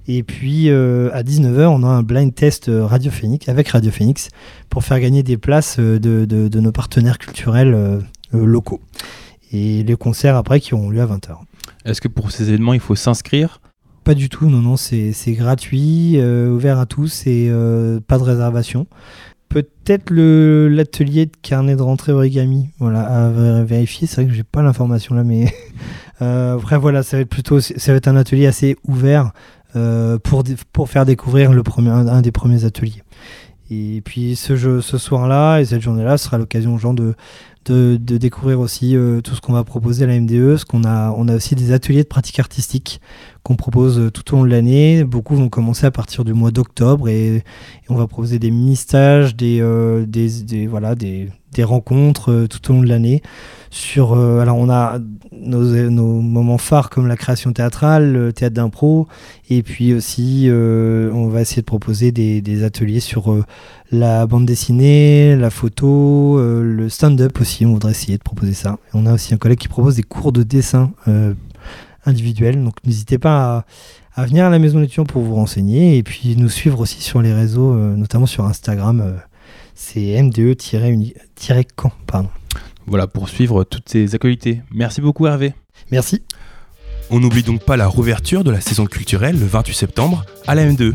Et 0.07 0.23
puis 0.23 0.71
euh, 0.71 1.11
à 1.13 1.25
19h, 1.25 1.67
on 1.67 1.83
a 1.83 1.89
un 1.89 2.03
blind 2.05 2.33
test 2.33 2.71
Radio 2.73 3.11
avec 3.49 3.69
Radio 3.69 3.91
Phoenix 3.91 4.29
pour 4.71 4.85
faire 4.85 5.01
gagner 5.01 5.25
des 5.25 5.37
places 5.37 5.79
de, 5.81 5.99
de- 5.99 6.47
de 6.49 6.61
nos 6.61 6.71
partenaires 6.73 7.19
culturels 7.19 7.75
euh, 7.75 7.99
locaux. 8.33 8.81
Et 9.53 9.83
les 9.83 9.97
concerts 9.97 10.37
après 10.37 10.61
qui 10.61 10.75
auront 10.75 10.91
lieu 10.91 11.01
à 11.01 11.07
20h. 11.07 11.37
Est-ce 11.85 12.01
que 12.01 12.09
pour 12.09 12.31
ces 12.31 12.49
événements, 12.49 12.75
il 12.75 12.81
faut 12.81 12.95
s'inscrire? 12.97 13.61
Pas 14.05 14.15
du 14.15 14.29
tout, 14.29 14.49
non, 14.49 14.59
non, 14.61 14.77
c'est 14.77 15.13
gratuit, 15.33 16.13
euh, 16.17 16.51
ouvert 16.51 16.79
à 16.79 16.87
tous 16.87 17.27
et 17.27 17.49
euh, 17.51 17.99
pas 18.01 18.19
de 18.19 18.23
réservation. 18.23 18.87
Peut-être 19.49 20.13
l'atelier 20.13 21.27
de 21.27 21.33
carnet 21.43 21.77
de 21.77 21.83
rentrée 21.83 22.13
origami, 22.13 22.71
voilà, 22.79 23.01
à 23.03 23.31
vé- 23.31 23.65
vérifier. 23.65 24.07
C'est 24.07 24.17
vrai 24.23 24.27
que 24.27 24.33
j'ai 24.33 24.43
pas 24.45 24.63
l'information 24.63 25.15
là, 25.15 25.25
mais 25.25 25.53
euh, 26.23 26.57
après 26.57 26.79
voilà, 26.79 27.03
ça 27.03 27.17
va 27.17 27.23
être 27.23 27.29
plutôt, 27.29 27.61
ça 27.61 27.93
va 27.93 27.97
être 27.97 28.09
un 28.09 28.17
atelier 28.17 28.47
assez 28.47 28.77
ouvert 28.85 29.33
euh, 29.77 30.19
pour 30.19 30.43
pour 30.73 30.89
faire 30.89 31.05
découvrir 31.05 31.53
le 31.53 31.63
premier, 31.63 31.91
un, 31.91 32.07
un 32.09 32.23
des 32.23 32.33
premiers 32.33 32.65
ateliers. 32.65 33.03
Et 33.71 34.03
puis 34.05 34.37
ce 34.37 34.55
jeu, 34.57 34.81
ce 34.81 34.99
soir-là 34.99 35.59
et 35.61 35.65
cette 35.65 35.81
journée-là 35.83 36.19
sera 36.19 36.39
l'occasion 36.39 36.75
aux 36.75 36.79
gens 36.79 36.95
de 36.95 37.15
de, 37.73 37.97
découvrir 38.17 38.61
aussi 38.61 38.97
euh, 38.97 39.21
tout 39.21 39.35
ce 39.35 39.41
qu'on 39.41 39.53
va 39.53 39.65
proposer 39.65 40.05
à 40.05 40.07
la 40.07 40.19
MDE, 40.19 40.57
ce 40.57 40.65
qu'on 40.65 40.85
a, 40.85 41.13
on 41.17 41.29
a 41.29 41.37
aussi 41.37 41.55
des 41.55 41.73
ateliers 41.73 42.03
de 42.03 42.09
pratique 42.09 42.39
artistique 42.39 43.01
qu'on 43.43 43.57
propose 43.57 43.99
euh, 43.99 44.11
tout 44.11 44.33
au 44.33 44.39
long 44.39 44.45
de 44.45 44.51
l'année. 44.51 45.05
Beaucoup 45.05 45.37
vont 45.37 45.49
commencer 45.49 45.87
à 45.87 45.91
partir 45.91 46.25
du 46.25 46.33
mois 46.33 46.51
d'octobre 46.51 47.09
et, 47.09 47.45
on 47.89 47.95
va 47.95 48.07
proposer 48.07 48.39
des 48.39 48.51
mini-stages, 48.51 49.37
des, 49.37 49.61
euh, 49.61 50.05
voilà, 50.69 50.95
des, 50.95 51.31
rencontres 51.65 52.33
euh, 52.33 52.47
tout 52.47 52.71
au 52.71 52.75
long 52.75 52.83
de 52.83 52.89
l'année. 52.89 53.23
Sur, 53.71 54.13
euh, 54.13 54.41
alors 54.41 54.57
on 54.57 54.71
a 54.71 54.99
nos, 55.33 56.21
moments 56.21 56.59
phares 56.59 56.89
comme 56.89 57.07
la 57.09 57.17
création 57.17 57.53
théâtrale, 57.53 58.13
le 58.13 58.33
théâtre 58.33 58.55
d'impro, 58.55 59.07
et 59.51 59.63
puis 59.63 59.93
aussi 59.93 60.45
euh, 60.47 61.11
on 61.13 61.29
va 61.29 61.43
essayer 61.43 61.63
de 61.63 61.67
proposer 61.67 62.13
des, 62.13 62.65
ateliers 62.65 63.01
sur 63.01 63.37
la 63.91 64.27
bande 64.27 64.47
dessinée, 64.47 65.37
la 65.37 65.51
photo, 65.51 66.39
le 66.41 66.89
stand-up 66.89 67.41
aussi. 67.41 67.67
On 67.67 67.75
voudrait 67.75 67.91
essayer 67.91 68.17
de 68.17 68.23
proposer 68.23 68.55
ça. 68.55 68.79
Et 68.87 68.91
on 68.95 69.05
a 69.05 69.13
aussi 69.13 69.35
un 69.35 69.37
collègue 69.37 69.59
qui 69.59 69.69
propose 69.69 69.97
des 69.97 70.03
cours 70.03 70.33
de 70.33 70.43
dessin 70.43 70.93
individuels. 72.07 72.63
Donc 72.65 72.77
n'hésitez 72.85 73.19
pas 73.19 73.67
à, 74.15 74.25
venir 74.25 74.47
à 74.47 74.51
la 74.51 74.59
maison 74.59 74.81
d'étudiants 74.81 75.05
pour 75.05 75.23
vous 75.23 75.35
renseigner 75.35 75.99
et 75.99 76.03
puis 76.03 76.35
nous 76.37 76.49
suivre 76.49 76.81
aussi 76.81 77.03
sur 77.03 77.21
les 77.21 77.35
réseaux, 77.35 77.75
notamment 77.75 78.27
sur 78.27 78.47
Instagram. 78.47 79.21
C'est 79.77 80.21
MDE-camp. 80.21 81.93
Pardon. 82.07 82.31
Voilà, 82.87 83.07
pour 83.07 83.29
suivre 83.29 83.63
toutes 83.63 83.89
ces 83.89 84.15
actualités. 84.15 84.63
Merci 84.73 85.01
beaucoup 85.01 85.27
Hervé. 85.27 85.53
Merci. 85.93 86.23
On 87.11 87.21
n'oublie 87.21 87.43
donc 87.43 87.63
pas 87.63 87.77
la 87.77 87.87
rouverture 87.87 88.43
de 88.43 88.51
la 88.51 88.61
saison 88.61 88.87
culturelle 88.87 89.39
le 89.39 89.47
28 89.47 89.75
septembre 89.75 90.25
à 90.47 90.57
la 90.57 90.67
M2. 90.67 90.95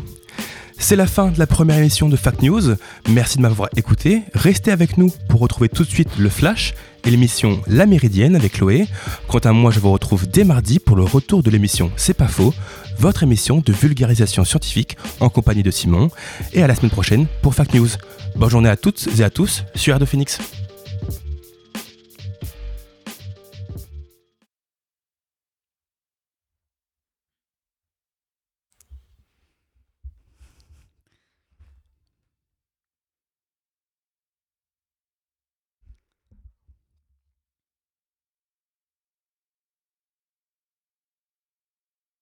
C'est 0.78 0.96
la 0.96 1.06
fin 1.06 1.30
de 1.30 1.38
la 1.38 1.46
première 1.46 1.78
émission 1.78 2.10
de 2.10 2.16
Fact 2.16 2.42
News. 2.42 2.76
Merci 3.08 3.38
de 3.38 3.44
m'avoir 3.44 3.70
écouté. 3.78 4.24
Restez 4.34 4.72
avec 4.72 4.98
nous 4.98 5.12
pour 5.30 5.40
retrouver 5.40 5.70
tout 5.70 5.84
de 5.84 5.90
suite 5.90 6.10
le 6.18 6.28
Flash 6.28 6.74
et 7.06 7.12
l'émission 7.12 7.62
La 7.68 7.86
Méridienne 7.86 8.36
avec 8.36 8.54
Chloé. 8.54 8.88
Quant 9.28 9.40
à 9.40 9.52
moi, 9.54 9.70
je 9.70 9.80
vous 9.80 9.92
retrouve 9.92 10.28
dès 10.28 10.44
mardi 10.44 10.80
pour 10.80 10.98
le 10.98 11.04
retour 11.04 11.44
de 11.44 11.52
l'émission 11.52 11.92
C'est 11.98 12.16
pas 12.16 12.28
faux, 12.28 12.54
votre 12.98 13.22
émission 13.22 13.62
de 13.64 13.72
vulgarisation 13.72 14.44
scientifique 14.44 14.98
en 15.20 15.30
compagnie 15.30 15.64
de 15.64 15.72
Simon. 15.72 16.10
Et 16.52 16.64
à 16.64 16.68
la 16.68 16.74
semaine 16.74 16.92
prochaine 16.92 17.28
pour 17.44 17.54
Fact 17.54 17.76
News. 17.76 17.90
Bonne 18.36 18.50
journée 18.50 18.70
à 18.70 18.78
toutes 18.78 19.08
et 19.20 19.24
à 19.24 19.30
tous 19.30 19.64
sur 19.76 20.00
de 20.00 20.06
Phoenix. 20.06 20.40